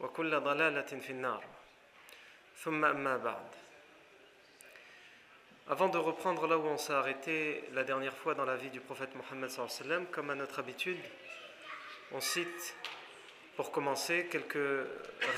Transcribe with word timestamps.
وكل 0.00 0.40
ضلالة 0.40 1.00
في 1.00 1.10
النار 1.10 1.44
ثم 2.56 2.84
أما 2.84 3.16
بعد 3.16 3.46
Avant 5.66 5.88
de 5.88 5.96
reprendre 5.96 6.46
là 6.46 6.58
où 6.58 6.66
on 6.66 6.76
s'est 6.76 6.92
arrêté 6.92 7.64
la 7.72 7.84
dernière 7.84 8.14
fois 8.14 8.34
dans 8.34 8.44
la 8.44 8.54
vie 8.54 8.68
du 8.68 8.80
prophète 8.80 9.14
Mohammed 9.14 9.48
sallam, 9.48 10.04
comme 10.08 10.28
à 10.28 10.34
notre 10.34 10.58
habitude, 10.58 10.98
on 12.12 12.20
cite 12.20 12.76
pour 13.56 13.70
commencer 13.70 14.28
quelques 14.30 14.86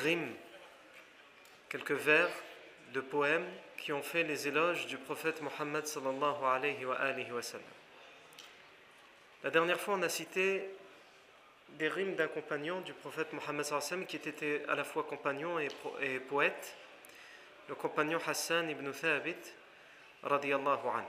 rimes, 0.02 0.34
quelques 1.68 1.92
vers 1.92 2.28
de 2.92 3.00
poèmes 3.00 3.46
qui 3.76 3.92
ont 3.92 4.02
fait 4.02 4.24
les 4.24 4.48
éloges 4.48 4.86
du 4.86 4.98
prophète 4.98 5.42
Mohammed 5.42 5.86
sallallahu 5.86 6.44
alayhi 6.44 6.84
wa 6.84 6.96
alihi 6.96 7.30
wa 7.30 7.42
sallam. 7.42 7.64
La 9.44 9.50
dernière 9.50 9.78
fois, 9.80 9.94
on 9.94 10.02
a 10.02 10.08
cité 10.08 10.68
des 11.78 11.88
rimes 11.88 12.14
d'un 12.14 12.28
compagnon 12.28 12.80
du 12.80 12.92
prophète 12.92 13.32
Mohammed 13.32 13.64
sallam 13.64 14.06
qui 14.06 14.16
était 14.16 14.62
à 14.68 14.74
la 14.74 14.84
fois 14.84 15.04
compagnon 15.04 15.58
et, 15.58 15.68
et 16.00 16.20
poète, 16.20 16.76
le 17.68 17.74
compagnon 17.74 18.18
Hassan 18.26 18.70
ibn 18.70 18.90
Thabit 18.92 19.36
radiyallahu 20.22 20.88
anhu. 20.88 21.04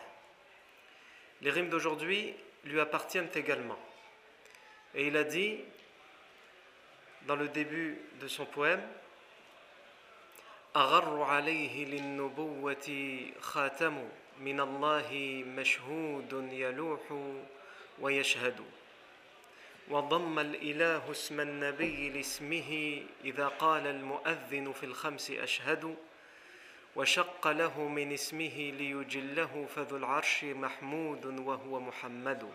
Les 1.41 1.51
rimes 1.51 1.69
d'aujourd'hui 1.69 2.33
lui 2.66 2.79
appartiennent 2.79 3.29
également. 3.35 3.78
Et 4.95 5.07
il 5.07 5.17
a 5.17 5.23
dit 5.23 5.59
dans 7.28 7.35
le 7.35 7.47
début 7.47 7.97
de 8.19 8.28
son 8.28 8.45
poème 8.45 8.81
أغر 10.78 11.23
عليه 11.23 11.85
للنبوة 11.85 12.88
خاتم 13.41 14.09
من 14.39 14.59
الله 14.59 15.44
مشهود 15.47 16.50
يلوح 16.51 17.01
ويشهد 18.00 18.59
وضم 19.88 20.38
الإله 20.38 21.10
اسم 21.10 21.41
النبي 21.41 22.10
لاسمه 22.10 23.03
إذا 23.25 23.48
قال 23.48 23.87
المؤذن 23.87 24.72
في 24.72 24.87
الخمس 24.87 25.31
أشهد 25.31 25.97
وشق 26.97 27.48
له 27.48 27.88
من 27.88 28.12
اسمه 28.12 28.56
ليجله 28.78 29.66
فذو 29.76 29.97
العرش 29.97 30.44
محمود 30.44 31.25
وهو 31.26 31.81
محمد. 31.81 32.53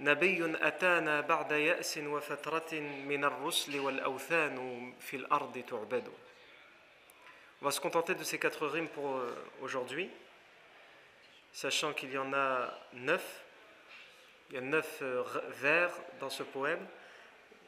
نبي 0.00 0.56
أتانا 0.66 1.20
بعد 1.20 1.52
يأس 1.52 1.98
وفترة 1.98 2.74
من 2.80 3.24
الرسل 3.24 3.78
والأوثان 3.78 4.92
في 5.00 5.16
الأرض 5.16 5.64
تعبد. 5.68 6.08
On 7.62 7.66
va 7.66 7.70
se 7.70 7.80
contenter 7.80 8.14
de 8.14 8.24
ces 8.24 8.38
quatre 8.38 8.66
rimes 8.66 8.88
pour 8.88 9.20
aujourd'hui, 9.60 10.10
sachant 11.52 11.92
qu'il 11.92 12.10
y 12.10 12.18
en 12.18 12.32
a 12.32 12.72
neuf. 12.94 13.44
Il 14.49 14.55
y 14.55 14.57
a 14.57 14.61
neuf 14.61 15.01
vers 15.49 15.91
dans 16.19 16.29
ce 16.29 16.43
poème 16.43 16.85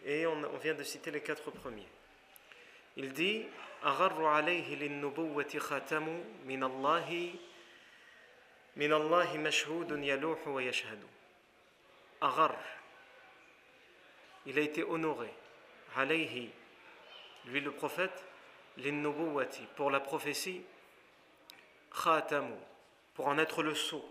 et 0.05 0.27
on, 0.27 0.43
on 0.43 0.57
vient 0.57 0.75
de 0.75 0.83
citer 0.83 1.11
les 1.11 1.21
quatre 1.21 1.51
premiers. 1.51 1.87
Il 2.95 3.13
dit 3.13 3.45
أغر 3.85 4.25
عليه 4.25 4.75
للنبوة 4.75 5.57
ختم 5.57 6.23
من 6.45 6.63
الله 6.63 7.33
من 8.75 8.93
الله 8.93 9.37
مشهود 9.37 10.03
يلوح 10.03 10.47
ويشهد 10.47 11.03
أغر 12.23 12.55
Il 14.45 14.57
a 14.57 14.61
été 14.61 14.81
honoré 14.83 15.29
عليه 15.95 16.49
lui 17.45 17.61
le 17.61 17.71
prophète 17.71 18.23
للنبوة 18.77 19.67
pour 19.75 19.91
la 19.91 19.99
prophétie 19.99 20.61
خاتم 21.91 22.57
pour 23.13 23.27
en 23.27 23.37
être 23.37 23.61
le 23.61 23.75
sceau 23.75 24.03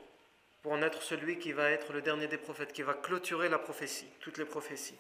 pour 0.61 0.73
en 0.73 0.81
être 0.81 1.01
celui 1.01 1.39
qui 1.39 1.53
va 1.53 1.71
être 1.71 1.91
le 1.91 2.01
dernier 2.01 2.27
des 2.27 2.37
prophètes, 2.37 2.71
qui 2.71 2.83
va 2.83 2.93
clôturer 2.93 3.49
la 3.49 3.57
prophétie, 3.57 4.07
toutes 4.19 4.37
les 4.37 4.45
prophéties. 4.45 4.97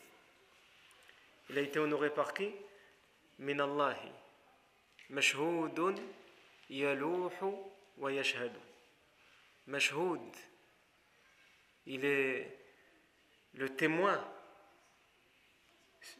Il 1.49 1.57
a 1.57 1.61
été 1.61 1.79
honoré 1.79 2.09
par 2.09 2.33
qui? 2.33 2.51
Minallahi. 3.39 4.11
Mashhoudun 5.09 5.95
yaluhu 6.69 7.29
wa 7.97 8.11
yashhadu. 8.11 8.59
Il 11.85 12.05
est 12.05 12.57
le 13.53 13.69
témoin. 13.75 14.23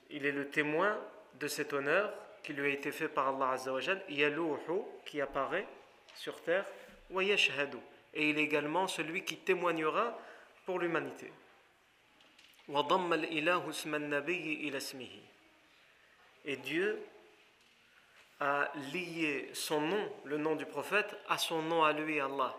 Il 0.10 0.26
est 0.26 0.32
le 0.32 0.50
témoin 0.50 1.00
de 1.36 1.48
cet 1.48 1.74
honneur 1.74 2.14
qui 2.44 2.54
lui 2.54 2.70
a 2.70 2.74
été 2.74 2.92
fait 2.92 3.08
par 3.08 3.30
Allah 3.30 3.52
Azzawajal. 3.52 4.04
Yaluhu, 4.10 4.82
qui 5.06 5.22
apparaît 5.22 5.68
sur 6.16 6.42
terre. 6.44 6.66
Wa 7.10 7.24
yashhadu 7.24 7.78
et 8.14 8.30
il 8.30 8.38
est 8.38 8.44
également 8.44 8.88
celui 8.88 9.24
qui 9.24 9.38
témoignera 9.38 10.18
pour 10.66 10.80
l'humanité. 10.80 11.32
Et 16.46 16.56
Dieu 16.58 17.00
a 18.40 18.72
lié 18.94 19.50
son 19.54 19.82
nom, 19.82 20.14
le 20.26 20.38
nom 20.38 20.56
du 20.56 20.66
prophète, 20.66 21.16
à 21.30 21.38
son 21.38 21.62
nom 21.62 21.84
à 21.84 21.94
lui, 21.94 22.20
Allah. 22.20 22.56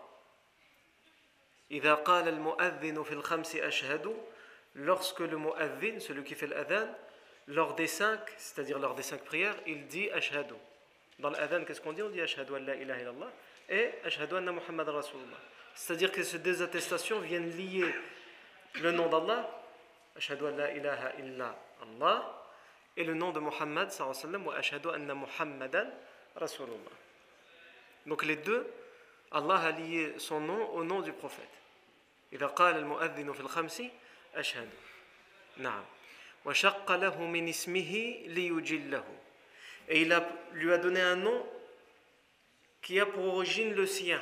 Lorsque 4.74 5.20
le 5.20 5.36
mu'adhin, 5.38 6.00
celui 6.00 6.24
qui 6.24 6.34
fait 6.34 6.46
l'adhan, 6.46 6.86
lors 7.48 7.74
des 7.74 7.86
cinq, 7.86 8.20
c'est-à-dire 8.36 8.78
lors 8.78 8.94
des 8.94 9.02
cinq 9.02 9.24
prières, 9.24 9.56
il 9.66 9.86
dit 9.86 10.10
ashhadu. 10.10 10.54
Dans 11.18 11.30
l'adhan, 11.30 11.64
qu'est-ce 11.64 11.80
qu'on 11.80 11.92
dit? 11.92 12.02
On 12.02 12.10
dit 12.10 12.20
ashhadu 12.20 12.54
an 12.54 12.60
la 12.60 12.76
ilaha 12.76 13.00
illallah 13.00 13.32
et 13.68 13.90
Ashhadu 14.04 14.36
anna 14.36 14.52
Muhammad 14.52 14.88
Rasulullah. 14.88 15.38
C'est-à-dire 15.75 16.11
que 16.11 16.23
ces 16.23 16.39
deux 16.39 16.61
attestations 16.61 17.19
viennent 17.19 17.49
lier 17.55 17.93
le 18.81 18.91
nom 18.91 19.09
d'Allah, 19.09 19.49
Ashhadu 20.15 20.45
an 20.45 20.55
la 20.55 20.71
ilaha 20.71 21.13
illa 21.19 21.55
Allah, 21.81 22.43
et 22.95 23.03
le 23.03 23.13
nom 23.13 23.31
de 23.31 23.39
Muhammad 23.39 23.91
sallallahu 23.91 24.45
wa 24.45 24.55
Ashhadu 24.55 24.89
anna 24.89 25.13
Muhammadan 25.13 25.87
Rasulullah. 26.35 26.97
Donc 28.05 28.25
les 28.25 28.37
deux, 28.37 28.65
Allah 29.31 29.57
a 29.57 29.71
lié 29.71 30.13
son 30.17 30.39
nom 30.39 30.69
au 30.73 30.83
nom 30.83 31.01
du 31.01 31.13
prophète. 31.13 31.57
إذا 32.33 32.47
قال 32.47 32.75
المؤذن 32.75 33.33
في 33.33 33.39
الخمس 33.39 33.83
أشهد 34.35 34.69
نعم 35.57 35.83
وشق 36.45 36.91
له 36.91 37.21
من 37.25 37.47
اسمه 37.49 38.23
ليجله 38.27 39.03
et 39.89 40.01
il 40.01 40.11
a, 40.11 40.27
lui 40.51 40.73
a 40.73 40.77
donné 40.77 40.99
un 40.99 41.15
nom 41.15 41.45
qui 42.81 42.99
a 42.99 43.05
pour 43.05 43.23
origine 43.35 43.73
le 43.73 43.85
sien. 43.85 44.21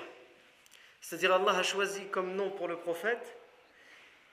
c'est-à-dire 1.00 1.32
Allah 1.34 1.58
a 1.58 1.62
choisi 1.62 2.06
comme 2.08 2.34
nom 2.34 2.50
pour 2.50 2.68
le 2.68 2.76
prophète 2.76 3.36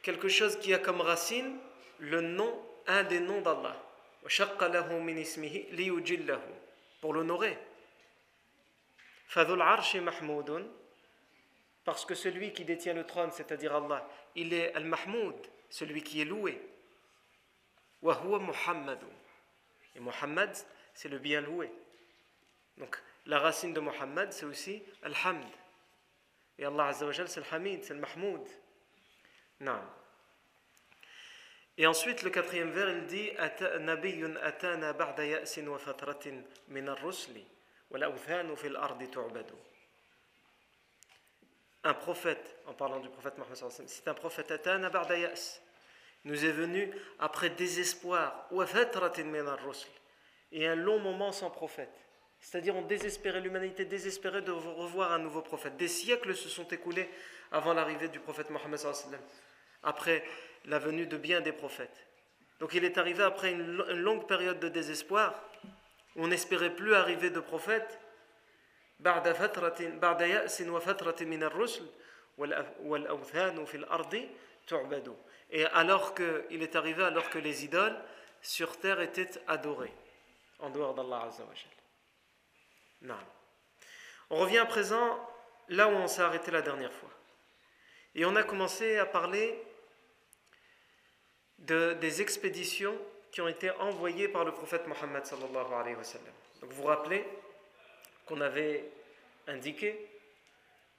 quelque 0.01 0.29
chose 0.29 0.57
qui 0.59 0.73
a 0.73 0.79
comme 0.79 1.01
racine 1.01 1.57
le 1.99 2.21
nom, 2.21 2.65
un 2.87 3.03
des 3.03 3.19
noms 3.19 3.41
d'Allah. 3.41 3.75
Pour 7.01 7.13
l'honorer. 7.13 7.57
Parce 11.83 12.05
que 12.05 12.15
celui 12.15 12.53
qui 12.53 12.65
détient 12.65 12.93
le 12.93 13.05
trône, 13.05 13.31
c'est-à-dire 13.31 13.75
Allah, 13.75 14.07
il 14.35 14.53
est 14.53 14.73
al-mahmoud, 14.73 15.35
celui 15.69 16.01
qui 16.03 16.21
est 16.21 16.25
loué. 16.25 16.61
Et 19.95 19.99
Muhammad, 19.99 20.55
c'est 20.93 21.09
le 21.09 21.19
bien 21.19 21.41
loué. 21.41 21.71
Donc, 22.77 23.01
la 23.25 23.39
racine 23.39 23.73
de 23.73 23.79
Muhammad, 23.79 24.31
c'est 24.31 24.45
aussi 24.45 24.83
Al-Hamd. 25.03 25.45
Et 26.57 26.65
Allah 26.65 26.91
c'est 26.93 27.05
le 27.05 27.53
Hamid, 27.53 27.83
c'est 27.83 27.93
le 27.93 27.99
Mahmoud. 27.99 28.41
Non. 29.59 29.79
Et 31.77 31.85
ensuite, 31.85 32.23
le 32.23 32.31
quatrième 32.31 32.71
vers, 32.71 32.89
il 32.89 33.05
dit 33.05 33.29
wa. 33.37 33.51
Un 41.83 41.93
prophète, 41.93 42.57
en 42.65 42.73
parlant 42.73 42.99
du 42.99 43.09
prophète 43.09 43.37
Mohammed 43.37 43.55
c'est 43.85 44.07
un 44.07 44.15
prophète. 44.15 44.67
Nous 46.23 46.45
est 46.45 46.51
venu 46.51 46.91
après 47.19 47.51
désespoir 47.51 48.49
et 50.51 50.67
un 50.67 50.75
long 50.75 50.99
moment 50.99 51.31
sans 51.31 51.51
prophète. 51.51 52.06
C'est-à-dire 52.39 52.75
on 52.75 52.81
désespérait, 52.81 53.41
l'humanité 53.41 53.85
désespérait 53.85 54.41
de 54.41 54.51
revoir 54.51 55.11
un 55.11 55.19
nouveau 55.19 55.41
prophète. 55.41 55.77
Des 55.77 55.87
siècles 55.87 56.35
se 56.35 56.49
sont 56.49 56.67
écoulés 56.67 57.09
avant 57.51 57.73
l'arrivée 57.73 58.09
du 58.09 58.19
prophète 58.19 58.49
Mohammed 58.49 58.79
après 59.83 60.23
la 60.65 60.79
venue 60.79 61.07
de 61.07 61.17
bien 61.17 61.41
des 61.41 61.51
prophètes. 61.51 62.07
Donc 62.59 62.73
il 62.73 62.83
est 62.83 62.97
arrivé 62.97 63.23
après 63.23 63.51
une, 63.51 63.77
longue 63.93 64.27
période 64.27 64.59
de 64.59 64.69
désespoir, 64.69 65.33
où 66.15 66.23
on 66.23 66.27
n'espérait 66.27 66.75
plus 66.75 66.95
arriver 66.95 67.29
de 67.29 67.39
prophète, 67.39 67.99
et 75.49 75.65
alors 75.65 76.13
que, 76.13 76.45
il 76.49 76.63
est 76.63 76.75
arrivé 76.75 77.03
alors 77.03 77.29
que 77.29 77.37
les 77.37 77.63
idoles 77.63 77.95
sur 78.41 78.77
terre 78.77 79.01
étaient 79.01 79.29
adorées, 79.47 79.93
en 80.59 80.71
dehors 80.71 80.95
d'Allah 80.95 81.25
Azza 81.27 81.43
On 84.29 84.37
revient 84.37 84.57
à 84.57 84.65
présent 84.65 85.19
là 85.69 85.87
où 85.87 85.91
on 85.91 86.07
s'est 86.07 86.21
arrêté 86.21 86.51
la 86.51 86.61
dernière 86.61 86.91
fois. 86.91 87.09
Et 88.15 88.25
on 88.25 88.35
a 88.35 88.43
commencé 88.43 88.97
à 88.97 89.05
parler 89.05 89.61
de, 91.59 91.93
des 91.93 92.21
expéditions 92.21 92.97
qui 93.31 93.41
ont 93.41 93.47
été 93.47 93.71
envoyées 93.71 94.27
par 94.27 94.45
le 94.45 94.51
prophète 94.51 94.87
Mohammed 94.87 95.25
sallallahu 95.25 95.73
alayhi 95.73 95.95
wa 95.95 96.03
sallam. 96.03 96.33
Donc 96.61 96.71
vous 96.71 96.81
vous 96.81 96.87
rappelez 96.87 97.25
qu'on 98.25 98.41
avait 98.41 98.89
indiqué 99.47 100.09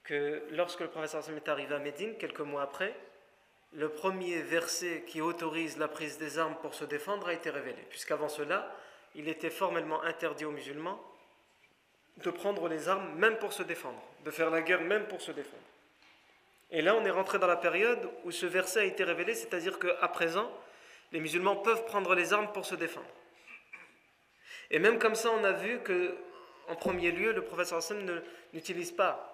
que 0.03 0.43
lorsque 0.51 0.79
le 0.79 0.87
prophète 0.87 1.29
est 1.35 1.49
arrivé 1.49 1.75
à 1.75 1.79
Médine, 1.79 2.17
quelques 2.17 2.39
mois 2.39 2.63
après, 2.63 2.95
le 3.73 3.89
premier 3.89 4.41
verset 4.41 5.03
qui 5.05 5.21
autorise 5.21 5.77
la 5.77 5.87
prise 5.87 6.17
des 6.17 6.39
armes 6.39 6.55
pour 6.61 6.73
se 6.73 6.85
défendre 6.85 7.27
a 7.27 7.33
été 7.33 7.49
révélé, 7.49 7.81
puisqu'avant 7.89 8.29
cela, 8.29 8.75
il 9.13 9.27
était 9.27 9.51
formellement 9.51 10.01
interdit 10.03 10.45
aux 10.45 10.51
musulmans 10.51 10.99
de 12.23 12.31
prendre 12.31 12.67
les 12.67 12.89
armes 12.89 13.15
même 13.15 13.37
pour 13.37 13.53
se 13.53 13.63
défendre, 13.63 14.01
de 14.25 14.31
faire 14.31 14.49
la 14.49 14.61
guerre 14.61 14.81
même 14.81 15.05
pour 15.07 15.21
se 15.21 15.31
défendre. 15.31 15.63
Et 16.71 16.81
là, 16.81 16.95
on 16.95 17.05
est 17.05 17.11
rentré 17.11 17.39
dans 17.39 17.47
la 17.47 17.55
période 17.55 18.09
où 18.25 18.31
ce 18.31 18.45
verset 18.45 18.81
a 18.81 18.83
été 18.83 19.03
révélé, 19.03 19.33
c'est-à-dire 19.33 19.79
qu'à 19.79 20.07
présent, 20.07 20.51
les 21.11 21.19
musulmans 21.19 21.55
peuvent 21.55 21.85
prendre 21.85 22.13
les 22.13 22.33
armes 22.33 22.51
pour 22.51 22.65
se 22.65 22.75
défendre. 22.75 23.07
Et 24.69 24.77
même 24.77 24.99
comme 24.99 25.15
ça, 25.15 25.31
on 25.31 25.43
a 25.43 25.51
vu 25.51 25.79
que, 25.79 26.15
en 26.67 26.75
premier 26.75 27.11
lieu, 27.11 27.31
le 27.31 27.43
professeur 27.43 27.79
Hassan 27.79 28.21
n'utilise 28.53 28.91
pas. 28.91 29.25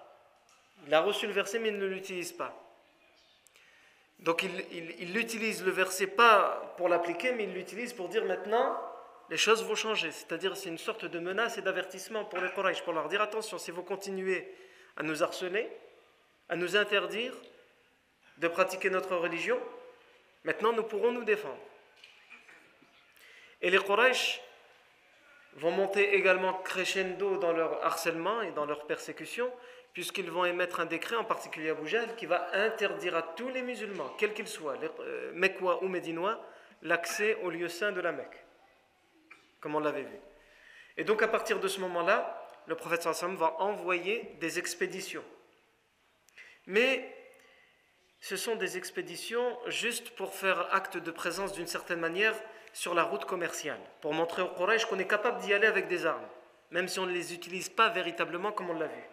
Il 0.87 0.93
a 0.93 1.01
reçu 1.01 1.27
le 1.27 1.33
verset, 1.33 1.59
mais 1.59 1.69
il 1.69 1.77
ne 1.77 1.85
l'utilise 1.85 2.31
pas. 2.31 2.53
Donc 4.19 4.43
il, 4.43 4.65
il 4.99 5.17
utilise 5.17 5.65
le 5.65 5.71
verset 5.71 6.07
pas 6.07 6.73
pour 6.77 6.87
l'appliquer, 6.87 7.33
mais 7.33 7.43
il 7.43 7.53
l'utilise 7.53 7.91
pour 7.91 8.07
dire 8.07 8.23
maintenant, 8.23 8.79
les 9.29 9.37
choses 9.37 9.63
vont 9.63 9.75
changer. 9.75 10.11
C'est-à-dire, 10.11 10.55
c'est 10.55 10.69
une 10.69 10.77
sorte 10.77 11.05
de 11.05 11.19
menace 11.19 11.57
et 11.57 11.61
d'avertissement 11.61 12.25
pour 12.25 12.39
les 12.39 12.49
Quraysh, 12.51 12.81
pour 12.83 12.93
leur 12.93 13.07
dire 13.07 13.21
attention, 13.21 13.57
si 13.57 13.71
vous 13.71 13.83
continuez 13.83 14.47
à 14.97 15.03
nous 15.03 15.23
harceler, 15.23 15.69
à 16.49 16.55
nous 16.55 16.75
interdire 16.75 17.33
de 18.37 18.47
pratiquer 18.47 18.89
notre 18.89 19.15
religion, 19.15 19.59
maintenant 20.43 20.73
nous 20.73 20.83
pourrons 20.83 21.11
nous 21.11 21.23
défendre. 21.23 21.57
Et 23.61 23.69
les 23.69 23.79
Quraysh 23.79 24.41
vont 25.53 25.71
monter 25.71 26.15
également 26.15 26.53
crescendo 26.53 27.37
dans 27.37 27.53
leur 27.53 27.83
harcèlement 27.83 28.41
et 28.41 28.51
dans 28.51 28.65
leur 28.65 28.85
persécution, 28.85 29.51
puisqu'ils 29.93 30.29
vont 30.29 30.45
émettre 30.45 30.81
un 30.81 30.85
décret, 30.85 31.15
en 31.15 31.23
particulier 31.23 31.69
à 31.69 31.73
Boujal, 31.73 32.15
qui 32.17 32.25
va 32.25 32.49
interdire 32.53 33.15
à 33.15 33.21
tous 33.21 33.47
les 33.47 33.61
musulmans, 33.61 34.09
quels 34.17 34.33
qu'ils 34.33 34.49
soient, 34.49 34.75
les, 34.75 34.89
euh, 34.99 35.77
ou 35.81 35.87
médinois, 35.87 36.45
l'accès 36.81 37.37
au 37.41 37.49
lieu 37.49 37.69
saint 37.69 37.93
de 37.93 38.01
la 38.01 38.11
Mecque 38.11 38.44
comme 39.65 39.73
on 39.73 39.79
l'avait 39.79 40.03
vu. 40.03 40.19
Et 40.95 41.03
donc 41.03 41.23
à 41.23 41.27
partir 41.27 41.59
de 41.59 41.67
ce 41.67 41.79
moment-là, 41.79 42.39
le 42.67 42.75
prophète 42.75 43.01
sallam 43.01 43.35
va 43.35 43.55
envoyer 43.57 44.37
des 44.39 44.59
expéditions. 44.59 45.23
Mais 46.67 47.11
ce 48.19 48.37
sont 48.37 48.55
des 48.57 48.77
expéditions 48.77 49.57
juste 49.65 50.11
pour 50.11 50.35
faire 50.35 50.71
acte 50.71 50.97
de 50.97 51.09
présence 51.09 51.51
d'une 51.51 51.65
certaine 51.65 51.99
manière 51.99 52.35
sur 52.73 52.93
la 52.93 53.01
route 53.01 53.25
commerciale, 53.25 53.79
pour 54.01 54.13
montrer 54.13 54.43
au 54.43 54.49
Quraysh 54.49 54.85
qu'on 54.85 54.99
est 54.99 55.07
capable 55.07 55.41
d'y 55.41 55.51
aller 55.51 55.65
avec 55.65 55.87
des 55.87 56.05
armes, 56.05 56.27
même 56.69 56.87
si 56.87 56.99
on 56.99 57.07
ne 57.07 57.11
les 57.11 57.33
utilise 57.33 57.69
pas 57.69 57.89
véritablement 57.89 58.51
comme 58.51 58.69
on 58.69 58.77
l'a 58.77 58.85
vu. 58.85 59.03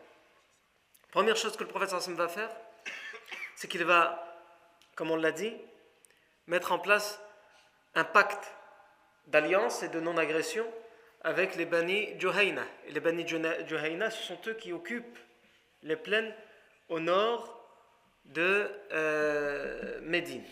Première 1.12 1.36
chose 1.36 1.56
que 1.56 1.64
le 1.64 1.70
prophète 1.70 1.88
sallam 1.88 2.14
va 2.14 2.28
faire, 2.28 2.50
c'est 3.56 3.68
qu'il 3.68 3.84
va, 3.86 4.36
comme 4.96 5.10
on 5.10 5.16
l'a 5.16 5.32
dit, 5.32 5.56
mettre 6.46 6.72
en 6.72 6.78
place 6.78 7.22
un 7.94 8.04
pacte 8.04 8.54
d'alliance 9.26 9.82
et 9.82 9.88
de 9.88 10.00
non-agression 10.00 10.66
avec 11.22 11.56
les 11.56 11.66
Bani 11.66 12.18
Juhayna. 12.18 12.64
Et 12.86 12.92
les 12.92 13.00
Bani 13.00 13.26
Juhayna, 13.26 14.10
ce 14.10 14.22
sont 14.22 14.38
eux 14.46 14.54
qui 14.54 14.72
occupent 14.72 15.18
les 15.82 15.96
plaines 15.96 16.32
au 16.88 17.00
nord 17.00 17.58
de 18.26 18.70
euh, 18.92 20.00
Médine. 20.02 20.44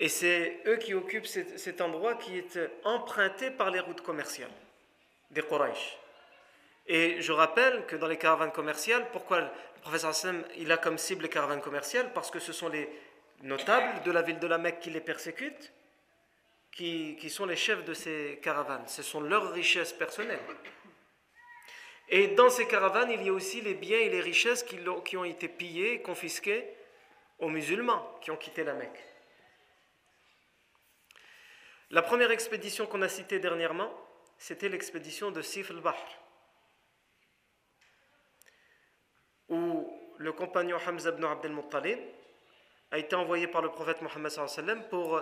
Et 0.00 0.08
c'est 0.08 0.60
eux 0.66 0.76
qui 0.76 0.94
occupent 0.94 1.26
cet, 1.26 1.80
endroit 1.80 2.16
qui 2.16 2.36
est 2.36 2.58
emprunté 2.84 3.50
par 3.50 3.70
les 3.70 3.80
routes 3.80 4.00
commerciales 4.00 4.50
des 5.30 5.42
Quraysh. 5.42 5.96
Et 6.86 7.22
je 7.22 7.32
rappelle 7.32 7.86
que 7.86 7.96
dans 7.96 8.08
les 8.08 8.18
caravanes 8.18 8.52
commerciales, 8.52 9.06
pourquoi 9.12 9.40
le 9.40 9.46
professeur 9.80 10.10
Hassan 10.10 10.44
il 10.56 10.70
a 10.72 10.76
comme 10.76 10.98
cible 10.98 11.22
les 11.22 11.28
caravanes 11.28 11.60
commerciales? 11.60 12.12
Parce 12.12 12.30
que 12.30 12.38
ce 12.38 12.52
sont 12.52 12.68
les 12.68 12.88
notables 13.42 14.02
de 14.02 14.10
la 14.10 14.22
ville 14.22 14.38
de 14.38 14.46
la 14.46 14.58
Mecque 14.58 14.80
qui 14.80 14.90
les 14.90 15.00
persécutent, 15.00 15.72
qui, 16.72 17.30
sont 17.30 17.46
les 17.46 17.56
chefs 17.56 17.84
de 17.84 17.94
ces 17.94 18.40
caravanes. 18.42 18.86
Ce 18.88 19.02
sont 19.02 19.20
leurs 19.20 19.52
richesses 19.52 19.92
personnelles. 19.92 20.40
Et 22.08 22.28
dans 22.28 22.50
ces 22.50 22.66
caravanes, 22.66 23.10
il 23.10 23.22
y 23.22 23.28
a 23.28 23.32
aussi 23.32 23.60
les 23.60 23.74
biens 23.74 23.98
et 23.98 24.10
les 24.10 24.20
richesses 24.20 24.62
qui, 24.62 24.78
qui 25.04 25.16
ont 25.16 25.24
été 25.24 25.48
pillés, 25.48 26.02
confisqués 26.02 26.68
aux 27.38 27.48
musulmans 27.48 28.18
qui 28.20 28.30
ont 28.30 28.36
quitté 28.36 28.64
la 28.64 28.74
Mecque. 28.74 29.02
La 31.90 32.02
première 32.02 32.30
expédition 32.30 32.86
qu'on 32.86 33.02
a 33.02 33.08
citée 33.08 33.38
dernièrement, 33.38 33.92
c'était 34.38 34.68
l'expédition 34.68 35.30
de 35.30 35.42
Sif 35.42 35.70
al-Bahr, 35.70 35.96
où 39.48 39.90
le 40.18 40.32
compagnon 40.32 40.78
Hamza 40.86 41.10
ibn 41.10 41.24
Abdel 41.24 41.52
Muttalib 41.52 41.98
a 42.90 42.98
été 42.98 43.16
envoyé 43.16 43.46
par 43.46 43.62
le 43.62 43.70
prophète 43.70 44.02
Mohammed 44.02 44.88
pour 44.88 45.20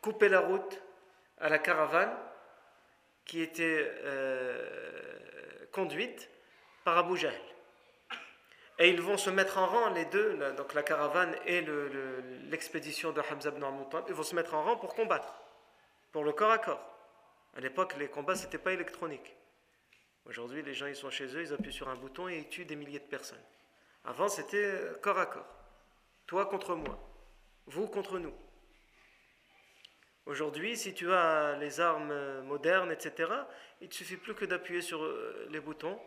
couper 0.00 0.28
la 0.28 0.40
route 0.40 0.82
à 1.38 1.48
la 1.48 1.58
caravane 1.58 2.14
qui 3.24 3.40
était 3.40 3.92
euh, 4.04 5.66
conduite 5.72 6.30
par 6.84 6.96
Abu 6.98 7.16
Jahl. 7.16 7.34
Et 8.78 8.90
ils 8.90 9.00
vont 9.00 9.16
se 9.16 9.30
mettre 9.30 9.58
en 9.58 9.66
rang, 9.66 9.90
les 9.90 10.04
deux, 10.04 10.36
donc 10.56 10.74
la 10.74 10.82
caravane 10.82 11.34
et 11.46 11.64
l'expédition 12.50 13.10
de 13.12 13.20
Hamza 13.20 13.48
ibn 13.48 13.64
Muttalib, 13.64 14.04
ils 14.08 14.14
vont 14.14 14.22
se 14.22 14.34
mettre 14.34 14.54
en 14.54 14.62
rang 14.62 14.76
pour 14.76 14.94
combattre, 14.94 15.34
pour 16.12 16.24
le 16.24 16.32
corps 16.32 16.50
à 16.50 16.58
corps. 16.58 16.92
À 17.56 17.60
l'époque, 17.60 17.96
les 17.98 18.08
combats, 18.08 18.36
ce 18.36 18.44
n'était 18.44 18.58
pas 18.58 18.72
électronique. 18.72 19.34
Aujourd'hui, 20.26 20.62
les 20.62 20.74
gens, 20.74 20.86
ils 20.86 20.96
sont 20.96 21.10
chez 21.10 21.24
eux, 21.24 21.42
ils 21.42 21.52
appuient 21.54 21.72
sur 21.72 21.88
un 21.88 21.96
bouton 21.96 22.28
et 22.28 22.36
ils 22.36 22.48
tuent 22.48 22.66
des 22.66 22.76
milliers 22.76 22.98
de 22.98 23.04
personnes. 23.04 23.42
Avant, 24.04 24.28
c'était 24.28 24.72
corps 25.00 25.18
à 25.18 25.26
corps. 25.26 25.55
Toi 26.26 26.46
contre 26.46 26.74
moi, 26.74 26.98
vous 27.66 27.86
contre 27.86 28.18
nous. 28.18 28.34
Aujourd'hui, 30.26 30.76
si 30.76 30.92
tu 30.92 31.12
as 31.12 31.56
les 31.60 31.78
armes 31.78 32.42
modernes, 32.42 32.90
etc., 32.90 33.30
il 33.80 33.88
ne 33.88 33.92
suffit 33.92 34.16
plus 34.16 34.34
que 34.34 34.44
d'appuyer 34.44 34.82
sur 34.82 35.04
euh, 35.04 35.46
les 35.50 35.60
boutons 35.60 36.00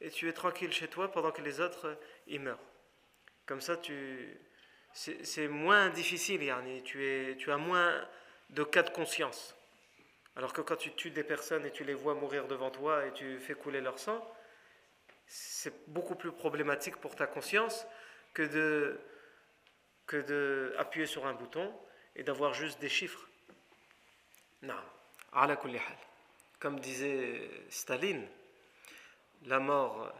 et 0.00 0.08
tu 0.08 0.26
es 0.26 0.32
tranquille 0.32 0.72
chez 0.72 0.88
toi 0.88 1.12
pendant 1.12 1.32
que 1.32 1.42
les 1.42 1.60
autres, 1.60 1.88
euh, 1.88 1.94
y 2.26 2.38
meurent. 2.38 2.62
Comme 3.44 3.60
ça, 3.60 3.76
c'est 4.94 5.48
moins 5.48 5.90
difficile, 5.90 6.42
es, 6.42 6.82
tu 6.82 7.50
as 7.52 7.56
moins 7.58 7.92
de 8.48 8.64
cas 8.64 8.82
de 8.82 8.90
conscience. 8.90 9.54
Alors 10.36 10.52
que 10.54 10.62
quand 10.62 10.76
tu 10.76 10.92
tues 10.92 11.10
des 11.10 11.24
personnes 11.24 11.66
et 11.66 11.70
tu 11.70 11.84
les 11.84 11.94
vois 11.94 12.14
mourir 12.14 12.46
devant 12.46 12.70
toi 12.70 13.06
et 13.06 13.12
tu 13.12 13.38
fais 13.38 13.54
couler 13.54 13.80
leur 13.80 13.98
sang, 13.98 14.26
c'est 15.26 15.88
beaucoup 15.88 16.14
plus 16.14 16.32
problématique 16.32 16.96
pour 16.96 17.16
ta 17.16 17.26
conscience 17.26 17.86
que 18.32 18.42
de, 18.42 19.00
que 20.08 20.16
de 20.16 20.74
appuyer 20.78 21.06
sur 21.06 21.26
un 21.26 21.34
bouton 21.34 21.72
et 22.16 22.24
d'avoir 22.24 22.54
juste 22.54 22.80
des 22.80 22.88
chiffres. 22.88 23.28
Non. 24.62 24.74
Comme 26.58 26.80
disait 26.80 27.48
Staline, 27.70 28.26
la 29.44 29.60
mort 29.60 30.12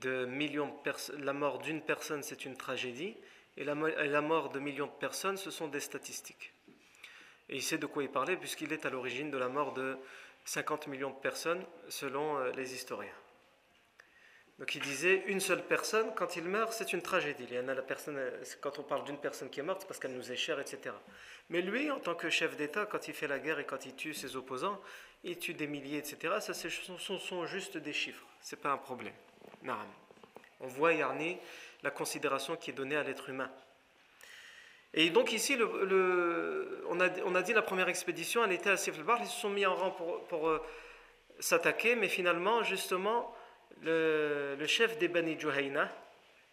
de 0.00 0.24
millions 0.24 0.74
la 1.18 1.32
mort 1.32 1.58
d'une 1.58 1.82
personne 1.82 2.22
c'est 2.22 2.44
une 2.44 2.56
tragédie 2.56 3.16
et 3.56 3.64
la, 3.64 3.74
et 4.04 4.06
la 4.06 4.20
mort 4.20 4.50
de 4.50 4.60
millions 4.60 4.86
de 4.86 4.92
personnes 4.92 5.36
ce 5.36 5.50
sont 5.50 5.68
des 5.68 5.80
statistiques. 5.80 6.52
Et 7.48 7.56
il 7.56 7.62
sait 7.62 7.78
de 7.78 7.86
quoi 7.86 8.04
il 8.04 8.08
parlait 8.08 8.36
puisqu'il 8.36 8.72
est 8.72 8.86
à 8.86 8.90
l'origine 8.90 9.30
de 9.30 9.38
la 9.38 9.48
mort 9.48 9.74
de 9.74 9.98
50 10.44 10.86
millions 10.86 11.10
de 11.10 11.16
personnes 11.16 11.64
selon 11.88 12.38
euh, 12.38 12.52
les 12.52 12.74
historiens. 12.74 13.12
Donc 14.58 14.74
il 14.74 14.80
disait 14.80 15.22
une 15.26 15.40
seule 15.40 15.62
personne, 15.62 16.12
quand 16.16 16.34
il 16.34 16.42
meurt, 16.44 16.72
c'est 16.72 16.92
une 16.92 17.02
tragédie. 17.02 17.46
Il 17.48 17.56
y 17.56 17.60
en 17.60 17.68
a 17.68 17.74
la 17.74 17.82
personne, 17.82 18.18
quand 18.60 18.78
on 18.80 18.82
parle 18.82 19.04
d'une 19.04 19.18
personne 19.18 19.48
qui 19.50 19.60
est 19.60 19.62
morte, 19.62 19.82
c'est 19.82 19.86
parce 19.86 20.00
qu'elle 20.00 20.16
nous 20.16 20.32
est 20.32 20.36
chère, 20.36 20.58
etc. 20.58 20.94
Mais 21.50 21.62
lui, 21.62 21.90
en 21.90 22.00
tant 22.00 22.16
que 22.16 22.28
chef 22.28 22.56
d'État, 22.56 22.84
quand 22.84 23.06
il 23.06 23.14
fait 23.14 23.28
la 23.28 23.38
guerre 23.38 23.60
et 23.60 23.64
quand 23.64 23.86
il 23.86 23.94
tue 23.94 24.14
ses 24.14 24.34
opposants, 24.34 24.80
il 25.22 25.38
tue 25.38 25.54
des 25.54 25.68
milliers, 25.68 25.98
etc. 25.98 26.34
Ça, 26.40 26.54
ce 26.54 26.68
sont, 26.68 27.46
juste 27.46 27.76
des 27.76 27.92
chiffres. 27.92 28.26
C'est 28.40 28.60
pas 28.60 28.70
un 28.70 28.78
problème. 28.78 29.14
Non. 29.62 29.74
On 30.60 30.66
voit, 30.66 30.92
Yarni, 30.92 31.38
la 31.84 31.90
considération 31.90 32.56
qui 32.56 32.70
est 32.70 32.74
donnée 32.74 32.96
à 32.96 33.04
l'être 33.04 33.28
humain. 33.28 33.50
Et 34.92 35.10
donc 35.10 35.32
ici, 35.32 35.56
on, 36.88 37.00
a, 37.00 37.08
on, 37.24 37.34
a, 37.34 37.42
dit 37.42 37.52
la 37.52 37.62
première 37.62 37.88
expédition, 37.88 38.44
elle 38.44 38.52
était 38.52 38.70
à 38.70 38.76
Siflbar, 38.76 39.18
ils 39.20 39.26
se 39.26 39.38
sont 39.38 39.50
mis 39.50 39.66
en 39.66 39.74
rang 39.74 39.90
pour, 39.90 40.24
pour 40.24 40.48
euh, 40.48 40.62
s'attaquer, 41.38 41.94
mais 41.94 42.08
finalement, 42.08 42.62
justement, 42.64 43.34
le, 43.82 44.66
chef 44.66 44.98
des 44.98 45.08
Bani 45.08 45.38
Juhayna, 45.38 45.90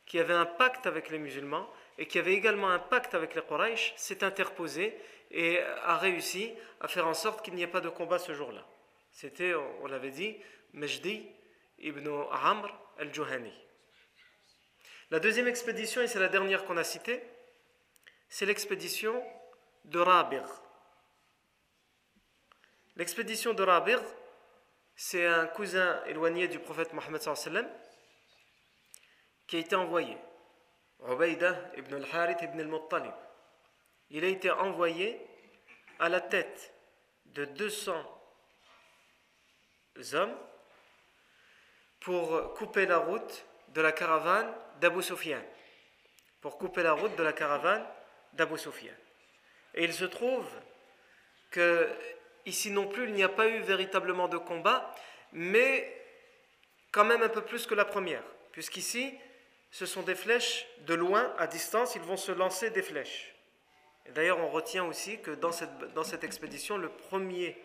qui 0.06 0.20
avait 0.20 0.34
un 0.34 0.46
pacte 0.46 0.86
avec 0.86 1.10
les 1.10 1.18
musulmans 1.18 1.70
et 1.98 2.08
qui 2.08 2.20
avait 2.20 2.34
également 2.34 2.70
un 2.70 2.80
pacte 2.80 3.16
avec 3.16 3.36
les 3.36 3.42
Quraysh, 3.42 3.94
s'est 3.98 4.24
interposé 4.24 4.96
et 5.32 5.60
a 5.84 5.98
réussi 5.98 6.54
à 6.82 6.88
faire 6.88 7.08
en 7.08 7.14
sorte 7.14 7.44
qu'il 7.44 7.56
n'y 7.56 7.64
ait 7.64 7.68
pas 7.68 7.82
de 7.82 7.90
combat 7.90 8.20
ce 8.20 8.34
jour-là. 8.34 8.66
C'était, 9.12 9.54
on 9.82 9.88
l'avait 9.88 10.12
dit, 10.12 10.36
Majdi 10.74 11.26
ibn 11.80 12.08
Amr 12.32 12.70
al-Juhani. 13.00 13.54
La 15.12 15.20
deuxième 15.20 15.48
expédition, 15.48 16.02
et 16.02 16.08
c'est 16.08 16.20
la 16.20 16.28
dernière 16.28 16.66
qu'on 16.66 16.78
a 16.78 16.84
citée, 16.84 17.24
c'est 18.30 18.46
l'expédition 18.46 19.24
de 19.86 20.00
Rabir. 20.00 20.44
L'expédition 22.96 23.54
de 23.54 23.64
Rabir, 23.64 24.02
c'est 24.96 25.26
un 25.26 25.48
cousin 25.48 26.02
éloigné 26.06 26.48
du 26.48 26.60
prophète 26.60 26.94
Mohammed 26.94 27.22
qui 29.48 29.58
a 29.58 29.60
été 29.60 29.76
envoyé. 29.76 30.18
Ubaïda 31.08 31.72
ibn 31.78 31.96
al-Harith 31.96 32.42
ibn 32.42 32.60
al-Muttalib. 32.60 33.14
Il 34.10 34.24
a 34.24 34.28
été 34.28 34.50
envoyé 34.50 35.20
à 36.00 36.10
la 36.10 36.22
tête 36.22 36.74
de 37.26 37.46
200 37.46 37.94
hommes 40.14 40.38
pour 42.00 42.54
couper 42.54 42.86
la 42.86 42.98
route 42.98 43.46
de 43.70 43.82
la 43.82 43.92
caravane 43.92 44.54
d'Abu 44.80 45.04
Sufyan. 45.04 45.42
Pour 46.42 46.58
couper 46.58 46.84
la 46.84 46.94
route 46.94 47.16
de 47.16 47.24
la 47.24 47.34
caravane 47.34 47.86
d'Abu 48.34 48.58
Sufyan. 48.58 48.94
Et 49.74 49.84
il 49.84 49.94
se 49.94 50.06
trouve 50.06 50.48
que 51.52 51.90
ici 52.46 52.72
non 52.72 52.88
plus, 52.88 53.06
il 53.06 53.14
n'y 53.14 53.24
a 53.24 53.30
pas 53.30 53.48
eu 53.48 53.60
véritablement 53.60 54.28
de 54.28 54.38
combat, 54.38 54.94
mais 55.32 55.92
quand 56.92 57.06
même 57.06 57.24
un 57.24 57.30
peu 57.30 57.42
plus 57.42 57.66
que 57.66 57.76
la 57.76 57.86
première, 57.86 58.24
puisqu'ici, 58.52 59.14
ce 59.72 59.86
sont 59.86 60.04
des 60.04 60.16
flèches 60.16 60.66
de 60.82 60.94
loin, 60.94 61.34
à 61.38 61.48
distance, 61.48 61.96
ils 61.96 62.02
vont 62.02 62.18
se 62.18 62.32
lancer 62.32 62.70
des 62.70 62.82
flèches. 62.82 63.36
D'ailleurs, 64.10 64.40
on 64.40 64.50
retient 64.50 64.86
aussi 64.86 65.20
que 65.20 65.32
dans 65.32 65.52
cette, 65.52 65.94
dans 65.94 66.04
cette 66.04 66.24
expédition, 66.24 66.78
le 66.78 66.90
premier 66.90 67.58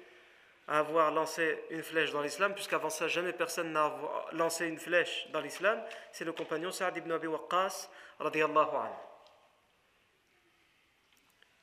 à 0.66 0.78
avoir 0.78 1.10
lancé 1.10 1.58
une 1.70 1.82
flèche 1.82 2.12
dans 2.12 2.22
l'islam, 2.22 2.54
puisqu'avant 2.54 2.90
ça, 2.90 3.08
jamais 3.08 3.32
personne 3.32 3.72
n'a 3.72 3.92
lancé 4.32 4.66
une 4.66 4.78
flèche 4.78 5.28
dans 5.32 5.40
l'islam, 5.40 5.82
c'est 6.12 6.24
le 6.24 6.32
compagnon 6.32 6.70
Saad 6.70 6.96
ibn 6.96 7.10
Abi 7.10 7.26
Waqqas, 7.26 7.88
radiallahu 8.20 8.76
anhu. 8.76 8.94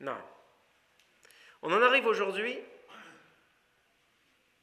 Non. 0.02 0.18
On 1.62 1.72
en 1.72 1.82
arrive 1.82 2.06
aujourd'hui 2.06 2.60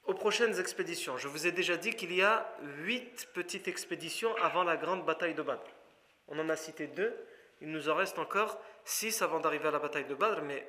aux 0.06 0.14
prochaines 0.14 0.58
expéditions. 0.60 1.16
Je 1.16 1.28
vous 1.28 1.46
ai 1.46 1.52
déjà 1.52 1.76
dit 1.76 1.94
qu'il 1.94 2.14
y 2.14 2.22
a 2.22 2.46
huit 2.82 3.28
petites 3.32 3.68
expéditions 3.68 4.34
avant 4.36 4.64
la 4.64 4.76
grande 4.76 5.04
bataille 5.04 5.34
de 5.34 5.42
Badr. 5.42 5.64
On 6.28 6.38
en 6.38 6.48
a 6.48 6.56
cité 6.56 6.86
deux, 6.86 7.14
il 7.60 7.70
nous 7.70 7.88
en 7.88 7.94
reste 7.94 8.18
encore 8.18 8.60
six 8.84 9.22
avant 9.22 9.40
d'arriver 9.40 9.68
à 9.68 9.70
la 9.70 9.78
bataille 9.78 10.04
de 10.04 10.14
Badr, 10.14 10.42
mais 10.42 10.66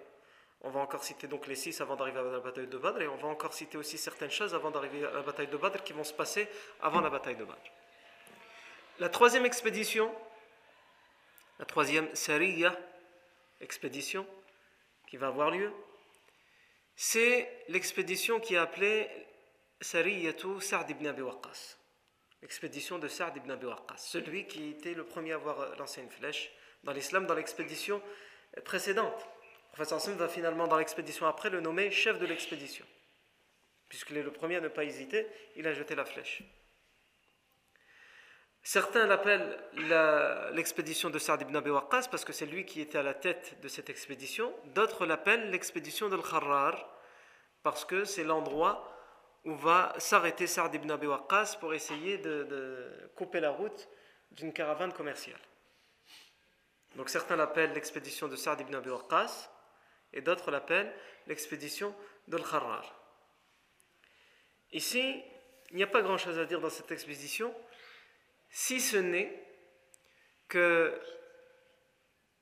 on 0.61 0.69
va 0.69 0.79
encore 0.79 1.03
citer 1.03 1.27
donc 1.27 1.47
les 1.47 1.55
six 1.55 1.79
avant 1.81 1.95
d'arriver 1.95 2.19
à 2.19 2.23
la 2.23 2.39
bataille 2.39 2.67
de 2.67 2.77
Badr, 2.77 3.01
et 3.01 3.07
on 3.07 3.17
va 3.17 3.27
encore 3.27 3.53
citer 3.53 3.77
aussi 3.77 3.97
certaines 3.97 4.31
choses 4.31 4.55
avant 4.55 4.71
d'arriver 4.71 5.05
à 5.05 5.11
la 5.11 5.21
bataille 5.21 5.47
de 5.47 5.57
Badr 5.57 5.83
qui 5.83 5.93
vont 5.93 6.03
se 6.03 6.13
passer 6.13 6.47
avant 6.81 7.01
la 7.01 7.09
bataille 7.09 7.35
de 7.35 7.43
Badr. 7.43 7.71
La 8.99 9.09
troisième 9.09 9.45
expédition, 9.45 10.13
la 11.59 11.65
troisième 11.65 12.13
Sariya 12.15 12.77
expédition, 13.61 14.25
qui 15.07 15.17
va 15.17 15.27
avoir 15.27 15.51
lieu, 15.51 15.71
c'est 16.95 17.63
l'expédition 17.67 18.39
qui 18.39 18.55
est 18.55 18.57
appelée 18.57 19.09
Sariyatu 19.85 20.61
Sa'd 20.61 20.89
ibn 20.89 21.05
Abi 21.05 21.21
Waqqas. 21.21 21.77
L'expédition 22.41 22.97
de 22.97 23.07
Sa'd 23.07 23.37
ibn 23.37 23.51
Abi 23.51 23.67
Waqqas, 23.67 23.97
celui 23.97 24.47
qui 24.47 24.71
était 24.71 24.95
le 24.95 25.03
premier 25.05 25.33
à 25.33 25.35
avoir 25.35 25.75
lancé 25.77 26.01
une 26.01 26.09
flèche 26.09 26.51
dans 26.83 26.91
l'islam 26.91 27.27
dans 27.27 27.35
l'expédition 27.35 28.01
précédente. 28.63 29.13
Le 29.13 29.73
professeur 29.73 29.99
Hassan 29.99 30.15
va 30.15 30.27
finalement 30.27 30.67
dans 30.67 30.77
l'expédition 30.77 31.27
après 31.27 31.51
le 31.51 31.61
nommer 31.61 31.91
chef 31.91 32.17
de 32.17 32.25
l'expédition. 32.25 32.83
Puisqu'il 33.87 34.17
est 34.17 34.23
le 34.23 34.33
premier 34.33 34.55
à 34.55 34.61
ne 34.61 34.69
pas 34.69 34.85
hésiter, 34.85 35.27
il 35.55 35.67
a 35.67 35.73
jeté 35.75 35.93
la 35.93 36.05
flèche. 36.05 36.41
Certains 38.63 39.05
l'appellent 39.05 39.55
l'expédition 40.53 41.11
de 41.11 41.19
Sa'd 41.19 41.43
ibn 41.43 41.55
Abi 41.55 41.69
Waqqas 41.69 42.07
parce 42.09 42.25
que 42.25 42.33
c'est 42.33 42.47
lui 42.47 42.65
qui 42.65 42.81
était 42.81 42.97
à 42.97 43.03
la 43.03 43.13
tête 43.13 43.61
de 43.61 43.67
cette 43.67 43.91
expédition. 43.91 44.51
D'autres 44.73 45.05
l'appellent 45.05 45.51
l'expédition 45.51 46.09
de 46.09 46.17
Kharrar 46.17 46.89
parce 47.61 47.85
que 47.85 48.03
c'est 48.03 48.23
l'endroit 48.23 48.91
où 49.45 49.55
va 49.55 49.93
s'arrêter 49.99 50.47
Sa'd 50.47 50.73
ibn 50.73 50.89
Abi 50.91 51.07
Waqqas 51.07 51.57
pour 51.59 51.73
essayer 51.73 52.17
de, 52.17 53.11
couper 53.15 53.39
la 53.39 53.51
route 53.51 53.87
d'une 54.31 54.51
caravane 54.51 54.91
commerciale. 54.91 55.39
Donc 56.95 57.09
certains 57.09 57.35
l'appellent 57.35 57.73
l'expédition 57.73 58.27
de 58.27 58.35
Sa'd 58.35 58.61
ibn 58.61 58.75
Abi 58.75 58.89
Waqqas 58.89 59.51
et 60.13 60.21
d'autres 60.21 60.49
l'appellent 60.49 60.93
l'expédition 61.27 61.95
de 62.27 62.37
Kharrar. 62.37 62.95
Ici, 64.71 65.21
il 65.69 65.77
n'y 65.77 65.83
a 65.83 65.87
pas 65.87 66.01
grand-chose 66.01 66.39
à 66.39 66.45
dire 66.45 66.59
dans 66.59 66.69
cette 66.69 66.91
expédition 66.91 67.53
si 68.49 68.81
ce 68.81 68.97
n'est 68.97 69.43
que 70.47 70.99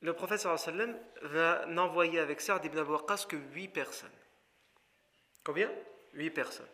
le 0.02 0.14
prophète 0.14 0.40
sallam 0.40 0.98
va 1.22 1.66
n'envoyer 1.66 2.20
avec 2.20 2.40
Sa'd 2.40 2.64
ibn 2.64 2.78
Abu 2.78 2.92
Waqqas 2.92 3.26
que 3.28 3.36
8 3.36 3.68
personnes. 3.70 4.10
Combien? 5.44 5.72
8 6.14 6.30
personnes. 6.32 6.68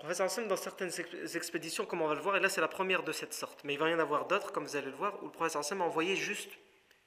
Prophète 0.00 0.30
sallam 0.30 0.48
dans 0.48 0.56
certaines 0.56 0.90
expéditions, 1.34 1.86
comme 1.86 2.02
on 2.02 2.08
va 2.08 2.14
le 2.14 2.20
voir, 2.20 2.36
et 2.36 2.40
là 2.40 2.48
c'est 2.48 2.60
la 2.60 2.68
première 2.68 3.02
de 3.02 3.12
cette 3.12 3.34
sorte, 3.34 3.62
mais 3.64 3.74
il 3.74 3.78
va 3.78 3.88
y 3.90 3.94
en 3.94 3.98
avoir 3.98 4.26
d'autres, 4.26 4.50
comme 4.50 4.64
vous 4.64 4.76
allez 4.76 4.90
le 4.90 4.96
voir, 4.96 5.22
où 5.22 5.26
le 5.26 5.32
prophète 5.32 5.62
sallam 5.62 5.82
a 5.82 5.84
envoyé 5.84 6.16
juste 6.16 6.50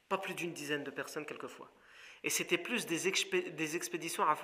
pas 0.10 0.18
plus 0.18 0.34
d'une 0.34 0.54
dizaine 0.54 0.84
de 0.84 0.92
personnes 0.92 1.26
quelquefois. 1.26 1.70
Et 2.24 2.30
c'était 2.30 2.58
plus 2.58 2.86
des, 2.86 3.08
expéditions 3.08 4.24
à 4.24 4.38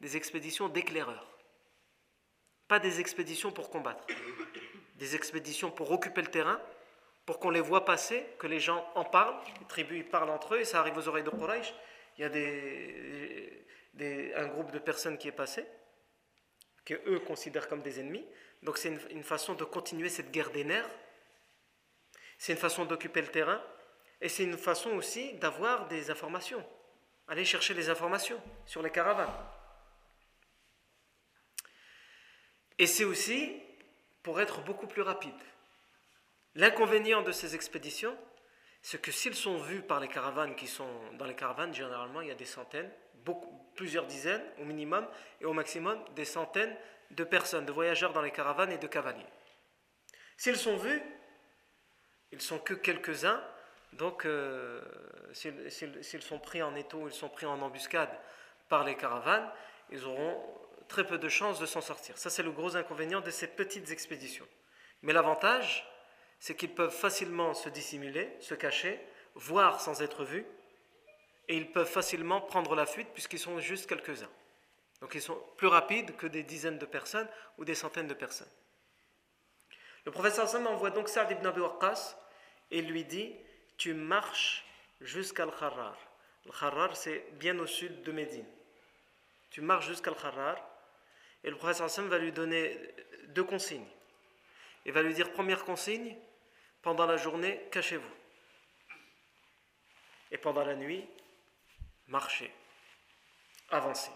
des 0.00 0.16
expéditions 0.16 0.68
d'éclaireurs. 0.68 1.26
Pas 2.68 2.78
des 2.78 3.00
expéditions 3.00 3.50
pour 3.50 3.68
combattre 3.68 4.06
des 5.00 5.16
expéditions 5.16 5.70
pour 5.70 5.90
occuper 5.90 6.20
le 6.20 6.28
terrain, 6.28 6.60
pour 7.24 7.40
qu'on 7.40 7.50
les 7.50 7.60
voit 7.60 7.84
passer, 7.84 8.24
que 8.38 8.46
les 8.46 8.60
gens 8.60 8.86
en 8.94 9.04
parlent, 9.04 9.34
les 9.58 9.66
tribus 9.66 10.04
parlent 10.10 10.30
entre 10.30 10.54
eux 10.54 10.60
et 10.60 10.64
ça 10.64 10.78
arrive 10.80 10.96
aux 10.96 11.08
oreilles 11.08 11.24
de 11.24 11.30
Quraysh. 11.30 11.74
Il 12.18 12.24
y 12.24 12.24
a 14.34 14.40
un 14.40 14.46
groupe 14.48 14.70
de 14.72 14.78
personnes 14.78 15.16
qui 15.16 15.28
est 15.28 15.32
passé, 15.32 15.64
que 16.84 16.94
eux 17.06 17.20
considèrent 17.20 17.68
comme 17.68 17.82
des 17.82 18.00
ennemis. 18.00 18.26
Donc 18.62 18.78
c'est 18.78 18.96
une, 19.10 19.22
façon 19.22 19.54
de 19.54 19.64
continuer 19.64 20.08
cette 20.08 20.30
guerre 20.30 20.50
des 20.50 20.64
nerfs. 20.64 20.88
C'est 22.38 22.52
une 22.52 22.58
façon 22.58 22.84
d'occuper 22.84 23.20
le 23.20 23.28
terrain 23.28 23.62
et 24.20 24.28
c'est 24.28 24.44
une 24.44 24.58
façon 24.58 24.90
aussi 24.90 25.34
d'avoir 25.34 25.88
des 25.88 26.10
informations. 26.10 26.64
Aller 27.28 27.44
chercher 27.44 27.74
les 27.74 27.90
informations 27.90 28.40
sur 28.66 28.82
les 28.82 28.90
caravanes. 28.90 29.32
Et 32.78 32.86
c'est 32.86 33.04
aussi 33.04 33.60
pour 34.22 34.40
être 34.40 34.62
beaucoup 34.62 34.86
plus 34.86 35.02
rapide. 35.02 35.34
L'inconvénient 36.54 37.22
de 37.22 37.30
ces 37.30 37.54
expéditions, 37.54 38.16
c'est 38.82 39.00
que 39.00 39.12
s'ils 39.12 39.34
sont 39.34 39.58
vus 39.58 39.82
par 39.82 40.00
les 40.00 40.08
caravanes 40.08 40.56
qui 40.56 40.66
sont 40.66 40.90
dans 41.18 41.26
les 41.26 41.36
caravanes, 41.36 41.74
généralement 41.74 42.20
il 42.20 42.28
y 42.28 42.32
a 42.32 42.34
des 42.34 42.44
centaines, 42.44 42.90
plusieurs 43.74 44.06
dizaines 44.06 44.44
au 44.60 44.64
minimum, 44.64 45.06
et 45.40 45.44
au 45.44 45.52
maximum 45.52 45.98
des 46.14 46.24
centaines 46.24 46.74
de 47.10 47.24
personnes, 47.24 47.66
de 47.66 47.72
voyageurs 47.72 48.12
dans 48.12 48.22
les 48.22 48.30
caravanes 48.30 48.72
et 48.72 48.78
de 48.78 48.86
cavaliers. 48.86 49.26
S'ils 50.36 50.56
sont 50.56 50.76
vus, 50.76 51.02
ils 52.32 52.40
sont 52.40 52.58
que 52.58 52.74
quelques-uns, 52.74 53.42
donc 53.94 54.24
euh, 54.24 54.80
s'ils 55.32 56.22
sont 56.22 56.38
pris 56.38 56.62
en 56.62 56.74
étau, 56.74 57.08
ils 57.08 57.14
sont 57.14 57.28
pris 57.28 57.46
en 57.46 57.60
embuscade 57.60 58.10
par 58.68 58.84
les 58.84 58.96
caravanes, 58.96 59.50
ils 59.90 60.04
auront 60.04 60.42
très 60.88 61.06
peu 61.06 61.18
de 61.18 61.28
chances 61.28 61.58
de 61.60 61.66
s'en 61.66 61.80
sortir. 61.80 62.16
Ça, 62.18 62.30
c'est 62.30 62.42
le 62.42 62.52
gros 62.52 62.76
inconvénient 62.76 63.20
de 63.20 63.30
ces 63.30 63.48
petites 63.48 63.90
expéditions. 63.90 64.46
Mais 65.02 65.12
l'avantage, 65.12 65.86
c'est 66.38 66.54
qu'ils 66.56 66.74
peuvent 66.74 66.94
facilement 66.94 67.54
se 67.54 67.68
dissimuler, 67.68 68.28
se 68.40 68.54
cacher, 68.54 69.00
voir 69.34 69.80
sans 69.80 70.02
être 70.02 70.24
vus, 70.24 70.46
et 71.50 71.56
ils 71.56 71.68
peuvent 71.72 71.90
facilement 71.90 72.40
prendre 72.40 72.76
la 72.76 72.86
fuite 72.86 73.08
puisqu'ils 73.12 73.40
sont 73.40 73.58
juste 73.58 73.88
quelques-uns. 73.88 74.30
Donc 75.00 75.16
ils 75.16 75.20
sont 75.20 75.36
plus 75.56 75.66
rapides 75.66 76.16
que 76.16 76.28
des 76.28 76.44
dizaines 76.44 76.78
de 76.78 76.86
personnes 76.86 77.26
ou 77.58 77.64
des 77.64 77.74
centaines 77.74 78.06
de 78.06 78.14
personnes. 78.14 78.48
Le 80.04 80.12
professeur 80.12 80.48
Sam 80.48 80.68
envoie 80.68 80.90
donc 80.90 81.08
Saad 81.08 81.28
ibn 81.28 81.44
Abi 81.44 81.58
Waqqas 81.58 82.16
et 82.70 82.80
lui 82.82 83.02
dit 83.02 83.34
Tu 83.76 83.94
marches 83.94 84.64
jusqu'à 85.00 85.42
Al-Kharrar. 85.42 85.98
Al-Kharrar, 86.46 86.96
c'est 86.96 87.26
bien 87.32 87.58
au 87.58 87.66
sud 87.66 88.02
de 88.02 88.12
Médine. 88.12 88.46
Tu 89.50 89.60
marches 89.60 89.88
jusqu'à 89.88 90.12
Al-Kharrar 90.12 90.56
et 91.42 91.50
le 91.50 91.56
professeur 91.56 91.90
Sam 91.90 92.06
va 92.06 92.18
lui 92.18 92.30
donner 92.30 92.78
deux 93.30 93.44
consignes. 93.44 93.88
Il 94.86 94.92
va 94.92 95.02
lui 95.02 95.14
dire 95.14 95.32
Première 95.32 95.64
consigne, 95.64 96.16
pendant 96.80 97.06
la 97.06 97.16
journée, 97.16 97.60
cachez-vous. 97.72 98.14
Et 100.30 100.38
pendant 100.38 100.64
la 100.64 100.76
nuit, 100.76 101.08
marchez, 102.10 102.50
avancez. 103.70 104.10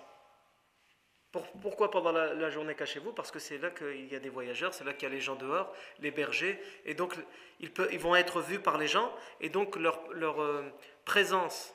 Pourquoi 1.62 1.90
pendant 1.90 2.12
la, 2.12 2.50
journée 2.50 2.76
cachez-vous? 2.76 3.12
Parce 3.12 3.32
que 3.32 3.40
c'est 3.40 3.58
là 3.58 3.70
qu'il 3.70 4.06
y 4.06 4.14
a 4.14 4.20
des 4.20 4.28
voyageurs, 4.28 4.72
c'est 4.72 4.84
là 4.84 4.92
qu'il 4.92 5.08
y 5.08 5.10
a 5.10 5.14
les 5.14 5.20
gens 5.20 5.34
dehors, 5.34 5.74
les 5.98 6.12
bergers, 6.12 6.60
et 6.84 6.94
donc 6.94 7.14
ils, 7.58 7.98
vont 7.98 8.14
être 8.14 8.40
vus 8.40 8.60
par 8.60 8.78
les 8.78 8.86
gens, 8.86 9.12
et 9.40 9.48
donc 9.48 9.74
leur, 9.74 10.40
euh, 10.40 10.62
présence 11.04 11.74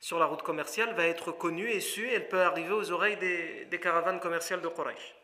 sur 0.00 0.18
la 0.18 0.26
route 0.26 0.42
commerciale 0.42 0.94
va 0.94 1.06
être 1.06 1.32
connue 1.32 1.70
et 1.70 1.80
sue, 1.80 2.10
elle 2.10 2.28
peut 2.28 2.42
arriver 2.42 2.72
aux 2.72 2.90
oreilles 2.90 3.16
des, 3.16 3.64
des 3.66 3.80
caravanes 3.80 4.20
commerciales 4.20 4.60
de 4.60 4.68
Quraysh. 4.68 5.14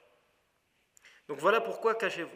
Donc 1.29 1.39
voilà 1.39 1.61
pourquoi 1.61 1.95
cachez-vous. 1.95 2.31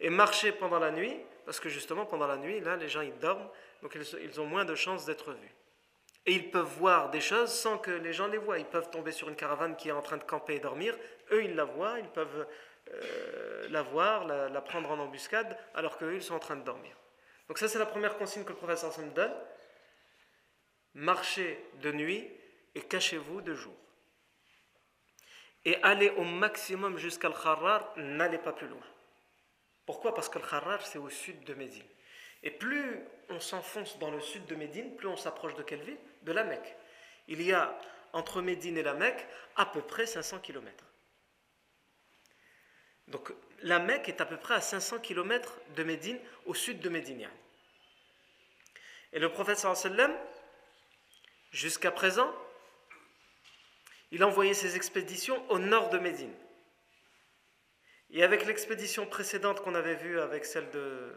Et 0.00 0.10
marchez 0.10 0.52
pendant 0.52 0.80
la 0.80 0.90
nuit, 0.90 1.16
parce 1.46 1.60
que 1.60 1.70
justement 1.70 2.04
pendant 2.04 2.26
la 2.26 2.36
nuit, 2.36 2.60
là 2.60 2.76
les 2.76 2.88
gens 2.90 3.00
ils 3.00 3.18
dorment, 3.18 3.48
donc 3.80 3.96
ils 3.96 4.40
ont 4.40 4.46
moins 4.46 4.66
de 4.66 4.74
chances 4.74 5.06
d'être 5.06 5.32
vus. 5.32 5.54
Et 6.26 6.34
ils 6.34 6.50
peuvent 6.50 6.72
voir 6.78 7.10
des 7.10 7.20
choses 7.20 7.52
sans 7.52 7.78
que 7.78 7.90
les 7.90 8.12
gens 8.12 8.28
les 8.28 8.38
voient. 8.38 8.58
Ils 8.58 8.64
peuvent 8.64 8.90
tomber 8.90 9.12
sur 9.12 9.28
une 9.28 9.36
caravane 9.36 9.76
qui 9.76 9.88
est 9.88 9.92
en 9.92 10.02
train 10.02 10.18
de 10.18 10.24
camper 10.24 10.54
et 10.54 10.60
dormir. 10.60 10.96
Eux, 11.32 11.44
ils 11.44 11.54
la 11.54 11.64
voient, 11.64 11.98
ils 11.98 12.08
peuvent 12.08 12.46
euh, 12.90 13.68
la 13.70 13.82
voir, 13.82 14.26
la, 14.26 14.60
prendre 14.60 14.90
en 14.90 14.98
embuscade, 14.98 15.56
alors 15.74 15.98
qu'eux, 15.98 16.14
ils 16.14 16.22
sont 16.22 16.34
en 16.34 16.40
train 16.40 16.56
de 16.56 16.64
dormir. 16.64 16.96
Donc 17.48 17.58
ça, 17.58 17.68
c'est 17.68 17.78
la 17.78 17.86
première 17.86 18.16
consigne 18.16 18.44
que 18.44 18.50
le 18.50 18.56
professeur 18.56 18.92
Sam 18.92 19.12
donne. 19.12 19.34
Marchez 20.94 21.64
de 21.80 21.90
nuit 21.90 22.30
et 22.74 22.82
cachez-vous 22.82 23.40
de 23.40 23.54
jour. 23.54 23.74
Et 25.64 25.76
allez 25.82 26.10
au 26.10 26.24
maximum 26.24 26.98
jusqu'à 26.98 27.28
Al-Kharrar, 27.28 27.92
n'allez 27.96 28.38
pas 28.38 28.52
plus 28.52 28.68
loin. 28.68 28.84
Pourquoi? 29.86 30.14
Parce 30.14 30.28
que 30.28 30.38
le 30.38 30.46
Kharrar, 30.46 30.84
c'est 30.84 30.98
au 30.98 31.08
sud 31.08 31.44
de 31.44 31.54
Médine. 31.54 31.86
Et 32.42 32.50
plus 32.50 33.00
on 33.28 33.40
s'enfonce 33.40 33.98
dans 33.98 34.10
le 34.10 34.20
sud 34.20 34.44
de 34.46 34.54
Médine, 34.54 34.96
plus 34.96 35.08
on 35.08 35.16
s'approche 35.16 35.54
de 35.54 35.62
quelle 35.62 35.84
De 36.22 36.32
la 36.32 36.44
Mecque. 36.44 36.76
Il 37.28 37.42
y 37.42 37.52
a 37.52 37.76
entre 38.12 38.42
Médine 38.42 38.76
et 38.76 38.82
la 38.82 38.94
Mecque 38.94 39.26
à 39.56 39.66
peu 39.66 39.82
près 39.82 40.06
500 40.06 40.40
km. 40.40 40.84
Donc 43.08 43.32
la 43.62 43.78
Mecque 43.78 44.08
est 44.08 44.20
à 44.20 44.26
peu 44.26 44.36
près 44.36 44.54
à 44.54 44.60
500 44.60 45.00
km 45.00 45.58
de 45.76 45.82
Médine, 45.82 46.18
au 46.46 46.54
sud 46.54 46.80
de 46.80 46.88
Médine. 46.88 47.28
Et 49.12 49.18
le 49.18 49.30
prophète 49.30 49.58
sallam, 49.58 50.12
jusqu'à 51.50 51.90
présent, 51.90 52.32
il 54.10 54.24
envoyait 54.24 54.54
ses 54.54 54.76
expéditions 54.76 55.42
au 55.50 55.58
nord 55.58 55.90
de 55.90 55.98
Médine. 55.98 56.34
Et 58.10 58.22
avec 58.22 58.44
l'expédition 58.44 59.06
précédente 59.06 59.62
qu'on 59.62 59.74
avait 59.74 59.94
vue 59.94 60.20
avec 60.20 60.44
celle 60.44 60.70
de 60.70 61.12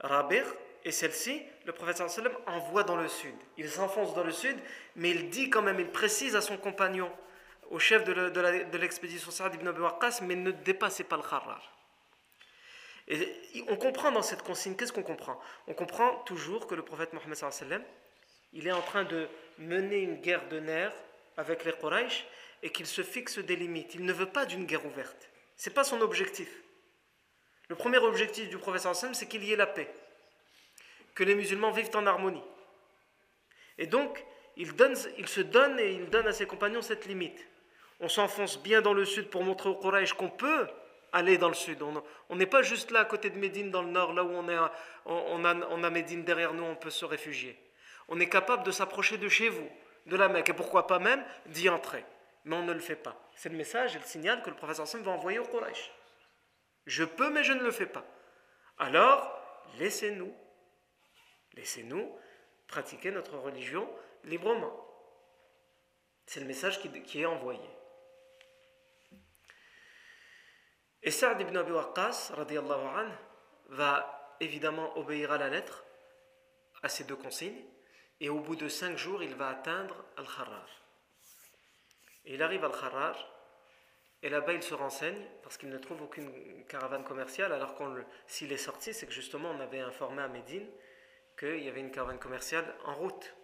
Rabir, 0.00 0.44
et 0.86 0.92
celle-ci, 0.92 1.42
le 1.64 1.72
prophète 1.72 1.96
sallam 1.96 2.32
envoie 2.46 2.84
dans 2.84 2.94
le 2.94 3.08
sud. 3.08 3.34
Il 3.58 3.68
s'enfonce 3.68 4.14
dans 4.14 4.22
le 4.22 4.30
sud, 4.30 4.56
mais 4.94 5.10
il 5.10 5.30
dit 5.30 5.50
quand 5.50 5.60
même, 5.60 5.80
il 5.80 5.90
précise 5.90 6.36
à 6.36 6.40
son 6.40 6.56
compagnon, 6.56 7.10
au 7.70 7.80
chef 7.80 8.04
de 8.04 8.76
l'expédition 8.78 9.32
Saad 9.32 9.56
ibn 9.56 9.66
Abi 9.66 9.80
Waqqas, 9.80 10.20
mais 10.22 10.36
ne 10.36 10.52
dépassez 10.52 11.02
pas 11.02 11.16
le 11.16 11.24
Kharrar. 11.24 11.76
Et 13.08 13.64
on 13.66 13.76
comprend 13.76 14.12
dans 14.12 14.22
cette 14.22 14.42
consigne, 14.42 14.76
qu'est-ce 14.76 14.92
qu'on 14.92 15.02
comprend? 15.02 15.40
On 15.66 15.74
comprend 15.74 16.18
toujours 16.18 16.68
que 16.68 16.76
le 16.76 16.84
prophète 16.84 17.12
Mohammed 17.12 17.34
sallam, 17.34 17.82
il 18.52 18.68
est 18.68 18.72
en 18.72 18.82
train 18.82 19.02
de 19.02 19.26
mener 19.58 19.98
une 19.98 20.20
guerre 20.20 20.48
de 20.48 20.60
nerfs 20.60 20.94
avec 21.36 21.64
les 21.64 21.72
Quraysh 21.72 22.26
et 22.62 22.70
qu'il 22.70 22.86
se 22.86 23.02
fixe 23.02 23.38
des 23.40 23.56
limites. 23.56 23.96
Il 23.96 24.04
ne 24.04 24.12
veut 24.12 24.30
pas 24.30 24.46
d'une 24.46 24.66
guerre 24.66 24.86
ouverte. 24.86 25.28
Ce 25.56 25.68
n'est 25.68 25.74
pas 25.74 25.82
son 25.82 26.00
objectif. 26.00 26.48
Le 27.68 27.74
premier 27.74 27.98
objectif 27.98 28.48
du 28.48 28.58
prophète 28.58 28.82
sallam, 28.82 29.14
c'est 29.14 29.26
qu'il 29.26 29.42
y 29.42 29.52
ait 29.52 29.56
la 29.56 29.66
paix 29.66 29.92
que 31.16 31.24
les 31.24 31.34
musulmans 31.34 31.72
vivent 31.72 31.90
en 31.94 32.06
harmonie. 32.06 32.44
Et 33.78 33.86
donc, 33.86 34.24
il, 34.56 34.68
se 35.28 35.40
donne 35.40 35.80
et 35.80 35.90
il 35.90 36.08
donne 36.08 36.28
à 36.28 36.32
ses 36.32 36.46
compagnons 36.46 36.82
cette 36.82 37.06
limite. 37.06 37.44
On 37.98 38.08
s'enfonce 38.08 38.62
bien 38.62 38.82
dans 38.82 38.92
le 38.92 39.04
sud 39.04 39.28
pour 39.30 39.42
montrer 39.42 39.70
au 39.70 39.74
Quraysh 39.74 40.12
qu'on 40.12 40.28
peut 40.28 40.68
aller 41.12 41.38
dans 41.38 41.48
le 41.48 41.54
sud. 41.54 41.82
On 42.28 42.36
n'est 42.36 42.46
pas 42.46 42.62
juste 42.62 42.90
là 42.90 43.00
à 43.00 43.04
côté 43.06 43.30
de 43.30 43.38
Médine 43.38 43.70
dans 43.70 43.82
le 43.82 43.88
nord, 43.88 44.12
là 44.12 44.22
où 44.22 44.30
on 44.30 45.84
a 45.84 45.90
Médine 45.90 46.22
derrière 46.22 46.52
nous, 46.52 46.64
on 46.64 46.76
peut 46.76 46.90
se 46.90 47.04
réfugier. 47.04 47.58
On 48.08 48.20
est 48.20 48.28
capable 48.28 48.64
de 48.64 48.70
s'approcher 48.70 49.16
de 49.16 49.28
chez 49.28 49.48
vous, 49.48 49.68
de 50.04 50.16
la 50.16 50.28
Mecque, 50.28 50.50
et 50.50 50.54
pourquoi 50.54 50.86
pas 50.86 50.98
même 50.98 51.24
d'y 51.46 51.68
entrer. 51.70 52.04
Mais 52.44 52.56
on 52.56 52.62
ne 52.62 52.72
le 52.74 52.80
fait 52.80 52.96
pas. 52.96 53.16
C'est 53.34 53.48
le 53.48 53.56
message 53.56 53.96
et 53.96 53.98
le 53.98 54.04
signal 54.04 54.42
que 54.42 54.50
le 54.50 54.56
professeur 54.56 54.86
Sam 54.86 55.02
va 55.02 55.12
envoyer 55.12 55.38
au 55.38 55.44
Quraysh. 55.44 55.90
Je 56.84 57.04
peux, 57.04 57.30
mais 57.30 57.42
je 57.42 57.54
ne 57.54 57.62
le 57.62 57.72
fais 57.72 57.86
pas. 57.86 58.04
Alors, 58.78 59.40
laissez-nous 59.78 60.32
Laissez-nous 61.56 62.16
pratiquer 62.66 63.10
notre 63.10 63.36
religion 63.38 63.88
librement. 64.24 64.86
C'est 66.26 66.40
le 66.40 66.46
message 66.46 66.80
qui, 66.80 67.20
est 67.20 67.26
envoyé. 67.26 67.60
Et 71.02 71.10
Saad 71.10 71.40
ibn 71.40 71.56
Abi 71.56 71.70
Waqqas, 71.70 72.32
an, 72.36 73.08
va 73.68 74.36
évidemment 74.40 74.96
obéir 74.98 75.30
à 75.32 75.38
la 75.38 75.48
lettre, 75.48 75.84
à 76.82 76.88
ces 76.88 77.04
deux 77.04 77.16
consignes, 77.16 77.64
et 78.20 78.28
au 78.28 78.40
bout 78.40 78.56
de 78.56 78.68
cinq 78.68 78.96
jours, 78.96 79.22
il 79.22 79.34
va 79.34 79.48
atteindre 79.48 80.04
Al-Kharrar. 80.16 80.68
il 82.24 82.42
arrive 82.42 82.64
à 82.64 82.68
Al-Kharrar, 82.68 83.16
et 84.22 84.28
là-bas, 84.28 84.54
il 84.54 84.62
se 84.62 84.74
renseigne, 84.74 85.24
parce 85.42 85.56
qu'il 85.56 85.68
ne 85.68 85.78
trouve 85.78 86.02
aucune 86.02 86.64
caravane 86.66 87.04
commerciale, 87.04 87.52
alors 87.52 87.76
qu'on 87.76 87.94
s'il 88.26 88.50
est 88.52 88.56
sorti, 88.56 88.92
c'est 88.92 89.06
que 89.06 89.12
justement, 89.12 89.50
on 89.50 89.60
avait 89.60 89.80
informé 89.80 90.22
à 90.22 90.28
Médine 90.28 90.66
qu'il 91.38 91.62
y 91.62 91.68
avait 91.68 91.80
une 91.80 91.90
caravane 91.90 92.18
commerciale 92.18 92.74
en 92.84 92.94
route. 92.94 93.34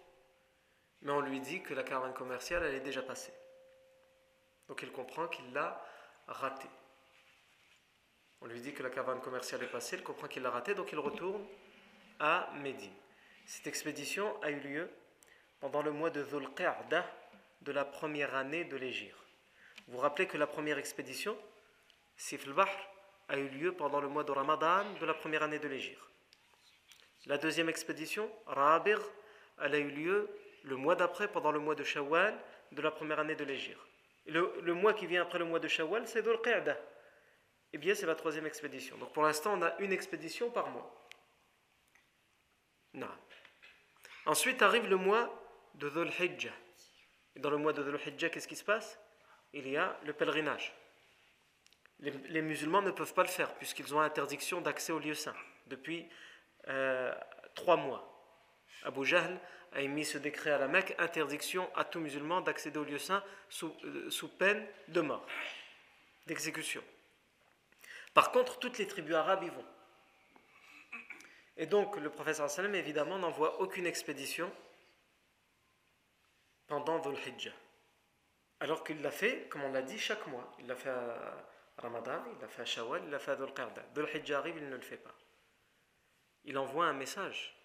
Mais 1.01 1.11
on 1.11 1.21
lui 1.21 1.39
dit 1.39 1.61
que 1.61 1.73
la 1.73 1.83
caravane 1.83 2.13
commerciale, 2.13 2.63
elle 2.63 2.75
est 2.75 2.79
déjà 2.79 3.01
passée. 3.01 3.33
Donc 4.67 4.81
il 4.81 4.91
comprend 4.91 5.27
qu'il 5.27 5.51
l'a 5.53 5.83
ratée. 6.27 6.69
On 8.41 8.47
lui 8.47 8.59
dit 8.59 8.73
que 8.73 8.83
la 8.83 8.89
caravane 8.89 9.21
commerciale 9.21 9.63
est 9.63 9.71
passée, 9.71 9.97
il 9.97 10.03
comprend 10.03 10.27
qu'il 10.27 10.43
l'a 10.43 10.49
ratée, 10.49 10.73
donc 10.73 10.91
il 10.91 10.99
retourne 10.99 11.45
à 12.19 12.49
Médine. 12.61 12.93
Cette 13.45 13.67
expédition 13.67 14.41
a 14.41 14.51
eu 14.51 14.59
lieu 14.59 14.89
pendant 15.59 15.81
le 15.81 15.91
mois 15.91 16.09
de 16.09 16.23
Dhul 16.23 16.47
de 17.61 17.71
la 17.71 17.85
première 17.85 18.35
année 18.35 18.65
de 18.65 18.75
l'Égypte. 18.75 19.17
Vous 19.87 19.93
vous 19.93 19.99
rappelez 19.99 20.27
que 20.27 20.37
la 20.37 20.47
première 20.47 20.77
expédition, 20.77 21.37
Sif 22.15 22.45
a 23.27 23.37
eu 23.37 23.47
lieu 23.49 23.73
pendant 23.73 24.01
le 24.01 24.07
mois 24.07 24.23
de 24.23 24.31
Ramadan 24.31 24.83
de 24.99 25.05
la 25.05 25.13
première 25.13 25.43
année 25.43 25.59
de 25.59 25.67
l'Égypte. 25.67 26.12
La 27.25 27.37
deuxième 27.37 27.69
expédition, 27.69 28.29
Rabir, 28.45 28.99
elle 29.61 29.75
a 29.75 29.79
eu 29.79 29.89
lieu 29.89 30.29
le 30.63 30.75
mois 30.75 30.95
d'après, 30.95 31.27
pendant 31.27 31.51
le 31.51 31.59
mois 31.59 31.75
de 31.75 31.83
Shawwal 31.83 32.37
de 32.71 32.81
la 32.81 32.91
première 32.91 33.19
année 33.19 33.35
de 33.35 33.43
l'Égypte. 33.43 33.79
Le, 34.25 34.61
le, 34.61 34.73
mois 34.73 34.93
qui 34.93 35.05
vient 35.05 35.21
après 35.21 35.39
le 35.39 35.45
mois 35.45 35.59
de 35.59 35.67
Shawwal, 35.67 36.07
c'est 36.07 36.21
Dhul 36.21 36.39
Qa'da. 36.41 36.77
Eh 37.73 37.77
bien, 37.77 37.95
c'est 37.95 38.05
la 38.05 38.15
troisième 38.15 38.45
expédition. 38.45 38.97
Donc 38.97 39.13
pour 39.13 39.23
l'instant, 39.23 39.57
on 39.57 39.61
a 39.61 39.75
une 39.79 39.91
expédition 39.91 40.49
par 40.49 40.69
mois. 40.69 41.07
Non. 42.93 43.09
Ensuite 44.25 44.61
arrive 44.61 44.87
le 44.87 44.97
mois 44.97 45.33
de 45.75 45.89
Dhul 45.89 46.09
Hijjah. 46.19 46.53
Et 47.35 47.39
dans 47.39 47.49
le 47.49 47.57
mois 47.57 47.73
de 47.73 47.83
Dhul 47.83 47.99
Hijjah, 48.05 48.29
qu'est-ce 48.29 48.47
qui 48.47 48.55
se 48.55 48.63
passe? 48.63 48.99
Il 49.53 49.67
y 49.67 49.75
a 49.75 49.99
le 50.05 50.13
pèlerinage. 50.13 50.73
Les, 51.99 52.11
les 52.11 52.41
musulmans 52.41 52.81
ne 52.81 52.91
peuvent 52.91 53.13
pas 53.13 53.23
le 53.23 53.29
faire 53.29 53.53
puisqu'ils 53.55 53.93
ont 53.95 53.99
interdiction 53.99 54.61
d'accès 54.61 54.91
aux 54.91 54.99
lieux 54.99 55.13
saints 55.13 55.35
depuis 55.67 56.07
euh, 56.67 57.13
trois 57.55 57.75
mois. 57.75 58.09
Abu 58.83 59.05
Jahl 59.05 59.39
a 59.73 59.81
émis 59.81 60.05
ce 60.05 60.17
décret 60.17 60.51
à 60.51 60.57
la 60.57 60.67
Mecque, 60.67 60.95
interdiction 60.99 61.69
à 61.75 61.83
tout 61.83 61.99
musulman 61.99 62.41
d'accéder 62.41 62.79
au 62.79 62.83
lieu 62.83 62.99
saint 62.99 63.23
sous, 63.49 63.75
euh, 63.85 64.27
peine 64.37 64.65
de 64.89 65.01
mort, 65.01 65.25
d'exécution. 66.27 66.83
Par 68.13 68.31
contre, 68.31 68.59
toutes 68.59 68.77
les 68.77 68.87
tribus 68.87 69.15
arabes 69.15 69.43
y 69.43 69.49
vont. 69.49 69.65
Et 71.57 71.65
donc, 71.65 71.97
le 71.97 72.09
professeur 72.09 72.49
évidemment, 72.73 73.17
n'envoie 73.17 73.59
aucune 73.61 73.85
expédition 73.85 74.51
pendant 76.67 76.99
Dhul 76.99 77.17
Hijjah. 77.27 77.51
Alors 78.59 78.83
qu'il 78.83 79.01
l'a 79.01 79.11
fait, 79.11 79.47
comme 79.49 79.63
on 79.63 79.71
l'a 79.71 79.81
dit, 79.81 79.99
chaque 79.99 80.25
mois. 80.27 80.51
Il 80.59 80.67
l'a 80.67 80.75
fait 80.75 80.89
à 80.89 81.45
Ramadan, 81.77 82.23
il 82.33 82.41
l'a 82.41 82.47
fait 82.47 82.61
à 82.61 82.65
Shawwal, 82.65 83.01
il 83.05 83.11
l'a 83.11 83.19
fait 83.19 83.31
à 83.31 83.35
Dhul 83.35 83.53
Qa'da. 83.53 83.83
Dhul 83.93 84.07
Hijjah 84.13 84.39
arrive, 84.39 84.57
il 84.57 84.69
ne 84.69 84.75
le 84.75 84.81
fait 84.81 84.97
pas. 84.97 85.13
Il 86.45 86.57
envoie 86.57 86.85
un 86.85 86.93
message, 86.93 87.55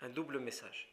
un 0.00 0.08
double 0.08 0.38
message. 0.38 0.88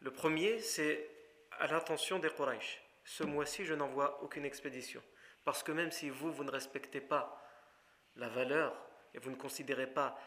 Le 0.00 0.10
premier, 0.10 0.58
c'est 0.60 1.08
à 1.52 1.66
l'attention 1.66 2.18
des 2.18 2.30
Quraysh. 2.30 2.82
Ce 3.04 3.22
mois-ci, 3.22 3.64
je 3.64 3.74
n'envoie 3.74 4.22
aucune 4.22 4.44
expédition. 4.44 5.02
Parce 5.44 5.62
que 5.62 5.72
même 5.72 5.92
si 5.92 6.10
vous, 6.10 6.32
vous 6.32 6.44
ne 6.44 6.50
respectez 6.50 7.00
pas 7.00 7.40
la 8.16 8.28
valeur 8.28 8.74
et 9.12 9.18
vous 9.18 9.30
ne 9.30 9.36
considérez 9.36 9.86
pas 9.86 10.18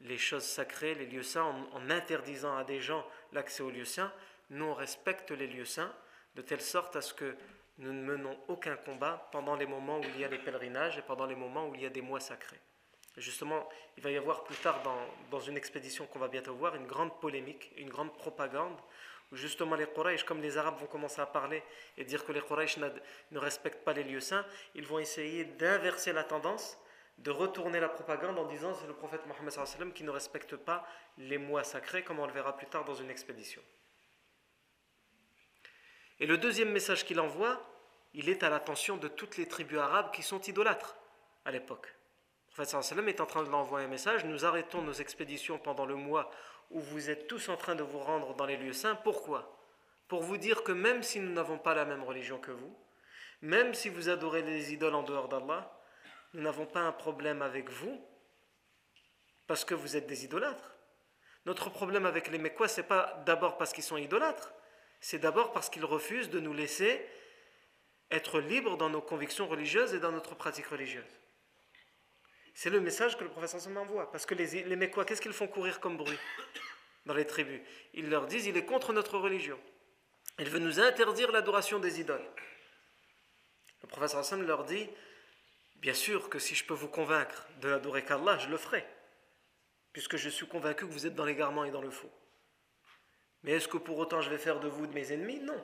les 0.00 0.18
choses 0.18 0.44
sacrées, 0.44 0.94
les 0.94 1.06
lieux 1.06 1.22
saints, 1.22 1.44
en, 1.72 1.90
interdisant 1.90 2.56
à 2.56 2.64
des 2.64 2.80
gens 2.80 3.06
l'accès 3.32 3.62
aux 3.62 3.70
lieux 3.70 3.84
saints, 3.84 4.12
nous 4.50 4.64
on 4.64 5.34
les 5.34 5.46
lieux 5.46 5.64
saints 5.64 5.94
de 6.34 6.42
telle 6.42 6.60
sorte 6.60 6.96
à 6.96 7.00
ce 7.00 7.14
que 7.14 7.36
nous 7.78 7.92
ne 7.92 8.02
menons 8.02 8.38
aucun 8.48 8.76
combat 8.76 9.28
pendant 9.32 9.56
les 9.56 9.66
moments 9.66 9.98
où 9.98 10.04
il 10.04 10.20
y 10.20 10.24
a 10.24 10.28
les 10.28 10.38
pèlerinages 10.38 10.98
et 10.98 11.02
pendant 11.02 11.26
les 11.26 11.34
moments 11.34 11.68
où 11.68 11.74
il 11.74 11.82
y 11.82 11.86
a 11.86 11.90
des 11.90 12.02
mois 12.02 12.20
sacrés. 12.20 12.60
Justement, 13.16 13.68
il 13.96 14.02
va 14.02 14.10
y 14.10 14.16
avoir 14.16 14.44
plus 14.44 14.56
tard 14.56 14.82
dans, 15.30 15.40
une 15.40 15.56
expédition 15.56 16.06
qu'on 16.06 16.18
va 16.18 16.28
bientôt 16.28 16.54
voir 16.54 16.74
une 16.74 16.86
grande 16.86 17.18
polémique, 17.20 17.72
une 17.76 17.90
grande 17.90 18.12
propagande 18.14 18.78
où 19.30 19.36
justement 19.36 19.76
les 19.76 19.86
Quraysh, 19.86 20.24
comme 20.24 20.40
les 20.40 20.58
Arabes 20.58 20.78
vont 20.78 20.86
commencer 20.86 21.20
à 21.20 21.26
parler 21.26 21.62
et 21.96 22.04
dire 22.04 22.24
que 22.24 22.32
les 22.32 22.40
Quraysh 22.40 22.78
ne 22.78 23.38
respectent 23.38 23.84
pas 23.84 23.92
les 23.92 24.04
lieux 24.04 24.20
saints, 24.20 24.44
ils 24.74 24.86
vont 24.86 24.98
essayer 24.98 25.44
d'inverser 25.44 26.12
la 26.12 26.24
tendance 26.24 26.78
de 27.18 27.30
retourner 27.30 27.80
la 27.80 27.88
propagande 27.88 28.38
en 28.38 28.46
disant 28.46 28.74
c'est 28.74 28.86
le 28.86 28.94
prophète 28.94 29.22
Mohammed 29.26 29.92
qui 29.92 30.04
ne 30.04 30.10
respecte 30.10 30.56
pas 30.56 30.86
les 31.18 31.38
mois 31.38 31.64
sacrés, 31.64 32.02
comme 32.02 32.18
on 32.18 32.26
le 32.26 32.32
verra 32.32 32.56
plus 32.56 32.66
tard 32.66 32.84
dans 32.84 32.94
une 32.94 33.10
expédition. 33.10 33.62
Et 36.20 36.26
le 36.26 36.38
deuxième 36.38 36.70
message 36.70 37.04
qu'il 37.04 37.20
envoie, 37.20 37.60
il 38.14 38.28
est 38.28 38.42
à 38.42 38.50
l'attention 38.50 38.96
de 38.96 39.08
toutes 39.08 39.36
les 39.36 39.46
tribus 39.46 39.78
arabes 39.78 40.12
qui 40.12 40.22
sont 40.22 40.40
idolâtres 40.40 40.96
à 41.44 41.50
l'époque. 41.50 41.94
Prophète 42.54 42.82
sallam 42.82 43.08
est 43.08 43.20
en 43.22 43.26
train 43.26 43.42
de 43.42 43.48
l'envoyer 43.48 43.86
un 43.86 43.88
message 43.88 44.26
nous 44.26 44.44
arrêtons 44.44 44.82
nos 44.82 44.92
expéditions 44.92 45.58
pendant 45.58 45.86
le 45.86 45.94
mois 45.94 46.30
où 46.70 46.80
vous 46.80 47.08
êtes 47.08 47.26
tous 47.26 47.48
en 47.48 47.56
train 47.56 47.74
de 47.74 47.82
vous 47.82 47.98
rendre 47.98 48.34
dans 48.34 48.44
les 48.44 48.58
lieux 48.58 48.74
saints. 48.74 48.94
Pourquoi? 48.94 49.58
Pour 50.06 50.22
vous 50.22 50.36
dire 50.36 50.62
que 50.62 50.72
même 50.72 51.02
si 51.02 51.18
nous 51.18 51.32
n'avons 51.32 51.56
pas 51.56 51.74
la 51.74 51.86
même 51.86 52.02
religion 52.02 52.38
que 52.38 52.50
vous, 52.50 52.76
même 53.40 53.72
si 53.72 53.88
vous 53.88 54.10
adorez 54.10 54.42
les 54.42 54.74
idoles 54.74 54.94
en 54.94 55.02
dehors 55.02 55.28
d'Allah, 55.28 55.80
nous 56.34 56.42
n'avons 56.42 56.66
pas 56.66 56.80
un 56.80 56.92
problème 56.92 57.40
avec 57.40 57.70
vous 57.70 57.98
parce 59.46 59.64
que 59.64 59.74
vous 59.74 59.96
êtes 59.96 60.06
des 60.06 60.26
idolâtres. 60.26 60.76
Notre 61.46 61.70
problème 61.70 62.04
avec 62.04 62.30
les 62.30 62.38
Mécois, 62.38 62.68
ce 62.68 62.82
n'est 62.82 62.86
pas 62.86 63.22
d'abord 63.24 63.56
parce 63.56 63.72
qu'ils 63.72 63.82
sont 63.82 63.96
idolâtres, 63.96 64.52
c'est 65.00 65.18
d'abord 65.18 65.52
parce 65.52 65.70
qu'ils 65.70 65.86
refusent 65.86 66.28
de 66.28 66.38
nous 66.38 66.52
laisser 66.52 67.02
être 68.10 68.40
libres 68.40 68.76
dans 68.76 68.90
nos 68.90 69.00
convictions 69.00 69.48
religieuses 69.48 69.94
et 69.94 70.00
dans 70.00 70.12
notre 70.12 70.34
pratique 70.34 70.66
religieuse. 70.66 71.21
C'est 72.54 72.70
le 72.70 72.80
message 72.80 73.16
que 73.16 73.24
le 73.24 73.30
professeur 73.30 73.60
s'en 73.60 73.76
envoie. 73.76 74.10
Parce 74.10 74.26
que 74.26 74.34
les, 74.34 74.64
les 74.64 74.90
qu'est-ce 74.90 75.22
qu'ils 75.22 75.32
font 75.32 75.46
courir 75.46 75.80
comme 75.80 75.96
bruit 75.96 76.18
dans 77.06 77.14
les 77.14 77.26
tribus? 77.26 77.60
Ils 77.94 78.08
leur 78.08 78.26
disent 78.26 78.46
il 78.46 78.56
est 78.56 78.64
contre 78.64 78.92
notre 78.92 79.18
religion. 79.18 79.58
Il 80.38 80.48
veut 80.48 80.58
nous 80.58 80.80
interdire 80.80 81.32
l'adoration 81.32 81.78
des 81.78 82.00
idoles. 82.00 82.26
Le 83.82 83.88
professeur 83.88 84.20
Hassan 84.20 84.44
leur 84.46 84.64
dit 84.64 84.88
Bien 85.76 85.94
sûr 85.94 86.28
que 86.28 86.38
si 86.38 86.54
je 86.54 86.64
peux 86.64 86.74
vous 86.74 86.88
convaincre 86.88 87.46
de 87.60 87.68
n'adorer 87.68 88.04
qu'Allah, 88.04 88.38
je 88.38 88.48
le 88.48 88.56
ferai, 88.56 88.86
puisque 89.92 90.16
je 90.16 90.28
suis 90.28 90.46
convaincu 90.46 90.86
que 90.86 90.92
vous 90.92 91.06
êtes 91.06 91.16
dans 91.16 91.24
l'égarement 91.24 91.64
et 91.64 91.72
dans 91.72 91.82
le 91.82 91.90
faux. 91.90 92.10
Mais 93.42 93.52
est-ce 93.52 93.66
que 93.66 93.78
pour 93.78 93.98
autant 93.98 94.20
je 94.20 94.30
vais 94.30 94.38
faire 94.38 94.60
de 94.60 94.68
vous 94.68 94.86
de 94.86 94.94
mes 94.94 95.12
ennemis? 95.12 95.40
Non. 95.40 95.60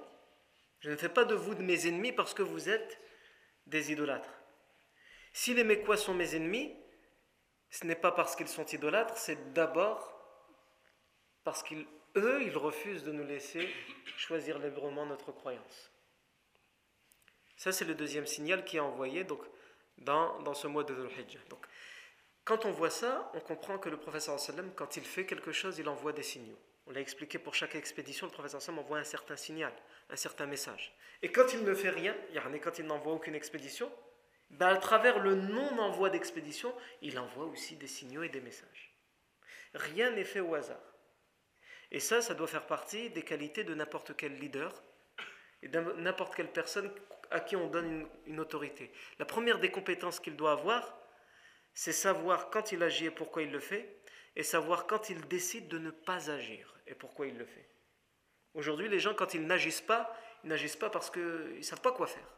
Je 0.81 0.91
ne 0.91 0.97
fais 0.97 1.09
pas 1.09 1.25
de 1.25 1.37
vous 1.37 1.55
de 1.55 1.63
mes 1.63 1.87
ennemis 1.87 2.13
parce 2.13 2.35
que 2.35 2.43
vous 2.43 2.69
êtes 2.69 3.01
des 3.67 3.93
idolâtres. 3.93 4.38
Si 5.41 5.55
les 5.55 5.63
Mécois 5.63 5.97
sont 5.97 6.15
mes 6.15 6.35
ennemis, 6.35 6.75
ce 7.71 7.87
n'est 7.87 7.95
pas 7.95 8.11
parce 8.11 8.35
qu'ils 8.35 8.49
sont 8.49 8.67
idolâtres, 8.67 9.17
c'est 9.17 9.53
d'abord 9.53 10.21
parce 11.45 11.63
qu'eux, 11.63 12.43
ils 12.43 12.57
refusent 12.57 13.05
de 13.05 13.13
nous 13.13 13.25
laisser 13.25 13.69
choisir 14.17 14.59
librement 14.59 15.07
notre 15.07 15.31
croyance. 15.31 15.93
Ça, 17.57 17.71
c'est 17.71 17.85
le 17.85 17.95
deuxième 17.95 18.27
signal 18.27 18.65
qui 18.65 18.79
est 18.79 18.81
envoyé. 18.81 19.23
Donc, 19.23 19.41
dans, 19.99 20.55
ce 20.55 20.67
mois 20.67 20.83
de 20.83 20.93
Dhul. 20.93 21.09
Donc, 21.51 21.65
quand 22.43 22.65
on 22.65 22.73
voit 22.73 22.91
ça, 22.91 23.31
on 23.33 23.41
comprend 23.41 23.79
que 23.79 23.89
le 23.89 23.97
professeur 23.97 24.41
sallam, 24.41 24.73
quand 24.75 24.97
il 24.97 25.05
fait 25.05 25.25
quelque 25.25 25.53
chose, 25.53 25.79
il 25.79 25.89
envoie 25.89 26.13
des 26.13 26.25
signaux. 26.25 26.59
On 26.89 26.91
l'a 26.91 27.01
expliqué 27.01 27.39
pour 27.39 27.55
chaque 27.55 27.77
expédition, 27.77 28.27
le 28.27 28.33
professeur 28.33 28.61
sallam 28.61 28.81
envoie 28.81 28.99
un 28.99 29.05
certain 29.05 29.37
signal, 29.37 29.73
un 30.11 30.17
certain 30.17 30.47
message. 30.47 30.97
Et 31.23 31.31
quand 31.31 31.53
il 31.53 31.63
ne 31.63 31.75
fait 31.75 31.91
rien, 31.91 32.17
quand 32.61 32.81
il 32.81 32.87
n'envoie 32.87 33.13
aucune 33.13 33.37
expédition, 33.37 33.89
ben, 34.51 34.69
à 34.69 34.77
travers 34.77 35.19
le 35.19 35.35
non-envoi 35.35 36.11
d'expédition, 36.11 36.75
il 37.03 37.19
envoie 37.19 37.45
aussi 37.47 37.77
des 37.77 37.87
signaux 37.87 38.23
et 38.23 38.29
des 38.29 38.41
messages. 38.41 38.95
Rien 39.75 40.11
n'est 40.11 40.25
fait 40.25 40.41
au 40.41 40.55
hasard. 40.55 40.81
Et 41.91 42.01
ça, 42.01 42.21
ça 42.21 42.35
doit 42.35 42.47
faire 42.47 42.67
partie 42.67 43.11
des 43.11 43.23
qualités 43.23 43.65
de 43.65 43.75
n'importe 43.75 44.17
quel 44.17 44.35
leader 44.39 44.83
et 45.63 45.69
de 45.69 45.81
n'importe 45.81 46.35
quelle 46.35 46.53
personne 46.53 46.91
à 47.31 47.41
qui 47.41 47.57
on 47.57 47.69
donne 47.69 48.09
une, 48.27 48.41
autorité. 48.41 48.91
La 49.19 49.25
première 49.25 49.59
des 49.59 49.71
compétences 49.71 50.21
qu'il 50.21 50.37
doit 50.37 50.53
avoir, 50.53 50.99
c'est 51.75 51.93
savoir 51.93 52.51
quand 52.51 52.73
il 52.73 52.83
agit 52.83 53.07
et 53.07 53.11
pourquoi 53.11 53.43
il 53.43 53.51
le 53.51 53.61
fait, 53.61 54.01
et 54.37 54.43
savoir 54.43 54.87
quand 54.87 55.11
il 55.11 55.27
décide 55.29 55.69
de 55.69 55.79
ne 55.79 55.91
pas 55.91 56.31
agir 56.31 56.75
et 56.87 56.95
pourquoi 56.95 57.27
il 57.27 57.37
le 57.37 57.45
fait. 57.45 57.69
Aujourd'hui, 58.55 58.89
les 58.89 58.99
gens, 58.99 59.15
quand 59.15 59.35
ils 59.35 59.47
n'agissent 59.47 59.83
pas, 59.83 60.17
ils 60.45 60.49
n'agissent 60.49 60.77
pas 60.77 60.91
parce 60.91 61.11
qu'ils 61.11 61.57
ne 61.57 61.63
savent 61.63 61.81
pas 61.81 61.93
quoi 61.93 62.07
faire. 62.07 62.38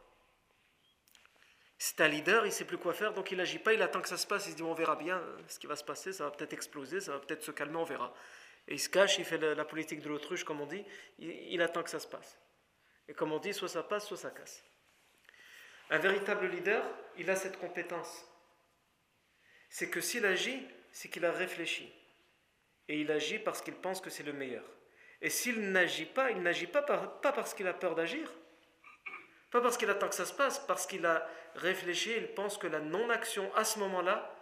C'est 1.83 1.99
un 2.01 2.07
leader, 2.07 2.45
il 2.45 2.51
sait 2.51 2.65
plus 2.65 2.77
quoi 2.77 2.93
faire, 2.93 3.11
donc 3.11 3.31
il 3.31 3.37
n'agit 3.39 3.57
pas, 3.57 3.73
il 3.73 3.81
attend 3.81 4.01
que 4.01 4.07
ça 4.07 4.15
se 4.15 4.27
passe, 4.27 4.45
il 4.45 4.51
se 4.51 4.55
dit 4.55 4.61
on 4.61 4.75
verra 4.75 4.95
bien 4.95 5.19
ce 5.47 5.57
qui 5.57 5.65
va 5.65 5.75
se 5.75 5.83
passer, 5.83 6.13
ça 6.13 6.25
va 6.25 6.29
peut-être 6.29 6.53
exploser, 6.53 7.01
ça 7.01 7.13
va 7.13 7.17
peut-être 7.17 7.41
se 7.41 7.49
calmer, 7.49 7.77
on 7.77 7.83
verra. 7.85 8.13
Et 8.67 8.75
il 8.75 8.79
se 8.79 8.87
cache, 8.87 9.17
il 9.17 9.25
fait 9.25 9.39
la, 9.39 9.65
politique 9.65 9.99
de 9.99 10.07
l'autruche, 10.07 10.43
comme 10.43 10.61
on 10.61 10.67
dit, 10.67 10.85
il 11.17 11.59
attend 11.59 11.81
que 11.81 11.89
ça 11.89 11.99
se 11.99 12.05
passe. 12.05 12.37
Et 13.07 13.15
comme 13.15 13.31
on 13.31 13.39
dit, 13.39 13.51
soit 13.51 13.67
ça 13.67 13.81
passe, 13.81 14.05
soit 14.05 14.17
ça 14.17 14.29
casse. 14.29 14.63
Un 15.89 15.97
véritable 15.97 16.45
leader, 16.49 16.85
il 17.17 17.27
a 17.31 17.35
cette 17.35 17.57
compétence. 17.57 18.27
C'est 19.67 19.89
que 19.89 20.01
s'il 20.01 20.23
agit, 20.27 20.63
c'est 20.91 21.09
qu'il 21.09 21.25
a 21.25 21.31
réfléchi. 21.31 21.91
Et 22.89 23.01
il 23.01 23.09
agit 23.09 23.39
parce 23.39 23.63
qu'il 23.63 23.73
pense 23.73 24.01
que 24.01 24.11
c'est 24.11 24.21
le 24.21 24.33
meilleur. 24.33 24.65
Et 25.19 25.31
s'il 25.31 25.71
n'agit 25.71 26.05
pas, 26.05 26.29
il 26.29 26.43
n'agit 26.43 26.67
pas, 26.67 26.83
pas 26.83 27.31
parce 27.31 27.55
qu'il 27.55 27.65
a 27.65 27.73
peur 27.73 27.95
d'agir, 27.95 28.31
pas 29.51 29.61
parce 29.61 29.77
qu'il 29.77 29.89
attend 29.89 30.07
que 30.09 30.15
ça 30.15 30.25
se 30.25 30.33
passe, 30.33 30.59
parce 30.59 30.87
qu'il 30.87 31.05
a 31.05 31.27
réfléchi 31.55 32.13
il 32.15 32.33
pense 32.33 32.57
que 32.57 32.67
la 32.67 32.79
non-action 32.79 33.53
à 33.55 33.63
ce 33.63 33.79
moment-là, 33.79 34.33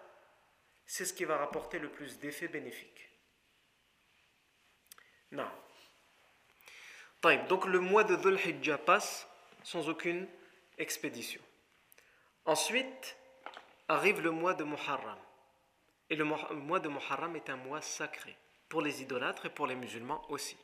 c'est 0.85 1.05
ce 1.05 1.13
qui 1.13 1.25
va 1.25 1.37
rapporter 1.37 1.79
le 1.79 1.89
plus 1.89 2.19
d'effets 2.19 2.47
bénéfiques. 2.47 3.09
Non. 5.31 5.49
Donc 7.49 7.65
le 7.65 7.79
mois 7.79 8.03
de 8.03 8.15
Dhul 8.15 8.39
Hijjah 8.39 8.77
passe 8.77 9.27
sans 9.63 9.89
aucune 9.89 10.27
expédition. 10.77 11.41
Ensuite 12.45 13.17
arrive 13.87 14.21
le 14.21 14.31
mois 14.31 14.53
de 14.53 14.63
Muharram. 14.63 15.17
Et 16.09 16.15
le 16.15 16.23
mois 16.23 16.79
de 16.79 16.89
Muharram 16.89 17.35
est 17.35 17.49
un 17.49 17.57
mois 17.57 17.81
sacré 17.81 18.35
pour 18.69 18.81
les 18.81 19.01
idolâtres 19.01 19.47
et 19.47 19.49
pour 19.49 19.67
les 19.67 19.75
musulmans 19.75 20.23
aussi. 20.29 20.57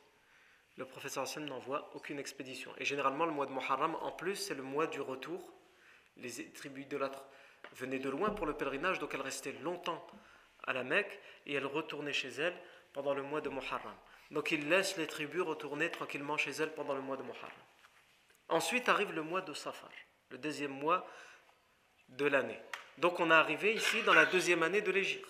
Le 0.76 0.84
professeur 0.84 1.22
Hassan 1.22 1.46
n'envoie 1.46 1.90
aucune 1.94 2.18
expédition. 2.18 2.72
Et 2.78 2.84
généralement, 2.84 3.24
le 3.24 3.32
mois 3.32 3.46
de 3.46 3.52
Muharram, 3.52 3.94
en 3.96 4.12
plus, 4.12 4.36
c'est 4.36 4.54
le 4.54 4.62
mois 4.62 4.86
du 4.86 5.00
retour. 5.00 5.52
Les 6.18 6.50
tribus 6.52 6.84
idolâtres 6.84 7.24
venaient 7.72 7.98
de 7.98 8.10
loin 8.10 8.30
pour 8.30 8.46
le 8.46 8.54
pèlerinage, 8.54 8.98
donc 8.98 9.14
elles 9.14 9.22
restaient 9.22 9.56
longtemps 9.62 10.06
à 10.64 10.72
la 10.72 10.84
Mecque 10.84 11.18
et 11.46 11.54
elles 11.54 11.66
retournaient 11.66 12.12
chez 12.12 12.28
elles 12.28 12.56
pendant 12.92 13.14
le 13.14 13.22
mois 13.22 13.40
de 13.40 13.48
Muharram. 13.48 13.94
Donc 14.30 14.50
ils 14.50 14.68
laissent 14.68 14.96
les 14.96 15.06
tribus 15.06 15.42
retourner 15.42 15.90
tranquillement 15.90 16.36
chez 16.36 16.50
elles 16.50 16.74
pendant 16.74 16.94
le 16.94 17.00
mois 17.00 17.16
de 17.16 17.22
Muharram. 17.22 17.50
Ensuite 18.48 18.88
arrive 18.88 19.12
le 19.12 19.22
mois 19.22 19.40
de 19.40 19.52
Safar 19.52 19.90
le 20.30 20.38
deuxième 20.38 20.72
mois 20.72 21.06
de 22.08 22.26
l'année. 22.26 22.60
Donc 22.98 23.20
on 23.20 23.30
est 23.30 23.34
arrivé 23.34 23.74
ici 23.74 24.02
dans 24.02 24.14
la 24.14 24.26
deuxième 24.26 24.62
année 24.62 24.80
de 24.80 24.90
l'Égypte. 24.90 25.28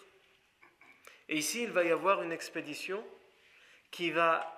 Et 1.29 1.37
ici, 1.37 1.65
il 1.65 1.71
va 1.71 1.85
y 1.85 1.91
avoir 1.91 2.23
une 2.23 2.33
expédition 2.33 3.05
qui 3.91 4.11
va 4.11 4.56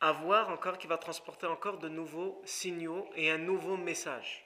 avoir 0.00 0.50
encore, 0.50 0.78
qui 0.78 0.86
va 0.86 0.98
transporter 0.98 1.46
encore 1.46 1.78
de 1.78 1.88
nouveaux 1.88 2.42
signaux 2.44 3.08
et 3.16 3.30
un 3.30 3.38
nouveau 3.38 3.76
message. 3.76 4.44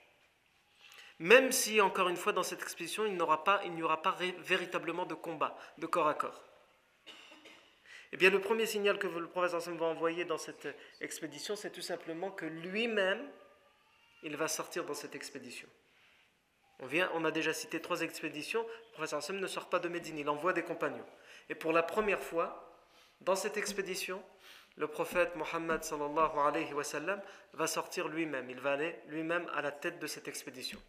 Même 1.19 1.51
si, 1.51 1.81
encore 1.81 2.07
une 2.07 2.15
fois, 2.15 2.31
dans 2.31 2.43
cette 2.43 2.61
expédition, 2.61 3.05
il 3.05 3.13
n'y 3.13 3.21
aura 3.21 3.43
pas, 3.43 3.61
il 3.65 3.83
aura 3.83 4.01
pas 4.01 4.15
véritablement 4.39 5.05
de 5.05 5.15
combat, 5.15 5.57
de 5.77 5.85
corps 5.85 6.07
à 6.07 6.13
corps. 6.13 6.41
Eh 8.11 8.17
bien, 8.17 8.29
le 8.29 8.39
premier 8.39 8.65
signal 8.65 8.97
que 8.97 9.07
le 9.07 9.27
prophète 9.27 9.67
va 9.67 9.85
envoyer 9.85 10.25
dans 10.25 10.37
cette 10.37 10.67
expédition, 11.01 11.55
c'est 11.55 11.71
tout 11.71 11.81
simplement 11.81 12.31
que 12.31 12.45
lui-même, 12.45 13.29
il 14.23 14.35
va 14.35 14.47
sortir 14.47 14.85
dans 14.85 14.93
cette 14.93 15.13
expédition. 15.13 15.67
On, 16.79 16.87
vient, 16.87 17.11
on 17.13 17.25
a 17.25 17.31
déjà 17.31 17.53
cité 17.53 17.81
trois 17.81 18.01
expéditions. 18.01 18.65
Le 18.97 19.05
prophète 19.05 19.29
ne 19.31 19.47
sort 19.47 19.69
pas 19.69 19.79
de 19.79 19.89
Médine, 19.89 20.17
il 20.17 20.29
envoie 20.29 20.53
des 20.53 20.63
compagnons. 20.63 21.05
Et 21.49 21.55
pour 21.55 21.73
la 21.73 21.83
première 21.83 22.21
fois, 22.21 22.65
dans 23.21 23.35
cette 23.35 23.57
expédition, 23.57 24.23
le 24.79 24.87
prophète 24.87 25.35
Mohammed 25.35 25.81
va 27.53 27.67
sortir 27.67 28.07
lui-même. 28.07 28.49
Il 28.49 28.61
va 28.61 28.71
aller 28.71 28.95
lui-même 29.07 29.45
à 29.53 29.61
la 29.61 29.73
tête 29.73 29.99
de 29.99 30.07
cette 30.07 30.29
expédition. 30.29 30.81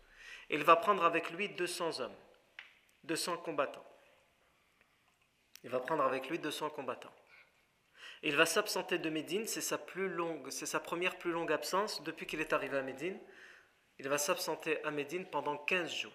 Il 0.48 0.62
va 0.62 0.76
prendre 0.76 1.05
avec 1.05 1.31
lui 1.31 1.48
200 1.48 1.98
hommes, 1.98 2.14
200 3.05 3.38
combattants. 3.38 3.85
Il 5.64 5.70
va 5.70 5.81
prendre 5.81 6.05
avec 6.05 6.31
lui 6.31 6.38
200 6.38 6.70
combattants. 6.70 7.12
Il 8.22 8.37
va 8.37 8.46
s'absenter 8.46 8.98
de 8.98 9.11
Médine, 9.11 9.46
c'est 9.48 9.61
sa, 9.61 9.76
plus 9.76 10.09
longue, 10.09 10.50
c'est 10.50 10.66
sa 10.66 10.79
première 10.79 11.18
plus 11.18 11.33
longue 11.33 11.53
absence 11.53 12.00
depuis 12.05 12.26
qu'il 12.26 12.40
est 12.40 12.53
arrivé 12.53 12.79
à 12.79 12.83
Médine. 12.83 13.18
Il 13.98 14.09
va 14.09 14.18
s'absenter 14.18 14.83
à 14.85 14.92
Médine 14.92 15.26
pendant 15.26 15.57
15 15.57 15.92
jours, 15.92 16.12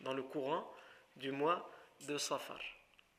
dans 0.00 0.12
le 0.12 0.22
courant 0.22 0.70
du 1.16 1.32
mois 1.32 1.70
de 2.06 2.18
Safar, 2.18 2.60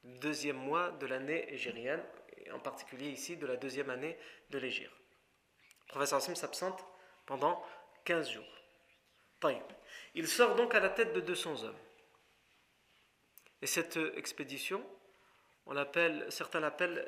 deuxième 0.04 0.58
mois 0.58 0.92
de 0.92 1.08
l'année 1.08 1.52
égérienne, 1.52 2.04
et 2.46 2.52
en 2.52 2.60
particulier 2.60 3.10
ici 3.10 3.38
de 3.38 3.46
la 3.46 3.58
deuxième 3.58 3.90
année 3.90 4.18
de 4.50 4.58
l'Égir. 4.58 4.92
Le 5.88 5.92
professeur 5.92 6.18
Hassim 6.18 6.36
s'absente 6.36 6.86
pendant 7.26 7.64
15 8.06 8.30
jours. 8.30 8.56
Il 10.14 10.28
sort 10.28 10.56
donc 10.56 10.74
à 10.76 10.80
la 10.80 10.90
tête 10.90 11.14
de 11.14 11.22
200 11.22 11.64
hommes. 11.64 11.78
Et 13.62 13.68
cette 13.68 13.98
expédition, 14.16 14.84
on 15.66 15.74
l'appelle, 15.74 16.26
certains 16.30 16.60
l'appellent 16.60 17.08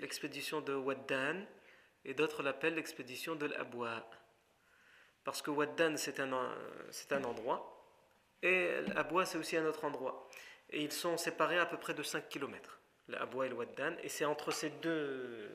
l'expédition 0.00 0.60
de 0.60 0.74
Waddan 0.74 1.44
et 2.04 2.14
d'autres 2.14 2.42
l'appellent 2.42 2.74
l'expédition 2.74 3.34
de 3.34 3.46
l'Abwa. 3.46 4.08
Parce 5.24 5.42
que 5.42 5.50
Waddan 5.50 5.96
c'est 5.96 6.20
un, 6.20 6.54
c'est 6.90 7.12
un 7.12 7.24
endroit 7.24 7.72
et 8.42 8.80
l'Abwa 8.94 9.24
c'est 9.24 9.38
aussi 9.38 9.56
un 9.56 9.66
autre 9.66 9.84
endroit. 9.84 10.28
Et 10.70 10.82
ils 10.82 10.92
sont 10.92 11.16
séparés 11.16 11.58
à 11.58 11.66
peu 11.66 11.78
près 11.78 11.94
de 11.94 12.02
5 12.02 12.28
km, 12.28 12.80
l'Abwa 13.08 13.46
et 13.46 13.48
le 13.48 13.54
Waddan. 13.54 13.94
Et 14.02 14.08
c'est 14.08 14.24
entre 14.24 14.50
ces 14.50 14.70
deux 14.70 15.50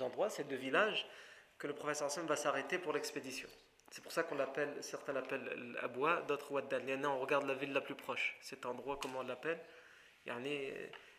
endroits, 0.00 0.30
ces 0.30 0.44
deux 0.44 0.56
villages, 0.56 1.06
que 1.58 1.66
le 1.66 1.74
professeur 1.74 2.06
Hassan 2.06 2.26
va 2.26 2.36
s'arrêter 2.36 2.78
pour 2.78 2.92
l'expédition. 2.92 3.48
C'est 3.90 4.02
pour 4.02 4.12
ça 4.12 4.22
qu'on 4.22 4.34
l'appelle, 4.34 4.76
certains 4.82 5.12
l'appellent 5.12 5.74
l'Abwa, 5.80 6.22
d'autres 6.28 6.52
Waddan. 6.52 7.04
on 7.06 7.18
regarde 7.18 7.46
la 7.46 7.54
ville 7.54 7.72
la 7.72 7.80
plus 7.80 7.94
proche. 7.94 8.36
Cet 8.40 8.66
endroit, 8.66 8.98
comment 9.00 9.20
on 9.20 9.26
l'appelle? 9.26 9.58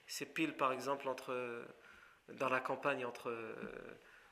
C'est 0.08 0.26
pile 0.26 0.54
par 0.56 0.72
exemple 0.72 1.08
entre, 1.08 1.65
dans 2.30 2.50
la 2.50 2.60
campagne 2.60 3.06
entre, 3.06 3.34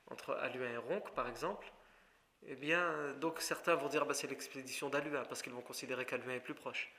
entre 0.08 0.40
et 0.54 0.78
Ronc 0.78 1.04
par 1.16 1.28
exemple. 1.28 1.72
Eh 2.46 2.56
bien, 2.56 3.14
donc 3.14 3.42
certains 3.42 3.76
vont 3.76 3.88
dire 3.88 4.06
bah, 4.06 4.14
c'est 4.14 4.28
l'expédition 4.28 4.90
d'Aluin 4.90 5.24
parce 5.26 5.42
qu'ils 5.42 5.54
vont 5.54 5.62
considérer 5.62 6.06
qu'Aluin 6.06 6.36
est 6.36 6.40
plus 6.40 6.54
proche. 6.54 6.92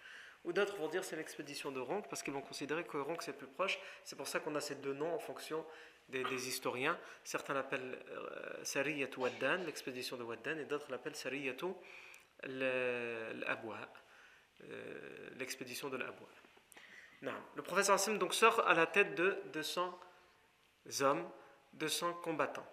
Ou 0.49 0.53
d'autres 0.55 0.77
vont 0.77 0.89
dire 0.89 1.05
c'est 1.05 1.17
l'expédition 1.17 1.71
de 1.71 1.79
Ronc 1.79 2.05
parce 2.09 2.23
qu'ils 2.23 2.33
vont 2.33 2.41
considérer 2.41 2.83
que 2.83 2.97
Ronc 2.97 3.19
c'est 3.21 3.37
plus 3.37 3.47
proche. 3.47 3.79
C'est 4.03 4.17
pour 4.17 4.27
ça 4.27 4.41
qu'on 4.41 4.55
a 4.55 4.63
ces 4.63 4.77
deux 4.77 4.95
noms 4.95 5.15
en 5.15 5.19
fonction 5.19 5.63
des, 6.09 6.49
historiens. 6.49 6.99
Certains 7.23 7.53
l'appellent 7.53 8.03
euh, 8.09 8.65
Sariyatu 8.65 9.21
Waddan, 9.21 9.59
l'expédition 9.67 10.17
de 10.17 10.23
Waddan, 10.23 10.59
et 10.59 10.65
d'autres 10.65 10.91
l'appellent 10.91 11.17
Sariyatu 11.17 11.67
l'Abwa, 12.45 13.77
euh, 14.63 15.29
l'expédition 15.37 15.91
de 15.91 15.99
l'Abwa. 15.99 16.27
Le 17.21 17.63
professeur 17.63 17.97
Hassim 17.97 18.17
donc 18.17 18.33
sort 18.33 18.67
à 18.67 18.73
la 18.73 18.87
tête 18.87 19.15
de 19.17 19.43
200 19.53 20.01
hommes, 21.01 21.31
200 21.75 22.15
combattants. 22.23 22.67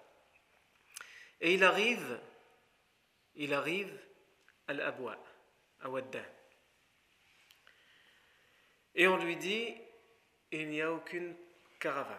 Et 1.41 1.55
il 1.55 1.63
arrive, 1.65 2.21
il 3.33 3.53
arrive 3.53 3.99
à 4.69 4.73
l'Abwa, 4.73 5.17
à 5.81 5.89
Waddan. 5.89 6.23
Et 8.95 9.07
on 9.07 9.17
lui 9.17 9.35
dit, 9.35 9.75
il 10.51 10.69
n'y 10.69 10.81
a 10.81 10.91
aucune 10.91 11.35
caravane. 11.79 12.17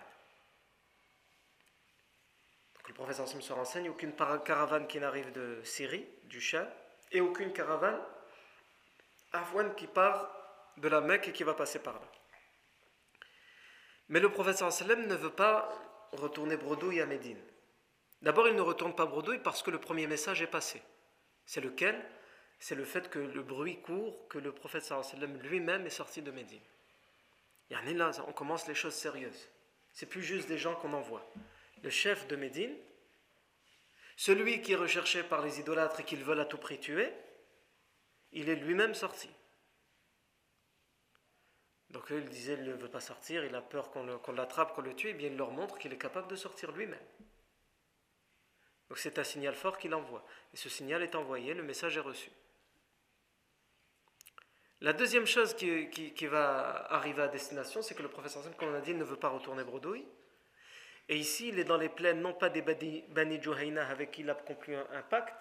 Le 2.89 2.95
professeur 2.95 3.27
Hassim 3.27 3.41
se 3.41 3.53
renseigne, 3.53 3.91
aucune 3.91 4.15
caravane 4.15 4.87
qui 4.87 5.01
n'arrive 5.01 5.33
de 5.33 5.61
Syrie, 5.65 6.07
du 6.25 6.41
Shah, 6.41 6.73
et 7.11 7.21
aucune 7.21 7.53
caravane 7.53 8.01
afouane 9.33 9.75
qui 9.75 9.87
part 9.87 10.31
de 10.77 10.89
la 10.89 11.01
Mecque 11.01 11.29
et 11.29 11.33
qui 11.33 11.43
va 11.43 11.55
passer 11.55 11.79
par 11.79 11.95
là. 11.95 12.13
Mais 14.09 14.21
le 14.21 14.31
prophète 14.31 14.57
sallam 14.59 15.07
ne 15.07 15.15
veut 15.15 15.33
pas 15.33 15.69
retourner 16.13 16.57
bredouille 16.57 17.01
à 17.01 17.07
Médine. 17.07 17.43
D'abord, 18.23 18.49
il 18.49 18.55
ne 18.55 18.61
retourne 18.61 18.95
pas 18.95 19.07
bredouille 19.07 19.41
parce 19.41 19.63
que 19.63 19.71
le 19.71 19.81
premier 19.81 20.07
message 20.07 20.41
est 20.43 20.47
passé. 20.47 20.81
C'est 21.45 21.61
lequel? 21.61 22.03
C'est 22.59 22.75
le 22.75 22.85
fait 22.85 23.11
que 23.11 23.19
le 23.19 23.43
bruit 23.43 23.81
court, 23.81 24.27
que 24.29 24.39
le 24.39 24.53
prophète 24.53 24.85
sallam 24.85 25.37
lui-même 25.43 25.87
est 25.87 25.91
sorti 25.91 26.23
de 26.23 26.31
Médine. 26.31 26.61
Et 27.71 27.75
là, 27.75 28.11
on 28.27 28.33
commence 28.33 28.67
les 28.67 28.75
choses 28.75 28.95
sérieuses. 28.95 29.49
C'est 29.93 30.07
plus 30.07 30.23
juste 30.23 30.49
des 30.49 30.59
gens 30.59 30.75
qu'on 30.75 30.93
envoie. 30.93 31.27
Le 31.83 31.91
chef 31.91 32.27
de 32.29 32.37
Médine, 32.37 32.75
celui 34.17 34.63
qui 34.63 34.73
est 34.73 34.77
recherché 34.77 35.23
par 35.23 35.43
les 35.43 35.61
idolâtres 35.61 36.01
et 36.01 36.05
qu'ils 36.05 36.25
veulent 36.25 36.41
à 36.41 36.45
tout 36.45 36.59
prix 36.59 36.79
tuer, 36.79 37.13
il 38.33 38.49
est 38.49 38.57
lui-même 38.57 38.95
sorti. 38.95 39.29
Donc 41.91 42.07
il 42.11 42.25
disait, 42.29 42.55
il 42.55 42.65
ne 42.65 42.73
veut 42.73 42.91
pas 42.91 43.01
sortir, 43.01 43.45
il 43.45 43.55
a 43.55 43.63
peur 43.63 43.91
qu'on 43.91 44.33
l'attrape, 44.33 44.75
qu'on 44.75 44.83
le 44.83 44.95
tue, 44.95 45.09
et 45.09 45.15
bien 45.15 45.29
il 45.29 45.37
leur 45.37 45.51
montre 45.51 45.79
qu'il 45.79 45.93
est 45.93 45.99
capable 45.99 46.29
de 46.29 46.37
sortir 46.37 46.73
lui-même. 46.73 46.99
Donc 48.89 48.99
c'est 48.99 49.19
un 49.19 49.25
signal 49.25 49.55
fort 49.55 49.79
qu'il 49.79 49.95
envoie. 49.95 50.25
Et 50.53 50.57
ce 50.57 50.69
signal 50.69 51.03
est 51.03 51.15
envoyé, 51.15 51.55
le 51.55 51.63
message 51.63 51.97
est 51.97 52.01
reçu. 52.01 52.31
La 54.81 54.93
deuxième 54.93 55.27
chose 55.27 55.55
qui, 55.55 56.27
va 56.27 56.93
arriver 56.93 57.23
à 57.23 57.29
destination, 57.29 57.83
c'est 57.83 57.95
que 57.95 58.03
le 58.03 58.09
professeur 58.09 58.43
comme 58.57 58.71
on 58.71 58.75
a 58.75 58.81
dit, 58.81 58.95
ne 58.95 59.05
veut 59.05 59.17
pas 59.17 59.29
retourner 59.29 59.65
bredouille. 59.65 60.07
Et 61.09 61.17
ici, 61.17 61.49
il 61.49 61.59
est 61.59 61.65
dans 61.65 61.79
les 61.79 61.89
plaines, 61.89 62.21
non 62.21 62.35
pas 62.35 62.49
des 62.49 62.63
Bani 62.63 63.43
Juhayna 63.43 63.89
avec 63.89 64.11
qui 64.11 64.23
il 64.23 64.31
a 64.31 64.35
conclu 64.35 64.75
un 64.75 65.03
pacte, 65.03 65.35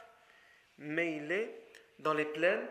mais 0.78 1.18
il 1.18 1.32
est 1.32 1.60
dans 2.00 2.14
les 2.14 2.26
plaines 2.26 2.68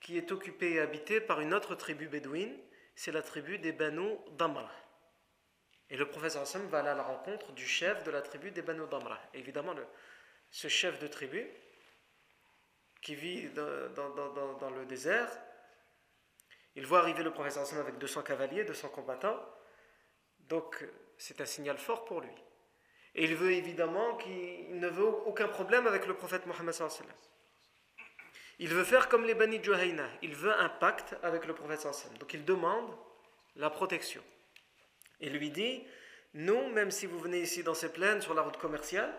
qui 0.00 0.16
est 0.16 0.32
occupée 0.32 0.72
et 0.72 0.80
habitée 0.80 1.20
par 1.20 1.40
une 1.40 1.54
autre 1.54 1.74
tribu 1.74 2.08
bédouine 2.08 2.56
c'est 3.00 3.12
la 3.12 3.22
tribu 3.22 3.58
des 3.58 3.72
Banu 3.72 4.18
Damra. 4.36 4.70
Et 5.88 5.96
le 5.96 6.06
professeur 6.10 6.42
Hassan 6.42 6.66
va 6.68 6.80
aller 6.80 6.90
à 6.90 6.94
la 6.94 7.02
rencontre 7.02 7.52
du 7.52 7.66
chef 7.66 8.04
de 8.04 8.10
la 8.10 8.20
tribu 8.20 8.50
des 8.50 8.60
Banu 8.60 8.82
Damra. 8.90 9.18
évidemment, 9.32 9.74
ce 10.50 10.68
chef 10.68 10.98
de 10.98 11.06
tribu, 11.06 11.46
qui 13.00 13.14
vit 13.14 13.48
dans, 13.50 14.70
le 14.70 14.84
désert, 14.84 15.30
il 16.76 16.86
voit 16.86 17.00
arriver 17.00 17.22
le 17.22 17.32
professeur 17.32 17.62
Hassan 17.62 17.78
avec 17.80 17.98
200 17.98 18.22
cavaliers, 18.22 18.64
200 18.64 18.88
combattants. 18.88 19.38
Donc, 20.40 20.84
c'est 21.18 21.40
un 21.40 21.46
signal 21.46 21.78
fort 21.78 22.04
pour 22.04 22.20
lui. 22.20 22.32
Et 23.14 23.24
il 23.24 23.34
veut 23.34 23.52
évidemment 23.52 24.16
qu'il 24.16 24.78
ne 24.78 24.88
veut 24.88 25.04
aucun 25.04 25.48
problème 25.48 25.86
avec 25.86 26.06
le 26.06 26.14
prophète 26.14 26.46
Mohammed 26.46 26.72
sallallahu 26.72 27.14
il 28.60 28.68
veut 28.68 28.84
faire 28.84 29.08
comme 29.08 29.24
les 29.24 29.34
Bani 29.34 29.58
Juhayna. 29.64 30.06
Il 30.20 30.34
veut 30.34 30.52
un 30.52 30.68
pacte 30.68 31.16
avec 31.22 31.46
le 31.46 31.54
prophète 31.54 31.80
sallam. 31.80 32.18
Donc 32.18 32.34
il 32.34 32.44
demande 32.44 32.94
la 33.56 33.70
protection. 33.70 34.22
Il 35.18 35.32
lui 35.32 35.50
dit 35.50 35.82
Nous, 36.34 36.68
même 36.68 36.90
si 36.90 37.06
vous 37.06 37.18
venez 37.18 37.40
ici 37.40 37.62
dans 37.62 37.72
ces 37.72 37.90
plaines 37.90 38.20
sur 38.20 38.34
la 38.34 38.42
route 38.42 38.58
commerciale 38.58 39.10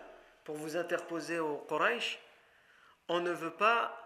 pour 0.44 0.56
vous 0.56 0.76
interposer 0.76 1.40
au 1.40 1.56
Quraysh, 1.68 2.20
on 3.08 3.18
ne 3.18 3.32
veut 3.32 3.50
pas 3.50 3.98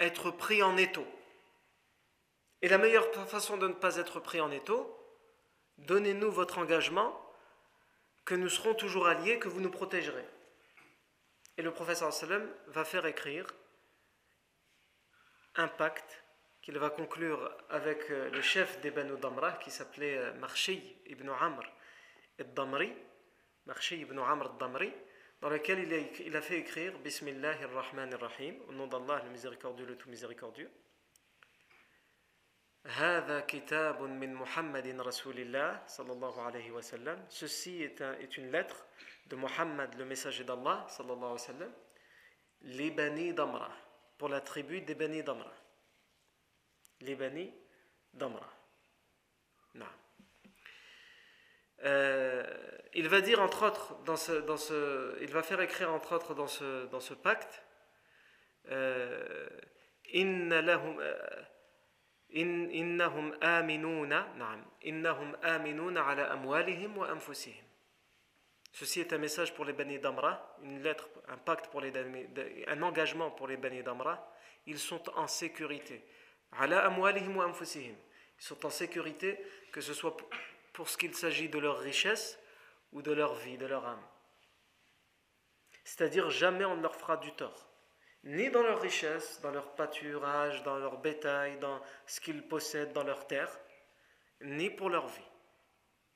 être 0.00 0.32
pris 0.32 0.60
en 0.60 0.76
étau. 0.76 1.06
Et 2.62 2.68
la 2.68 2.78
meilleure 2.78 3.12
façon 3.28 3.56
de 3.56 3.68
ne 3.68 3.74
pas 3.74 3.96
être 3.96 4.20
pris 4.20 4.40
en 4.40 4.50
étau, 4.50 4.92
donnez-nous 5.78 6.30
votre 6.30 6.58
engagement 6.58 7.22
que 8.24 8.34
nous 8.34 8.48
serons 8.48 8.74
toujours 8.74 9.06
alliés, 9.06 9.38
que 9.38 9.48
vous 9.48 9.60
nous 9.60 9.70
protégerez. 9.70 10.24
Et 11.58 11.62
le 11.62 11.70
prophète 11.70 11.96
sallam 11.96 12.46
va 12.68 12.84
faire 12.84 13.06
écrire 13.06 13.46
un 15.54 15.68
pacte 15.68 16.22
qu'il 16.60 16.78
va 16.78 16.90
conclure 16.90 17.50
avec 17.70 18.10
euh, 18.10 18.28
le 18.30 18.42
chef 18.42 18.80
des 18.80 18.90
Banu 18.90 19.16
Damra 19.18 19.52
qui 19.52 19.70
s'appelait 19.70 20.18
euh, 20.18 20.34
Marchi 20.34 20.96
ibn 21.06 21.30
Amr 21.30 21.62
al-Damri, 22.38 22.92
Marchi 23.66 23.96
ibn 23.98 24.18
Amr 24.18 24.50
al-Damri, 24.50 24.92
dans 25.40 25.48
lequel 25.48 25.78
il 26.26 26.36
a, 26.36 26.42
fait 26.42 26.58
écrire 26.58 26.98
Bismillah 26.98 27.54
ar-Rahman 27.62 28.12
ar-Rahim, 28.12 28.56
au 28.68 28.72
nom 28.72 28.86
d'Allah 28.86 29.22
le 29.24 29.30
miséricordieux, 29.30 29.86
le 29.86 29.96
tout 29.96 30.10
miséricordieux. 30.10 30.70
هذا 32.85 33.39
كتاب 33.39 34.01
من 34.01 34.33
محمد 34.33 34.87
رسول 34.87 35.39
الله 35.39 35.83
صلى 35.87 36.11
الله 36.11 36.41
عليه 36.41 36.71
وسلم 36.71 37.25
Ceci 37.29 37.83
est, 37.83 38.01
un, 38.01 38.13
est 38.13 38.37
une 38.37 38.51
lettre 38.51 38.85
de 39.27 39.35
Muhammad, 39.35 39.95
le 39.95 40.05
messager 40.05 40.43
d'Allah 40.43 40.87
صلى 40.89 41.13
الله 41.13 41.27
عليه 41.27 41.41
وسلم 41.41 41.73
les 42.63 42.91
Bani 42.91 43.33
Damra 43.33 43.71
pour 44.17 44.29
la 44.29 44.41
tribu 44.41 44.81
des 44.81 44.95
Bani 44.95 45.23
Damra. 45.23 45.51
Les 47.01 47.15
Bani 47.15 47.51
Damra. 48.13 48.53
Non. 49.73 49.85
Euh, 51.83 52.43
il 52.93 53.07
va 53.09 53.21
dire 53.21 53.41
entre 53.41 53.65
autres, 53.65 53.95
dans 54.03 54.15
ce, 54.15 54.33
dans 54.33 54.57
ce, 54.57 55.17
il 55.21 55.31
va 55.31 55.41
faire 55.41 55.61
écrire 55.61 55.91
entre 55.91 56.15
autres 56.15 56.35
dans 56.35 56.47
ce, 56.47 56.85
dans 56.87 56.99
ce 56.99 57.15
pacte, 57.15 57.63
euh, 58.69 59.49
Inna 60.13 60.61
lahum, 60.61 60.99
euh, 62.36 62.68
innahum 62.72 63.34
aminuna, 63.40 64.28
innahum 64.82 65.36
aminuna 65.42 66.06
ala 66.06 66.32
amwalihim 66.32 66.96
wa 66.96 67.10
anfusihim. 67.10 67.64
Ceci 68.72 69.00
est 69.00 69.12
un 69.12 69.18
message 69.18 69.54
pour 69.54 69.64
les 69.64 69.72
Bani 69.72 69.98
d'Amra, 69.98 70.58
une 70.62 70.82
lettre, 70.82 71.08
un 71.28 71.38
pacte 71.38 71.68
pour 71.68 71.80
les 71.80 71.92
un 72.66 72.82
engagement 72.82 73.30
pour 73.30 73.48
les 73.48 73.56
Bani 73.56 73.82
d'Amra. 73.82 74.30
Ils 74.66 74.78
sont 74.78 75.02
en 75.16 75.26
sécurité. 75.26 76.04
Ils 76.60 77.08
sont 78.38 78.66
en 78.66 78.70
sécurité, 78.70 79.38
que 79.72 79.80
ce 79.80 79.94
soit 79.94 80.16
pour 80.72 80.88
ce 80.90 80.98
qu'il 80.98 81.14
s'agit 81.14 81.48
de 81.48 81.58
leur 81.58 81.78
richesse 81.78 82.38
ou 82.92 83.00
de 83.00 83.12
leur 83.12 83.34
vie, 83.36 83.56
de 83.56 83.66
leur 83.66 83.86
âme. 83.86 84.02
C'est-à-dire 85.84 86.30
jamais 86.30 86.64
on 86.64 86.76
ne 86.76 86.82
leur 86.82 86.96
fera 86.96 87.16
du 87.16 87.32
tort. 87.32 87.66
Ni 88.26 88.50
dans 88.50 88.62
leur 88.62 88.80
richesse, 88.80 89.40
dans 89.40 89.52
leur 89.52 89.76
pâturage, 89.76 90.64
dans 90.64 90.78
leur 90.78 90.98
bétail, 90.98 91.58
dans 91.60 91.80
ce 92.06 92.20
qu'ils 92.20 92.42
possèdent, 92.42 92.92
dans 92.92 93.04
leur 93.04 93.28
terre, 93.28 93.56
ni 94.40 94.68
pour 94.68 94.90
leur 94.90 95.06
vie. 95.06 95.30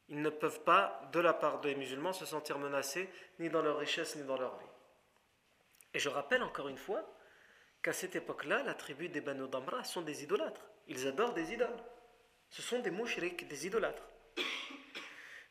Ils 0.08 0.20
ne 0.20 0.28
peuvent 0.30 0.64
pas, 0.64 1.08
de 1.12 1.20
la 1.20 1.32
part 1.32 1.60
des 1.60 1.76
musulmans, 1.76 2.12
se 2.12 2.26
sentir 2.26 2.58
menacés, 2.58 3.08
ni 3.38 3.48
dans 3.48 3.62
leur 3.62 3.78
richesse, 3.78 4.16
ni 4.16 4.24
dans 4.24 4.36
leur 4.36 4.58
vie. 4.58 4.66
Et 5.94 6.00
je 6.00 6.08
rappelle 6.08 6.42
encore 6.42 6.66
une 6.66 6.78
fois 6.78 7.08
qu'à 7.80 7.92
cette 7.92 8.16
époque-là, 8.16 8.64
la 8.64 8.74
tribu 8.74 9.08
des 9.08 9.20
Banu 9.20 9.48
Damra 9.48 9.84
sont 9.84 10.02
des 10.02 10.24
idolâtres. 10.24 10.68
Ils 10.88 11.06
adorent 11.06 11.32
des 11.32 11.52
idoles. 11.52 11.82
Ce 12.48 12.60
sont 12.60 12.80
des 12.80 12.90
mouchriks, 12.90 13.46
des 13.46 13.68
idolâtres. 13.68 14.08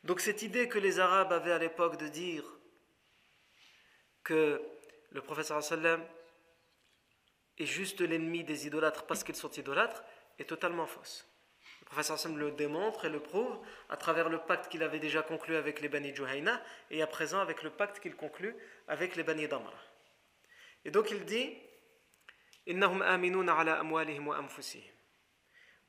Donc 0.04 0.20
cette 0.20 0.42
idée 0.42 0.68
que 0.68 0.78
les 0.78 1.00
Arabes 1.00 1.32
avaient 1.32 1.52
à 1.52 1.58
l'époque 1.58 1.96
de 1.96 2.08
dire 2.08 2.44
que 4.22 4.60
le 5.08 5.22
professeur 5.22 5.62
sallam 5.62 6.04
est 7.59 7.65
juste 7.65 8.01
l'ennemi 8.01 8.43
des 8.43 8.67
idolâtres 8.67 9.05
parce 9.05 9.23
qu'ils 9.23 9.35
sont 9.35 9.51
idolâtres 9.51 10.03
est 10.39 10.49
totalement 10.49 10.85
fausse. 10.85 11.27
Le 11.81 11.85
professeur 11.85 12.19
sallam 12.19 12.37
le 12.37 12.51
démontre 12.51 13.05
et 13.05 13.09
le 13.09 13.19
prouve 13.19 13.59
à 13.89 13.97
travers 13.97 14.29
le 14.29 14.39
pacte 14.39 14.69
qu'il 14.69 14.83
avait 14.83 14.99
déjà 14.99 15.21
conclu 15.21 15.55
avec 15.55 15.81
les 15.81 15.89
Bani 15.89 16.15
Juhayna 16.15 16.61
et 16.91 17.01
à 17.01 17.07
présent 17.07 17.39
avec 17.39 17.63
le 17.63 17.69
pacte 17.69 17.99
qu'il 17.99 18.15
conclut 18.15 18.55
avec 18.87 19.15
les 19.15 19.23
Bani 19.23 19.47
Damra. 19.47 19.73
Et 20.83 20.91
donc 20.91 21.11
il 21.11 21.25
dit 21.25 21.57
إنهم 22.67 23.03
آمنون 23.03 23.49
على 23.49 23.79
أموالهم 23.79 24.27
وأنفسهم 24.27 24.91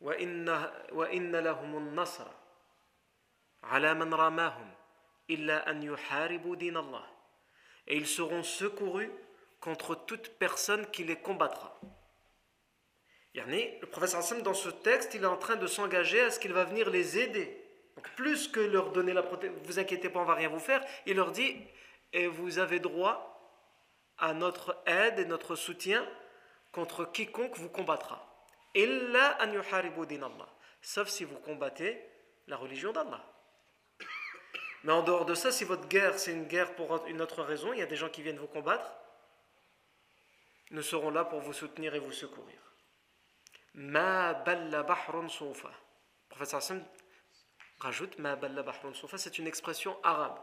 وإن, 0.01 0.49
وإن 0.93 1.37
لهم 1.37 1.77
النصر 1.77 2.27
et 5.29 5.35
ils 7.97 8.07
seront 8.07 8.43
secourus 8.43 9.11
contre 9.62 9.96
toute 9.96 10.30
personne 10.38 10.86
qui 10.88 11.04
les 11.04 11.16
combattra. 11.16 11.80
le 13.34 13.86
professeur 13.86 14.20
Hassan, 14.20 14.42
dans 14.42 14.54
ce 14.54 14.70
texte, 14.70 15.14
il 15.14 15.24
est 15.24 15.28
en 15.28 15.38
train 15.38 15.56
de 15.56 15.68
s'engager 15.68 16.22
à 16.22 16.32
ce 16.32 16.40
qu'il 16.40 16.52
va 16.52 16.66
venir 16.66 16.90
les 16.90 17.20
aider. 17.20 17.58
Donc, 17.96 18.10
plus 18.16 18.48
que 18.48 18.60
leur 18.60 18.92
donner 18.92 19.14
la 19.14 19.24
protection, 19.24 19.58
vous 19.64 19.80
inquiétez 19.80 20.10
pas, 20.10 20.20
on 20.20 20.26
va 20.26 20.34
rien 20.34 20.50
vous 20.50 20.60
faire, 20.60 20.84
il 21.06 21.16
leur 21.16 21.32
dit, 21.32 21.56
et 22.12 22.28
vous 22.28 22.60
avez 22.60 22.80
droit 22.80 23.28
à 24.18 24.34
notre 24.34 24.82
aide 24.86 25.20
et 25.20 25.26
notre 25.26 25.56
soutien 25.56 26.06
contre 26.72 27.06
quiconque 27.06 27.58
vous 27.58 27.70
combattra. 27.70 28.28
Sauf 30.82 31.08
si 31.10 31.24
vous 31.24 31.38
combattez 31.40 32.02
la 32.48 32.58
religion 32.58 32.92
d'Allah. 32.92 33.24
Mais 34.84 34.94
en 34.94 35.04
dehors 35.04 35.26
de 35.26 35.36
ça, 35.36 35.52
si 35.52 35.64
votre 35.64 35.88
guerre, 35.88 36.18
c'est 36.18 36.32
une 36.32 36.46
guerre 36.46 36.74
pour 36.76 37.06
une 37.08 37.22
autre 37.22 37.44
raison, 37.44 37.72
il 37.74 37.80
y 37.80 37.84
a 37.84 37.88
des 37.88 37.96
gens 37.96 38.10
qui 38.10 38.24
viennent 38.24 38.40
vous 38.40 38.48
combattre, 38.48 38.92
nous 40.72 40.82
serons 40.82 41.12
là 41.12 41.26
pour 41.26 41.42
vous 41.42 41.54
soutenir 41.54 41.94
et 41.96 42.00
vous 42.00 42.12
secourir. 42.12 42.60
Ma 43.74 44.34
balla 44.34 44.84
bahrun 44.84 45.28
soufa. 45.28 45.72
Professeur 46.30 46.58
Hassan 46.58 46.86
rajoute 47.80 48.18
Ma 48.20 48.36
balla 48.36 48.64
bahrun 48.64 48.94
soufa, 48.94 49.18
c'est 49.18 49.38
une 49.38 49.48
expression 49.48 50.02
arabe. 50.04 50.40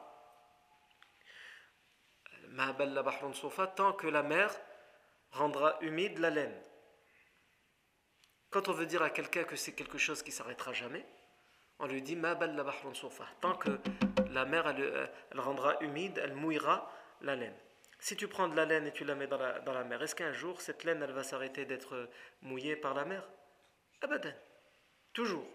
Ma 2.49 2.73
balla 2.73 3.03
bahrun 3.03 3.33
soufa, 3.33 3.67
tant 3.67 3.93
que 3.95 4.07
la 4.07 4.23
mer 4.23 4.51
rendra 5.33 5.79
humide 5.81 6.19
la 6.19 6.31
laine. 6.31 6.63
Quand 8.51 8.69
on 8.69 8.73
veut 8.73 8.87
dire 8.87 9.03
à 9.03 9.11
quelqu'un 9.11 9.45
que 9.45 9.57
c'est 9.57 9.75
quelque 9.75 9.99
chose 9.99 10.23
qui 10.23 10.33
s'arrêtera 10.33 10.73
jamais, 10.73 11.07
on 11.79 11.87
lui 11.87 12.03
dit 12.03 12.17
Ma 12.17 12.35
balla 12.35 12.65
bahrun 12.65 12.93
soufa. 12.93 13.25
Tant 13.41 13.55
que 13.55 13.79
la 14.31 14.45
mer, 14.45 14.67
euh, 14.67 15.07
elle, 15.31 15.41
rendra 15.41 15.81
humide, 15.81 16.19
elle 16.23 16.35
mouillera 16.35 16.91
la 17.23 17.35
laine. 17.35 17.57
Si 18.01 18.17
tu 18.17 18.29
prends 18.29 18.49
de 18.49 18.57
la 18.57 18.65
laine 18.65 18.87
et 18.87 18.93
tu 18.93 19.05
la 19.05 19.15
mets 19.15 19.27
dans 19.27 19.39
la, 19.39 19.85
mer, 19.85 20.03
est-ce 20.03 20.15
qu'un 20.15 20.33
jour 20.33 20.61
cette 20.61 20.85
laine, 20.85 21.03
elle 21.03 21.13
va 21.13 21.25
s'arrêter 21.25 21.65
d'être 21.65 22.09
mouillée 22.43 22.77
par 22.77 22.95
la 22.95 23.05
mer? 23.05 23.29
Abadan. 24.03 24.33
Toujours. 25.13 25.47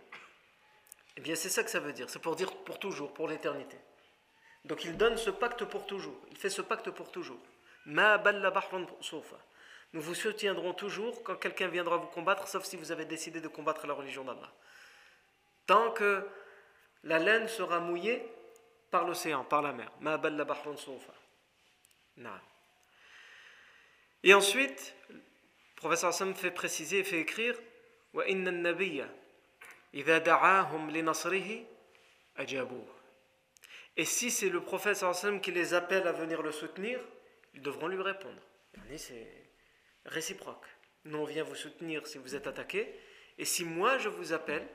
Eh 1.15 1.21
bien, 1.21 1.35
c'est 1.35 1.49
ça 1.49 1.63
que 1.63 1.69
ça 1.69 1.79
veut 1.79 1.93
dire. 1.93 2.09
C'est 2.09 2.21
pour 2.21 2.35
dire 2.35 2.53
pour 2.63 2.79
toujours, 2.79 3.13
pour 3.13 3.27
l'éternité. 3.27 3.77
Donc 4.65 4.83
il 4.85 4.97
donne 4.97 5.17
ce 5.17 5.29
pacte 5.29 5.63
pour 5.65 5.85
toujours. 5.85 6.19
Il 6.31 6.37
fait 6.37 6.49
ce 6.49 6.61
pacte 6.61 6.89
pour 6.89 7.11
toujours. 7.11 7.39
Ma 7.85 8.21
Nous 9.93 10.01
vous 10.01 10.15
soutiendrons 10.15 10.73
toujours 10.73 11.23
quand 11.23 11.35
quelqu'un 11.35 11.67
viendra 11.67 11.97
vous 11.97 12.07
combattre, 12.07 12.47
sauf 12.47 12.63
si 12.63 12.77
vous 12.77 12.91
avez 12.91 13.05
décidé 13.05 13.41
de 13.41 13.47
combattre 13.47 13.87
la 13.87 13.93
religion 13.93 14.23
d'Allah. 14.23 14.51
Tant 15.65 15.91
que 15.91 16.27
la 17.03 17.19
laine 17.19 17.47
sera 17.47 17.79
mouillée, 17.79 18.25
par 18.89 19.05
l'océan, 19.05 19.43
par 19.43 19.61
la 19.61 19.73
mer. 19.73 19.91
Et 24.23 24.33
ensuite, 24.33 24.95
le 25.09 25.19
professeur 25.75 26.09
Hassan 26.09 26.33
fait 26.33 26.51
préciser 26.51 26.99
et 26.99 27.03
fait 27.03 27.19
écrire 27.19 27.55
Et 33.97 34.05
si 34.05 34.31
c'est 34.31 34.49
le 34.49 34.61
prophète 34.61 35.03
Hassan 35.03 35.41
qui 35.41 35.51
les 35.51 35.73
appelle 35.73 36.07
à 36.07 36.11
venir 36.11 36.41
le 36.41 36.51
soutenir, 36.51 36.99
ils 37.53 37.61
devront 37.61 37.87
lui 37.87 38.01
répondre. 38.01 38.41
C'est 38.97 39.27
réciproque. 40.05 40.65
Nous, 41.05 41.17
on 41.17 41.25
vient 41.25 41.43
vous 41.43 41.55
soutenir 41.55 42.07
si 42.07 42.17
vous 42.17 42.35
êtes 42.35 42.47
attaqué. 42.47 42.93
Et 43.37 43.45
si 43.45 43.65
moi, 43.65 43.97
je 43.97 44.09
vous 44.09 44.33
appelle, 44.33 44.65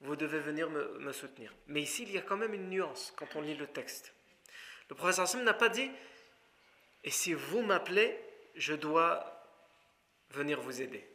vous 0.00 0.16
devez 0.16 0.38
venir 0.38 0.70
me, 0.70 1.12
soutenir. 1.12 1.52
Mais 1.66 1.82
ici, 1.82 2.02
il 2.02 2.12
y 2.12 2.18
a 2.18 2.22
quand 2.22 2.36
même 2.36 2.54
une 2.54 2.68
nuance 2.68 3.12
quand 3.16 3.36
on 3.36 3.40
lit 3.40 3.56
le 3.56 3.66
texte. 3.66 4.14
Le 4.88 4.94
professeur 4.94 5.24
Hassim 5.24 5.42
n'a 5.42 5.54
pas 5.54 5.68
dit 5.68 5.90
Et 7.04 7.10
si 7.10 7.34
vous 7.34 7.62
m'appelez, 7.62 8.18
je 8.54 8.74
dois 8.74 9.44
venir 10.30 10.60
vous 10.60 10.82
aider. 10.82 11.06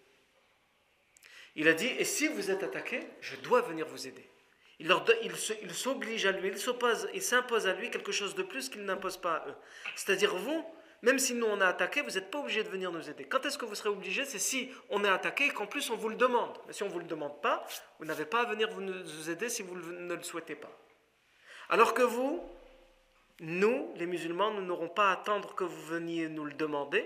Il 1.55 1.67
a 1.67 1.73
dit 1.73 1.87
Et 1.87 2.05
si 2.05 2.27
vous 2.27 2.51
êtes 2.51 2.63
attaqué, 2.63 3.01
je 3.21 3.35
dois 3.37 3.61
venir 3.61 3.87
vous 3.87 4.07
aider. 4.07 4.29
Il, 4.79 5.73
s'oblige 5.73 6.25
à 6.25 6.31
lui, 6.31 6.51
il 7.13 7.21
s'impose 7.21 7.67
à 7.67 7.73
lui 7.73 7.89
quelque 7.89 8.11
chose 8.11 8.35
de 8.35 8.43
plus 8.43 8.69
qu'il 8.69 8.83
n'impose 8.83 9.17
pas 9.17 9.35
à 9.35 9.47
eux. 9.47 9.55
C'est-à-dire, 9.95 10.35
vous, 10.35 10.65
même 11.03 11.19
si 11.19 11.35
nous 11.35 11.45
on 11.45 11.61
a 11.61 11.67
attaqué, 11.67 12.01
vous 12.01 12.11
n'êtes 12.11 12.31
pas 12.31 12.39
obligé 12.39 12.63
de 12.63 12.69
venir 12.69 12.91
nous 12.91 13.09
aider. 13.09 13.23
Quand 13.23 13.45
est-ce 13.45 13.57
que 13.57 13.65
vous 13.65 13.75
serez 13.75 13.89
obligé 13.89 14.25
C'est 14.25 14.39
si 14.39 14.71
on 14.89 15.03
est 15.05 15.09
attaqué 15.09 15.45
et 15.45 15.49
qu'en 15.49 15.67
plus 15.67 15.89
on 15.89 15.95
vous 15.95 16.09
le 16.09 16.15
demande. 16.15 16.57
Mais 16.67 16.73
si 16.73 16.83
on 16.83 16.87
ne 16.87 16.91
vous 16.91 16.99
le 16.99 17.05
demande 17.05 17.39
pas, 17.41 17.65
vous 17.99 18.05
n'avez 18.05 18.25
pas 18.25 18.41
à 18.41 18.45
venir 18.45 18.69
nous 18.79 19.29
aider 19.29 19.47
si 19.47 19.61
vous 19.63 19.75
ne 19.75 20.15
le 20.15 20.23
souhaitez 20.23 20.55
pas. 20.55 20.71
Alors 21.69 21.93
que 21.93 22.01
vous, 22.01 22.43
nous, 23.45 23.93
les 23.97 24.05
musulmans, 24.05 24.51
nous 24.51 24.61
n'aurons 24.61 24.87
pas 24.87 25.09
à 25.09 25.13
attendre 25.13 25.53
que 25.53 25.65
vous 25.65 25.81
veniez 25.83 26.29
nous 26.29 26.45
le 26.45 26.53
demander. 26.53 27.05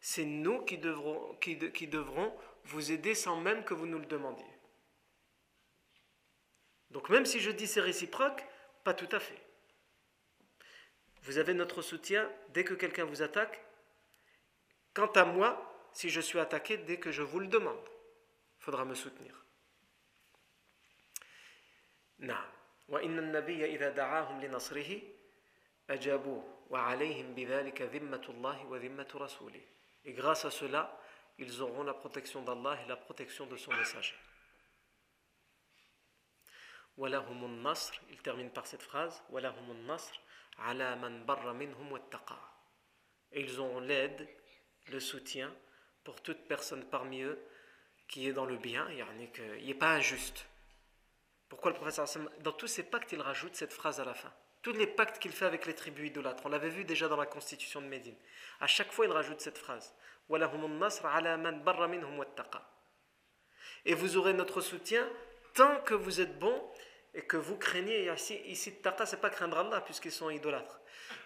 C'est 0.00 0.26
nous 0.26 0.66
qui 0.66 0.76
devrons, 0.76 2.36
vous 2.64 2.92
aider 2.92 3.14
sans 3.14 3.40
même 3.40 3.64
que 3.64 3.72
vous 3.72 3.86
nous 3.86 3.98
le 3.98 4.04
demandiez. 4.04 4.44
Donc 6.90 7.08
même 7.08 7.24
si 7.24 7.40
je 7.40 7.50
dis 7.50 7.66
c'est 7.66 7.80
réciproque, 7.80 8.44
pas 8.84 8.92
tout 8.92 9.08
à 9.12 9.18
fait. 9.18 9.42
Vous 11.22 11.38
avez 11.38 11.54
notre 11.54 11.80
soutien 11.80 12.30
dès 12.50 12.64
que 12.64 12.74
quelqu'un 12.74 13.06
vous 13.06 13.22
attaque. 13.22 13.64
Quant 14.92 15.10
à 15.12 15.24
moi, 15.24 15.88
si 15.94 16.10
je 16.10 16.20
suis 16.20 16.38
attaqué 16.38 16.76
dès 16.76 16.98
que 16.98 17.12
je 17.12 17.22
vous 17.22 17.40
le 17.40 17.46
demande, 17.46 17.88
il 18.58 18.64
faudra 18.64 18.84
me 18.84 18.94
soutenir. 18.94 19.42
Et 30.04 30.12
grâce 30.12 30.44
à 30.44 30.50
cela, 30.50 30.98
ils 31.38 31.62
auront 31.62 31.82
la 31.82 31.94
protection 31.94 32.42
d'Allah 32.42 32.78
et 32.84 32.88
la 32.88 32.96
protection 32.96 33.46
de 33.46 33.56
son 33.56 33.72
messager. 33.72 34.14
Il 36.98 38.22
termine 38.22 38.50
par 38.50 38.66
cette 38.66 38.82
phrase 38.82 39.22
et 43.32 43.40
ils 43.40 43.60
ont 43.60 43.80
l'aide, 43.80 44.28
le 44.88 45.00
soutien 45.00 45.54
pour 46.04 46.20
toute 46.22 46.46
personne 46.46 46.84
parmi 46.84 47.22
eux 47.22 47.38
qui 48.08 48.28
est 48.28 48.32
dans 48.32 48.44
le 48.44 48.58
bien, 48.58 48.86
qu'il 49.32 49.66
n'est 49.66 49.74
pas 49.74 49.92
injuste. 49.94 50.46
Pourquoi 51.48 51.70
le 51.70 51.76
professeur 51.76 52.06
Dans 52.40 52.52
tous 52.52 52.66
ses 52.66 52.82
pactes, 52.82 53.12
il 53.12 53.20
rajoute 53.20 53.54
cette 53.54 53.72
phrase 53.72 54.00
à 54.00 54.04
la 54.04 54.14
fin. 54.14 54.32
Tous 54.62 54.72
les 54.72 54.86
pactes 54.86 55.18
qu'il 55.20 55.32
fait 55.32 55.44
avec 55.44 55.66
les 55.66 55.74
tribus 55.74 56.08
idolâtres, 56.08 56.46
on 56.46 56.48
l'avait 56.48 56.68
vu 56.68 56.84
déjà 56.84 57.08
dans 57.08 57.16
la 57.16 57.26
constitution 57.26 57.82
de 57.82 57.86
Médine. 57.86 58.16
À 58.60 58.68
chaque 58.68 58.92
fois, 58.92 59.06
il 59.06 59.10
rajoute 59.10 59.40
cette 59.40 59.58
phrase. 59.58 59.92
Et 63.84 63.94
vous 63.94 64.16
aurez 64.16 64.32
notre 64.32 64.60
soutien 64.60 65.08
tant 65.54 65.80
que 65.80 65.94
vous 65.94 66.20
êtes 66.20 66.38
bon 66.38 66.62
et 67.12 67.22
que 67.22 67.36
vous 67.36 67.56
craignez. 67.56 68.10
Ici, 68.12 68.40
ici 68.46 68.76
taqa, 68.76 69.04
c'est 69.04 69.20
pas 69.20 69.30
craindre 69.30 69.58
Allah 69.58 69.80
puisqu'ils 69.80 70.12
sont 70.12 70.30
idolâtres. 70.30 70.80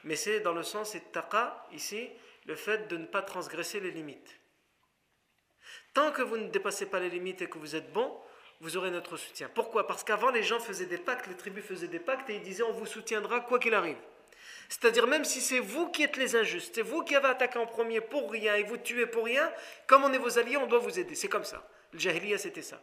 Mais 0.04 0.16
c'est 0.16 0.40
dans 0.40 0.54
le 0.54 0.62
sens, 0.62 0.92
c'est 0.92 1.12
taqa, 1.12 1.66
ici, 1.72 2.10
le 2.46 2.56
fait 2.56 2.88
de 2.88 2.96
ne 2.96 3.06
pas 3.06 3.22
transgresser 3.22 3.80
les 3.80 3.90
limites. 3.90 4.40
Tant 5.92 6.10
que 6.10 6.22
vous 6.22 6.38
ne 6.38 6.48
dépassez 6.48 6.86
pas 6.86 7.00
les 7.00 7.10
limites 7.10 7.42
et 7.42 7.48
que 7.48 7.58
vous 7.58 7.76
êtes 7.76 7.92
bon, 7.92 8.18
vous 8.60 8.76
aurez 8.76 8.90
notre 8.90 9.16
soutien. 9.16 9.50
Pourquoi? 9.54 9.86
Parce 9.86 10.04
qu'avant, 10.04 10.30
les 10.30 10.42
gens 10.42 10.58
faisaient 10.58 10.86
des 10.86 10.98
pactes, 10.98 11.26
les 11.26 11.36
tribus 11.36 11.64
faisaient 11.64 11.88
des 11.88 11.98
pactes 11.98 12.30
et 12.30 12.36
ils 12.36 12.42
disaient 12.42 12.62
on 12.62 12.72
vous 12.72 12.86
soutiendra 12.86 13.40
quoi 13.40 13.58
qu'il 13.58 13.74
arrive. 13.74 13.98
C'est-à-dire 14.68 15.06
même 15.06 15.24
si 15.24 15.40
c'est 15.40 15.60
vous 15.60 15.90
qui 15.90 16.02
êtes 16.02 16.16
les 16.16 16.34
injustes, 16.34 16.74
c'est 16.74 16.82
vous 16.82 17.04
qui 17.04 17.14
avez 17.14 17.28
attaqué 17.28 17.58
en 17.58 17.66
premier 17.66 18.00
pour 18.00 18.30
rien 18.30 18.54
et 18.54 18.64
vous 18.64 18.78
tuez 18.78 19.06
pour 19.06 19.24
rien, 19.24 19.52
comme 19.86 20.04
on 20.04 20.12
est 20.12 20.18
vos 20.18 20.38
alliés, 20.38 20.56
on 20.56 20.66
doit 20.66 20.78
vous 20.78 20.98
aider. 20.98 21.14
C'est 21.14 21.28
comme 21.28 21.44
ça. 21.44 21.68
Le 21.92 21.98
jahiliya, 21.98 22.38
c'était 22.38 22.62
ça. 22.62 22.80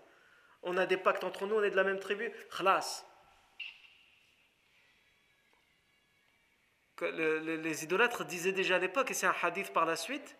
On 0.61 0.77
a 0.77 0.85
des 0.85 0.97
pactes 0.97 1.23
entre 1.23 1.45
nous, 1.45 1.55
on 1.55 1.63
est 1.63 1.71
de 1.71 1.75
la 1.75 1.83
même 1.83 1.99
tribu. 1.99 2.31
Khlas. 2.49 3.05
les 7.01 7.83
idolâtres 7.83 8.23
disaient 8.23 8.53
déjà 8.53 8.77
à 8.77 8.79
l'époque, 8.79 9.11
et 9.11 9.13
c'est 9.13 9.25
un 9.25 9.35
hadith 9.41 9.73
par 9.73 9.85
la 9.85 9.97
suite, 9.97 10.37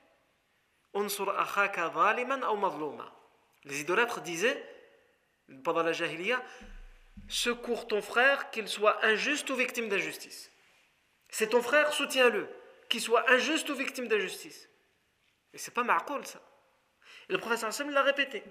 les 3.65 3.81
idolâtres 3.81 4.21
disaient 4.21 4.72
pendant 5.63 5.83
la 5.83 5.93
jahiliya, 5.93 6.43
secours 7.27 7.87
ton 7.87 8.01
frère, 8.01 8.49
qu'il 8.51 8.67
soit 8.67 9.03
injuste 9.05 9.49
ou 9.49 9.55
victime 9.55 9.89
d'injustice. 9.89 10.51
C'est 11.29 11.49
ton 11.49 11.61
frère, 11.61 11.91
soutiens-le, 11.93 12.47
qu'il 12.89 13.01
soit 13.01 13.29
injuste 13.31 13.69
ou 13.69 13.75
victime 13.75 14.07
d'injustice. 14.07 14.69
Et 15.53 15.57
c'est 15.57 15.73
pas 15.73 15.83
ma'koul 15.83 16.25
ça. 16.25 16.41
Et 17.29 17.33
le 17.33 17.39
professeur 17.39 17.69
Hassan 17.69 17.89
l'a 17.91 18.03
répété. 18.03 18.43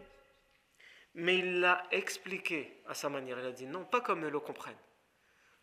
Mais 1.15 1.39
il 1.39 1.61
l'a 1.61 1.83
expliqué 1.91 2.83
à 2.87 2.95
sa 2.95 3.09
manière. 3.09 3.39
Il 3.39 3.47
a 3.47 3.53
dit 3.53 3.67
non, 3.67 3.85
pas 3.85 4.01
comme 4.01 4.25
eux 4.25 4.31
le 4.31 4.41
comprennent. 4.41 4.75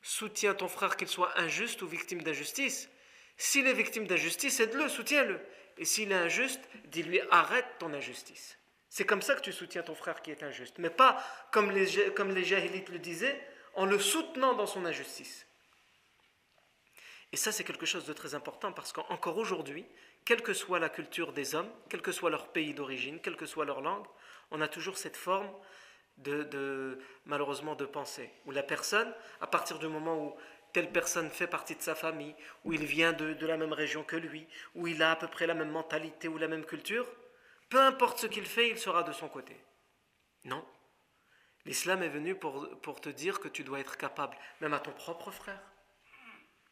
Soutiens 0.02 0.54
ton 0.54 0.68
frère 0.68 0.96
qu'il 0.96 1.08
soit 1.08 1.38
injuste 1.40 1.82
ou 1.82 1.88
victime 1.88 2.22
d'injustice. 2.22 2.90
S'il 3.36 3.68
est 3.68 3.74
victime 3.74 4.06
d'injustice, 4.06 4.60
aide-le, 4.60 4.88
soutiens-le. 4.88 5.40
Et 5.78 5.86
s'il 5.86 6.12
est 6.12 6.16
injuste, 6.16 6.62
dis-lui 6.86 7.22
arrête 7.32 7.66
ton 7.80 7.94
injustice. 7.94 8.58
C'est 8.90 9.06
comme 9.06 9.22
ça 9.22 9.36
que 9.36 9.42
tu 9.42 9.54
soutiens 9.54 9.84
ton 9.84 9.96
frère 9.96 10.22
qui 10.22 10.32
est 10.32 10.44
injuste, 10.44 10.76
mais 10.80 10.90
pas 10.90 11.24
comme 11.52 11.72
les, 11.72 12.12
comme 12.14 12.32
les 12.32 12.44
le 12.44 12.98
disaient, 12.98 13.40
en 13.76 13.86
le 13.86 14.00
soutenant 14.00 14.56
dans 14.56 14.66
son 14.66 14.86
injustice. 14.86 15.46
Et 17.32 17.38
ça, 17.38 17.52
c'est 17.52 17.64
quelque 17.64 17.86
chose 17.86 18.06
de 18.06 18.14
très 18.14 18.34
important 18.34 18.72
parce 18.72 18.92
qu'encore 18.92 19.38
aujourd'hui, 19.38 19.86
quelle 20.26 20.42
que 20.42 20.54
soit 20.54 20.80
la 20.80 20.90
culture 20.90 21.34
des 21.34 21.54
hommes, 21.54 21.70
quel 21.88 22.02
que 22.02 22.12
soit 22.12 22.32
leur 22.32 22.52
pays 22.52 22.74
d'origine, 22.74 23.20
quelle 23.20 23.36
que 23.36 23.46
soit 23.46 23.66
leur 23.66 23.82
langue, 23.82 24.06
on 24.50 24.62
a 24.62 24.68
toujours 24.68 24.98
cette 24.98 25.16
forme 25.18 25.50
de, 26.18 27.00
malheureusement 27.26 27.76
de 27.76 27.86
pensée, 27.86 28.32
où 28.46 28.52
la 28.52 28.64
personne, 28.64 29.14
à 29.40 29.48
partir 29.48 29.80
du 29.80 29.88
moment 29.88 30.18
où 30.18 30.36
telle 30.74 30.92
personne 30.92 31.30
fait 31.30 31.48
partie 31.48 31.76
de 31.76 31.82
sa 31.82 31.96
famille, 31.96 32.36
où 32.66 32.74
il 32.74 32.86
vient 32.86 33.14
de, 33.14 33.34
de 33.34 33.46
la 33.46 33.58
même 33.58 33.74
région 33.74 34.04
que 34.04 34.16
lui, 34.16 34.48
où 34.76 34.88
il 34.88 35.02
a 35.02 35.12
à 35.12 35.16
peu 35.16 35.28
près 35.28 35.48
la 35.48 35.54
même 35.54 35.72
mentalité 35.72 36.28
ou 36.28 36.38
la 36.38 36.48
même 36.48 36.66
culture, 36.66 37.08
peu 37.70 37.80
importe 37.80 38.20
ce 38.20 38.28
qu'il 38.28 38.46
fait, 38.46 38.70
il 38.70 38.78
sera 38.78 39.04
de 39.04 39.12
son 39.12 39.30
côté. 39.30 39.56
Non. 40.44 40.66
L'islam 41.66 42.02
est 42.04 42.10
venu 42.10 42.36
pour, 42.36 42.80
pour 42.82 43.02
te 43.02 43.10
dire 43.10 43.40
que 43.40 43.48
tu 43.48 43.64
dois 43.64 43.80
être 43.80 43.98
capable, 43.98 44.38
même 44.62 44.74
à 44.74 44.80
ton 44.80 44.92
propre 44.92 45.32
frère. 45.32 45.62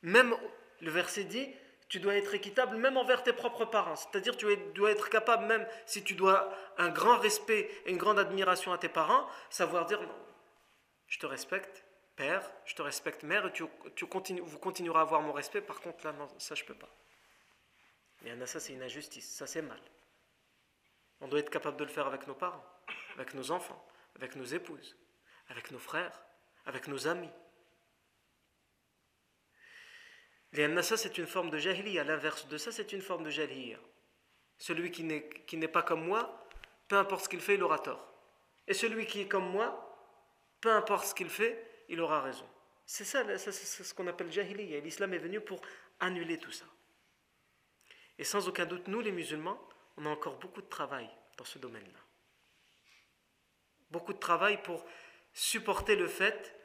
Même, 0.01 0.35
le 0.81 0.89
verset 0.91 1.25
dit, 1.25 1.53
tu 1.89 1.99
dois 1.99 2.15
être 2.15 2.33
équitable 2.33 2.77
même 2.77 2.97
envers 2.97 3.23
tes 3.23 3.33
propres 3.33 3.65
parents. 3.65 3.95
C'est-à-dire 3.95 4.35
tu 4.35 4.47
dois 4.73 4.91
être 4.91 5.09
capable, 5.09 5.45
même 5.45 5.67
si 5.85 6.03
tu 6.03 6.15
dois 6.15 6.53
un 6.77 6.89
grand 6.89 7.17
respect 7.17 7.69
et 7.85 7.91
une 7.91 7.97
grande 7.97 8.19
admiration 8.19 8.73
à 8.73 8.77
tes 8.77 8.89
parents, 8.89 9.27
savoir 9.49 9.85
dire 9.85 10.01
non, 10.01 10.25
je 11.07 11.19
te 11.19 11.25
respecte, 11.25 11.85
père, 12.15 12.43
je 12.65 12.75
te 12.75 12.81
respecte, 12.81 13.23
mère, 13.23 13.45
et 13.45 13.53
tu, 13.53 13.63
tu 13.95 14.05
vous 14.05 14.59
continuerez 14.59 14.99
à 14.99 15.01
avoir 15.01 15.21
mon 15.21 15.31
respect, 15.31 15.61
par 15.61 15.79
contre 15.79 16.05
là, 16.05 16.11
non, 16.13 16.27
ça 16.37 16.55
je 16.55 16.65
peux 16.65 16.75
pas. 16.75 16.89
Et 18.25 18.45
ça 18.45 18.59
c'est 18.59 18.73
une 18.73 18.83
injustice, 18.83 19.29
ça 19.29 19.47
c'est 19.47 19.61
mal. 19.61 19.79
On 21.19 21.27
doit 21.27 21.39
être 21.39 21.49
capable 21.49 21.77
de 21.77 21.83
le 21.83 21.89
faire 21.89 22.07
avec 22.07 22.27
nos 22.27 22.35
parents, 22.35 22.63
avec 23.15 23.33
nos 23.33 23.51
enfants, 23.51 23.85
avec 24.15 24.35
nos 24.35 24.45
épouses, 24.45 24.95
avec 25.49 25.71
nos 25.71 25.79
frères, 25.79 26.21
avec 26.65 26.87
nos 26.87 27.07
amis. 27.07 27.31
ça, 30.53 30.97
c'est 30.97 31.17
une 31.17 31.27
forme 31.27 31.49
de 31.49 31.57
jahiliya. 31.57 32.03
L'inverse 32.03 32.47
de 32.47 32.57
ça, 32.57 32.71
c'est 32.71 32.93
une 32.93 33.01
forme 33.01 33.23
de 33.23 33.29
jahiliya. 33.29 33.79
Celui 34.57 34.91
qui 34.91 35.03
n'est 35.03 35.67
pas 35.67 35.83
comme 35.83 36.05
moi, 36.05 36.47
peu 36.87 36.97
importe 36.97 37.25
ce 37.25 37.29
qu'il 37.29 37.41
fait, 37.41 37.55
il 37.55 37.63
aura 37.63 37.79
tort. 37.79 38.03
Et 38.67 38.73
celui 38.73 39.05
qui 39.05 39.21
est 39.21 39.27
comme 39.27 39.49
moi, 39.49 39.83
peu 40.61 40.71
importe 40.71 41.05
ce 41.05 41.15
qu'il 41.15 41.29
fait, 41.29 41.85
il 41.89 42.01
aura 42.01 42.21
raison. 42.21 42.47
C'est 42.85 43.05
ça, 43.05 43.23
c'est 43.37 43.51
ce 43.51 43.93
qu'on 43.93 44.07
appelle 44.07 44.31
jahiliya. 44.31 44.79
L'islam 44.79 45.13
est 45.13 45.19
venu 45.19 45.41
pour 45.41 45.61
annuler 45.99 46.37
tout 46.37 46.51
ça. 46.51 46.65
Et 48.17 48.23
sans 48.23 48.47
aucun 48.47 48.65
doute, 48.65 48.87
nous 48.87 49.01
les 49.01 49.11
musulmans, 49.11 49.59
on 49.97 50.05
a 50.05 50.09
encore 50.09 50.37
beaucoup 50.37 50.61
de 50.61 50.67
travail 50.67 51.09
dans 51.37 51.45
ce 51.45 51.59
domaine-là. 51.59 51.99
Beaucoup 53.89 54.13
de 54.13 54.19
travail 54.19 54.61
pour 54.61 54.85
supporter 55.33 55.95
le 55.95 56.07
fait 56.07 56.55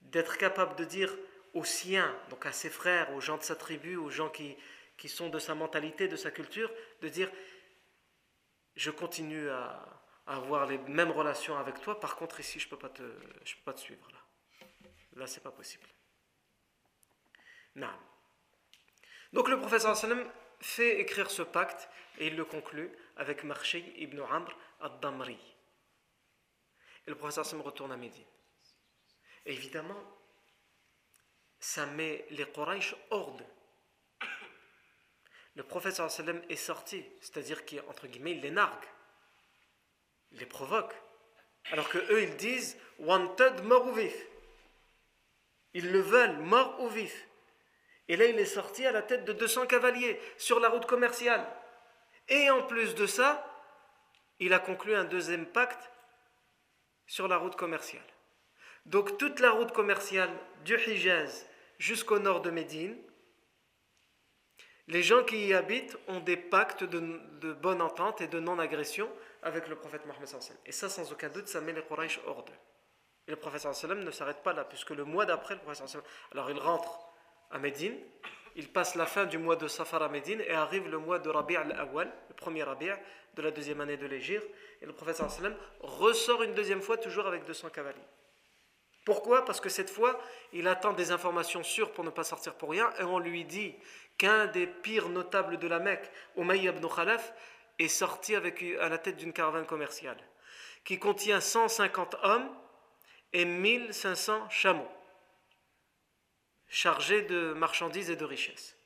d'être 0.00 0.36
capable 0.36 0.76
de 0.76 0.84
dire 0.84 1.14
aux 1.54 1.64
siens, 1.64 2.16
donc 2.30 2.46
à 2.46 2.52
ses 2.52 2.70
frères, 2.70 3.12
aux 3.12 3.20
gens 3.20 3.36
de 3.36 3.42
sa 3.42 3.56
tribu, 3.56 3.96
aux 3.96 4.10
gens 4.10 4.30
qui, 4.30 4.56
qui 4.96 5.08
sont 5.08 5.28
de 5.28 5.38
sa 5.38 5.54
mentalité, 5.54 6.08
de 6.08 6.16
sa 6.16 6.30
culture, 6.30 6.70
de 7.00 7.08
dire 7.08 7.30
je 8.74 8.90
continue 8.90 9.48
à, 9.50 9.88
avoir 10.26 10.66
les 10.66 10.78
mêmes 10.78 11.10
relations 11.10 11.58
avec 11.58 11.80
toi, 11.80 11.98
par 11.98 12.16
contre 12.16 12.40
ici 12.40 12.60
je 12.60 12.66
ne 12.66 12.70
peux, 12.70 12.78
pas 12.78 12.88
te, 12.88 13.02
peux 13.02 13.62
pas 13.64 13.74
te 13.74 13.80
suivre 13.80 14.08
là. 14.12 14.68
Là 15.14 15.26
c'est 15.26 15.42
pas 15.42 15.50
possible. 15.50 15.86
Non. 17.74 17.90
Donc 19.32 19.48
le 19.48 19.58
professeur 19.58 19.96
sallam 19.96 20.30
fait 20.62 21.00
écrire 21.00 21.30
ce 21.30 21.42
pacte 21.42 21.88
et 22.18 22.28
il 22.28 22.36
le 22.36 22.44
conclut 22.44 22.90
avec 23.16 23.44
Marchi 23.44 23.92
ibn 23.96 24.20
Amr 24.20 24.56
ad-Damri. 24.80 25.38
Et 27.06 27.10
le 27.10 27.16
professeur 27.16 27.44
sallam 27.44 27.64
retourne 27.64 27.92
à 27.92 27.96
Médine. 27.96 28.24
évidemment, 29.44 30.02
ça 31.58 31.86
met 31.86 32.26
les 32.30 32.46
Quraysh 32.46 32.94
hors 33.10 33.32
d'eux. 33.36 33.44
Le 35.54 35.62
professeur 35.62 36.10
est 36.48 36.56
sorti, 36.56 37.04
c'est-à-dire 37.20 37.66
qu'entre 37.66 38.06
guillemets, 38.06 38.32
il 38.32 38.40
les 38.40 38.50
nargue, 38.50 38.84
il 40.30 40.38
les 40.38 40.46
provoque. 40.46 40.94
Alors 41.70 41.88
que 41.88 41.98
eux, 41.98 42.22
ils 42.22 42.36
disent 42.36 42.76
wanted, 42.98 43.62
mort 43.64 43.86
ou 43.86 43.92
vif. 43.92 44.14
Ils 45.74 45.90
le 45.90 46.00
veulent, 46.00 46.38
mort 46.38 46.80
ou 46.80 46.88
vif. 46.88 47.28
Et 48.08 48.16
là, 48.16 48.26
il 48.26 48.38
est 48.38 48.44
sorti 48.44 48.84
à 48.86 48.92
la 48.92 49.02
tête 49.02 49.24
de 49.24 49.32
200 49.32 49.66
cavaliers 49.66 50.20
sur 50.36 50.60
la 50.60 50.68
route 50.68 50.86
commerciale. 50.86 51.46
Et 52.28 52.50
en 52.50 52.62
plus 52.62 52.94
de 52.94 53.06
ça, 53.06 53.46
il 54.38 54.52
a 54.52 54.58
conclu 54.58 54.94
un 54.94 55.04
deuxième 55.04 55.46
pacte 55.46 55.90
sur 57.06 57.28
la 57.28 57.36
route 57.36 57.56
commerciale. 57.56 58.02
Donc 58.86 59.18
toute 59.18 59.38
la 59.40 59.50
route 59.50 59.72
commerciale 59.72 60.30
du 60.64 60.76
Hijaz 60.76 61.46
jusqu'au 61.78 62.18
nord 62.18 62.40
de 62.40 62.50
Médine, 62.50 62.96
les 64.88 65.02
gens 65.02 65.22
qui 65.22 65.46
y 65.46 65.54
habitent 65.54 65.96
ont 66.08 66.20
des 66.20 66.36
pactes 66.36 66.82
de, 66.82 67.52
bonne 67.52 67.80
entente 67.80 68.20
et 68.20 68.26
de 68.26 68.40
non-agression 68.40 69.08
avec 69.42 69.68
le 69.68 69.76
prophète 69.76 70.04
Mohammed. 70.06 70.28
Et 70.66 70.72
ça, 70.72 70.88
sans 70.88 71.12
aucun 71.12 71.28
doute, 71.28 71.46
ça 71.46 71.60
met 71.60 71.72
les 71.72 71.82
Quraysh 71.82 72.20
hors 72.26 72.44
d'eux. 72.44 72.52
Et 73.28 73.30
le 73.30 73.36
prophète 73.36 73.64
ne 73.64 74.10
s'arrête 74.10 74.42
pas 74.42 74.52
là, 74.52 74.64
puisque 74.64 74.90
le 74.90 75.04
mois 75.04 75.24
d'après, 75.24 75.54
le 75.54 75.60
prophète 75.60 75.96
alors 76.32 76.50
il 76.50 76.58
rentre 76.58 77.11
à 77.52 77.58
Médine, 77.58 77.96
il 78.56 78.68
passe 78.68 78.94
la 78.96 79.06
fin 79.06 79.24
du 79.24 79.38
mois 79.38 79.56
de 79.56 79.66
Safar 79.66 80.02
à 80.02 80.08
Médine 80.08 80.42
et 80.46 80.52
arrive 80.52 80.88
le 80.88 80.98
mois 80.98 81.18
de 81.18 81.30
Rabi' 81.30 81.56
al-Awwal, 81.56 82.12
le 82.28 82.34
premier 82.34 82.62
Rabi' 82.62 82.92
de 83.34 83.42
la 83.42 83.50
deuxième 83.50 83.80
année 83.80 83.96
de 83.96 84.06
l'Égypte, 84.06 84.46
et 84.80 84.86
le 84.86 84.92
prophète 84.92 85.22
ressort 85.80 86.42
une 86.42 86.54
deuxième 86.54 86.82
fois 86.82 86.98
toujours 86.98 87.26
avec 87.26 87.44
200 87.44 87.70
cavaliers. 87.70 87.98
Pourquoi? 89.04 89.44
Parce 89.44 89.60
que 89.60 89.68
cette 89.68 89.90
fois, 89.90 90.20
il 90.52 90.68
attend 90.68 90.92
des 90.92 91.10
informations 91.10 91.62
sûres 91.62 91.92
pour 91.92 92.04
ne 92.04 92.10
pas 92.10 92.24
sortir 92.24 92.54
pour 92.54 92.70
rien, 92.70 92.90
et 93.00 93.04
on 93.04 93.18
lui 93.18 93.44
dit 93.44 93.74
qu'un 94.18 94.46
des 94.46 94.66
pires 94.66 95.08
notables 95.08 95.58
de 95.58 95.66
la 95.66 95.78
Mecque, 95.78 96.10
Umayy 96.36 96.68
ibn 96.68 96.86
Khalaf, 96.86 97.32
est 97.78 97.88
sorti 97.88 98.36
avec, 98.36 98.62
à 98.80 98.88
la 98.88 98.98
tête 98.98 99.16
d'une 99.16 99.32
caravane 99.32 99.66
commerciale, 99.66 100.18
qui 100.84 100.98
contient 100.98 101.40
150 101.40 102.16
hommes 102.22 102.48
et 103.32 103.44
1500 103.44 104.50
chameaux 104.50 104.88
chargés 106.72 107.20
de 107.22 107.52
marchandises 107.52 108.10
et 108.10 108.16
de 108.16 108.24
richesses. 108.24 108.76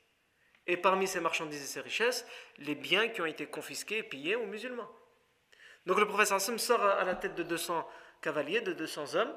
Et 0.67 0.75
parmi 0.75 1.07
ces 1.07 1.21
marchandises 1.21 1.63
et 1.63 1.67
ces 1.67 1.79
richesses, 1.79 2.27
les 2.57 2.75
biens 2.75 3.07
qui 3.07 3.21
ont 3.21 3.25
été 3.25 3.45
confisqués 3.47 3.99
et 3.99 4.03
pillés 4.03 4.35
aux 4.35 4.45
musulmans. 4.45 4.91
Donc 5.85 5.97
le 5.97 6.05
professeur 6.05 6.35
Hassan 6.35 6.59
sort 6.59 6.83
à 6.83 7.05
la 7.05 7.15
tête 7.15 7.35
de 7.35 7.43
200 7.43 7.87
cavaliers, 8.21 8.59
de 8.59 8.73
200 8.73 9.15
hommes, 9.15 9.33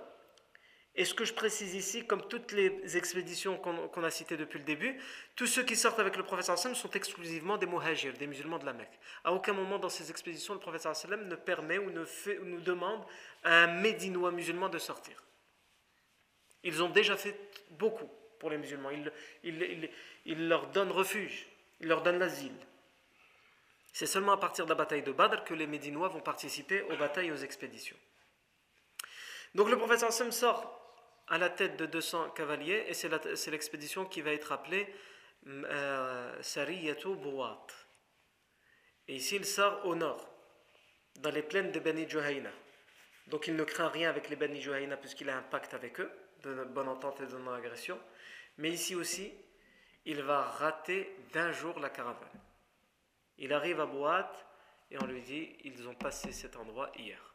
Et 0.96 1.04
ce 1.04 1.14
que 1.14 1.24
je 1.24 1.32
précise 1.32 1.76
ici, 1.76 2.04
comme 2.04 2.26
toutes 2.26 2.50
les 2.50 2.96
expéditions 2.96 3.56
qu'on 3.56 4.02
a 4.02 4.10
citées 4.10 4.36
depuis 4.36 4.58
le 4.58 4.64
début, 4.64 5.00
tous 5.36 5.46
ceux 5.46 5.62
qui 5.62 5.76
sortent 5.76 6.00
avec 6.00 6.16
le 6.16 6.24
prophète 6.24 6.46
sallam 6.46 6.74
sont 6.74 6.90
exclusivement 6.90 7.56
des 7.56 7.66
muhajirs, 7.66 8.14
des 8.14 8.26
musulmans 8.26 8.58
de 8.58 8.66
la 8.66 8.72
Mecque. 8.72 8.98
À 9.22 9.32
aucun 9.32 9.52
moment 9.52 9.78
dans 9.78 9.88
ces 9.88 10.10
expéditions, 10.10 10.54
le 10.54 10.60
prophète 10.60 10.82
sallam 10.82 11.28
ne 11.28 11.36
permet 11.36 11.78
ou 11.78 11.90
ne 11.90 12.04
fait, 12.04 12.40
ou 12.40 12.44
nous 12.44 12.60
demande 12.60 13.04
à 13.44 13.62
un 13.62 13.66
médinois 13.68 14.32
musulman 14.32 14.68
de 14.68 14.78
sortir. 14.78 15.22
Ils 16.64 16.82
ont 16.82 16.90
déjà 16.90 17.16
fait 17.16 17.38
beaucoup 17.70 18.10
pour 18.40 18.50
les 18.50 18.58
musulmans. 18.58 18.90
Il, 19.44 20.48
leur 20.48 20.66
donne 20.68 20.90
refuge, 20.90 21.46
il 21.80 21.86
leur 21.86 22.02
donne 22.02 22.18
l'asile. 22.18 22.56
C'est 23.92 24.06
seulement 24.06 24.32
à 24.32 24.36
partir 24.36 24.64
de 24.64 24.70
la 24.70 24.76
bataille 24.76 25.02
de 25.02 25.12
Badr 25.12 25.44
que 25.44 25.54
les 25.54 25.66
Médinois 25.66 26.08
vont 26.08 26.20
participer 26.20 26.82
aux 26.82 26.96
batailles 26.96 27.28
et 27.28 27.32
aux 27.32 27.36
expéditions. 27.36 27.96
Donc 29.54 29.68
le 29.68 29.76
prophète 29.76 30.10
Sam 30.10 30.32
sort 30.32 30.76
à 31.28 31.38
la 31.38 31.50
tête 31.50 31.76
de 31.76 31.86
200 31.86 32.30
cavaliers 32.30 32.84
et 32.88 32.94
c'est 32.94 33.50
l'expédition 33.50 34.04
qui 34.04 34.20
va 34.20 34.32
être 34.32 34.52
appelée 34.52 34.92
euh, 35.46 36.42
Sariyatu 36.42 37.16
Buwat. 37.16 37.66
Et 39.08 39.16
ici 39.16 39.36
il 39.36 39.44
sort 39.44 39.84
au 39.86 39.94
nord, 39.94 40.28
dans 41.18 41.30
les 41.30 41.42
plaines 41.42 41.72
de 41.72 41.80
Beni 41.80 42.08
Juhayna. 42.08 42.50
Donc 43.26 43.48
il 43.48 43.56
ne 43.56 43.64
craint 43.64 43.88
rien 43.88 44.08
avec 44.08 44.28
les 44.28 44.36
Beni 44.36 44.60
Juhayna 44.60 44.96
puisqu'il 44.96 45.30
a 45.30 45.36
un 45.36 45.42
pacte 45.42 45.74
avec 45.74 46.00
eux, 46.00 46.10
de 46.42 46.64
bonne 46.64 46.88
entente 46.88 47.20
et 47.20 47.26
de 47.26 47.36
non-agression. 47.36 47.98
Mais 48.60 48.72
ici 48.72 48.94
aussi, 48.94 49.32
il 50.04 50.20
va 50.22 50.42
rater 50.42 51.16
d'un 51.32 51.50
jour 51.50 51.80
la 51.80 51.88
caravane. 51.88 52.28
Il 53.38 53.54
arrive 53.54 53.80
à 53.80 53.86
Boîte 53.86 54.46
et 54.90 55.02
on 55.02 55.06
lui 55.06 55.22
dit 55.22 55.56
ils 55.64 55.88
ont 55.88 55.94
passé 55.94 56.30
cet 56.30 56.56
endroit 56.56 56.92
hier. 56.94 57.34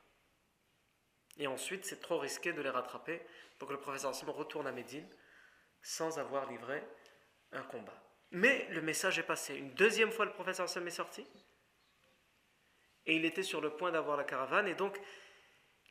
Et 1.38 1.48
ensuite, 1.48 1.84
c'est 1.84 2.00
trop 2.00 2.20
risqué 2.20 2.54
de 2.54 2.62
les 2.62 2.70
rattraper. 2.70 3.24
Donc 3.60 3.72
le 3.72 3.80
professeur 3.80 4.12
Hassan 4.12 4.30
retourne 4.30 4.68
à 4.68 4.72
Médine 4.72 5.08
sans 5.82 6.20
avoir 6.20 6.48
livré 6.48 6.84
un 7.52 7.64
combat. 7.64 8.00
Mais 8.30 8.68
le 8.70 8.84
message 8.84 9.18
est 9.18 9.24
passé. 9.24 9.56
Une 9.56 9.74
deuxième 9.74 10.12
fois, 10.12 10.26
le 10.26 10.34
professeur 10.34 10.66
Hassan 10.66 10.86
est 10.86 10.92
sorti. 10.92 11.26
Et 13.08 13.16
il 13.16 13.26
était 13.26 13.42
sur 13.42 13.62
le 13.62 13.72
point 13.72 13.92
d'avoir 13.92 14.16
la 14.16 14.26
caravane. 14.26 14.68
Et 14.68 14.76
donc, 14.76 15.02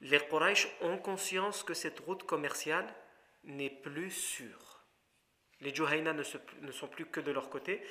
les 0.01 0.21
Quraysh 0.21 0.69
ont 0.81 0.99
conscience 0.99 1.65
que 1.65 1.75
cette 1.75 1.99
route 1.99 2.23
commerciale 2.23 2.87
n'est 3.43 3.71
plus 3.71 4.13
sûre. 4.13 4.74
Les 5.61 5.75
Juhayna 5.75 6.13
ne, 6.13 6.23
sont 6.23 6.89
plus 6.89 7.07
que 7.07 7.21
de 7.21 7.31
leur 7.31 7.49
côté. 7.49 7.83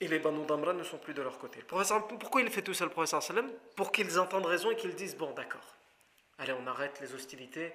Et 0.00 0.06
les 0.06 0.18
Banu 0.20 0.46
Damra 0.46 0.72
ne 0.72 0.84
sont 0.84 0.98
plus 0.98 1.14
de 1.14 1.22
leur 1.22 1.38
côté. 1.38 1.60
pourquoi 1.62 2.40
il 2.40 2.50
fait 2.50 2.62
tout 2.62 2.74
ça, 2.74 2.84
le 2.84 2.90
professeur 2.90 3.22
sallam? 3.22 3.50
Pour 3.76 3.90
qu'ils 3.90 4.18
entendent 4.18 4.46
raison 4.46 4.70
et 4.70 4.76
qu'ils 4.76 4.94
disent 4.94 5.16
Bon, 5.16 5.32
d'accord, 5.32 5.76
allez, 6.38 6.52
on 6.52 6.66
arrête 6.66 7.00
les 7.00 7.14
hostilités. 7.14 7.72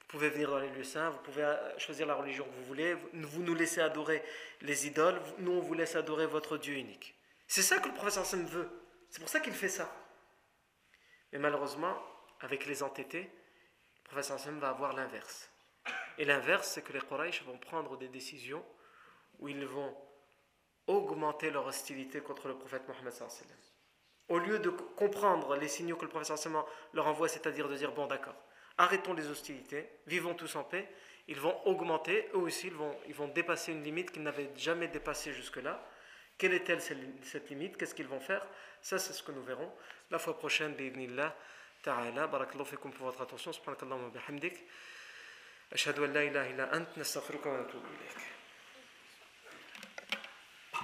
Vous 0.00 0.06
pouvez 0.06 0.28
venir 0.28 0.50
dans 0.50 0.60
les 0.60 0.70
lieux 0.70 0.84
saints, 0.84 1.10
vous 1.10 1.18
pouvez 1.18 1.42
euh, 1.42 1.78
choisir 1.78 2.06
la 2.06 2.14
religion 2.14 2.44
que 2.44 2.54
vous 2.54 2.64
voulez. 2.66 2.94
Vous 3.12 3.42
nous 3.42 3.54
laissez 3.54 3.80
adorer 3.80 4.22
les 4.60 4.86
idoles, 4.86 5.20
nous 5.38 5.52
on 5.52 5.60
vous 5.60 5.74
laisse 5.74 5.96
adorer 5.96 6.26
votre 6.26 6.56
Dieu 6.56 6.74
unique. 6.74 7.16
C'est 7.48 7.62
ça 7.62 7.78
que 7.80 7.88
le 7.88 7.94
professeur 7.94 8.24
sallam 8.24 8.46
veut. 8.46 8.68
C'est 9.10 9.18
pour 9.18 9.28
ça 9.28 9.40
qu'il 9.40 9.52
fait 9.52 9.68
ça. 9.68 9.92
Mais 11.32 11.40
malheureusement, 11.40 11.96
avec 12.40 12.66
les 12.66 12.84
entêtés, 12.84 13.22
le 14.04 14.08
professeur 14.08 14.38
sallam 14.38 14.60
va 14.60 14.68
avoir 14.68 14.92
l'inverse. 14.92 15.50
Et 16.18 16.24
l'inverse, 16.24 16.68
c'est 16.68 16.82
que 16.82 16.92
les 16.92 17.00
Quraysh 17.00 17.42
vont 17.44 17.58
prendre 17.58 17.96
des 17.96 18.08
décisions 18.08 18.64
où 19.38 19.48
ils 19.48 19.66
vont 19.66 19.94
augmenter 20.86 21.50
leur 21.50 21.66
hostilité 21.66 22.20
contre 22.20 22.48
le 22.48 22.56
prophète 22.56 22.82
Mohammed 22.88 23.12
Au 24.28 24.38
lieu 24.38 24.58
de 24.58 24.70
comprendre 24.70 25.56
les 25.56 25.68
signaux 25.68 25.96
que 25.96 26.04
le 26.04 26.10
prophète 26.10 26.48
leur 26.92 27.06
envoie, 27.06 27.28
c'est-à-dire 27.28 27.68
de 27.68 27.76
dire 27.76 27.92
bon 27.92 28.06
d'accord, 28.06 28.36
arrêtons 28.78 29.14
les 29.14 29.28
hostilités, 29.28 29.88
vivons 30.06 30.34
tous 30.34 30.56
en 30.56 30.64
paix, 30.64 30.88
ils 31.28 31.40
vont 31.40 31.60
augmenter, 31.66 32.28
eux 32.34 32.38
aussi 32.38 32.68
ils 32.68 32.74
vont, 32.74 32.96
ils 33.08 33.14
vont 33.14 33.28
dépasser 33.28 33.72
une 33.72 33.82
limite 33.82 34.12
qu'ils 34.12 34.22
n'avaient 34.22 34.50
jamais 34.56 34.88
dépassée 34.88 35.32
jusque-là. 35.32 35.84
Quelle 36.38 36.52
est-elle 36.52 36.80
cette 36.80 37.48
limite? 37.48 37.76
Qu'est-ce 37.76 37.94
qu'ils 37.94 38.06
vont 38.06 38.20
faire? 38.20 38.46
Ça 38.80 38.98
c'est 38.98 39.12
ce 39.12 39.22
que 39.22 39.32
nous 39.32 39.42
verrons 39.42 39.72
la 40.10 40.18
fois 40.18 40.38
prochaine, 40.38 40.74
bi'idnillah 40.74 41.34
ta'ala. 41.82 42.26
Barakallahu 42.28 42.66
fikum 42.66 42.92
pour 42.92 43.06
votre 43.06 43.22
attention. 43.22 43.52
Subhanakallahu 43.52 44.04
wa 44.04 44.10
bihamdik. 44.10 44.54
أشهد 45.72 45.98
أن 45.98 46.12
لا 46.12 46.22
إله 46.22 46.50
إلا 46.50 46.76
أنت 46.76 46.98
نستغفرك 46.98 47.46
ونتوب 47.46 47.82
إليك. 47.84 48.35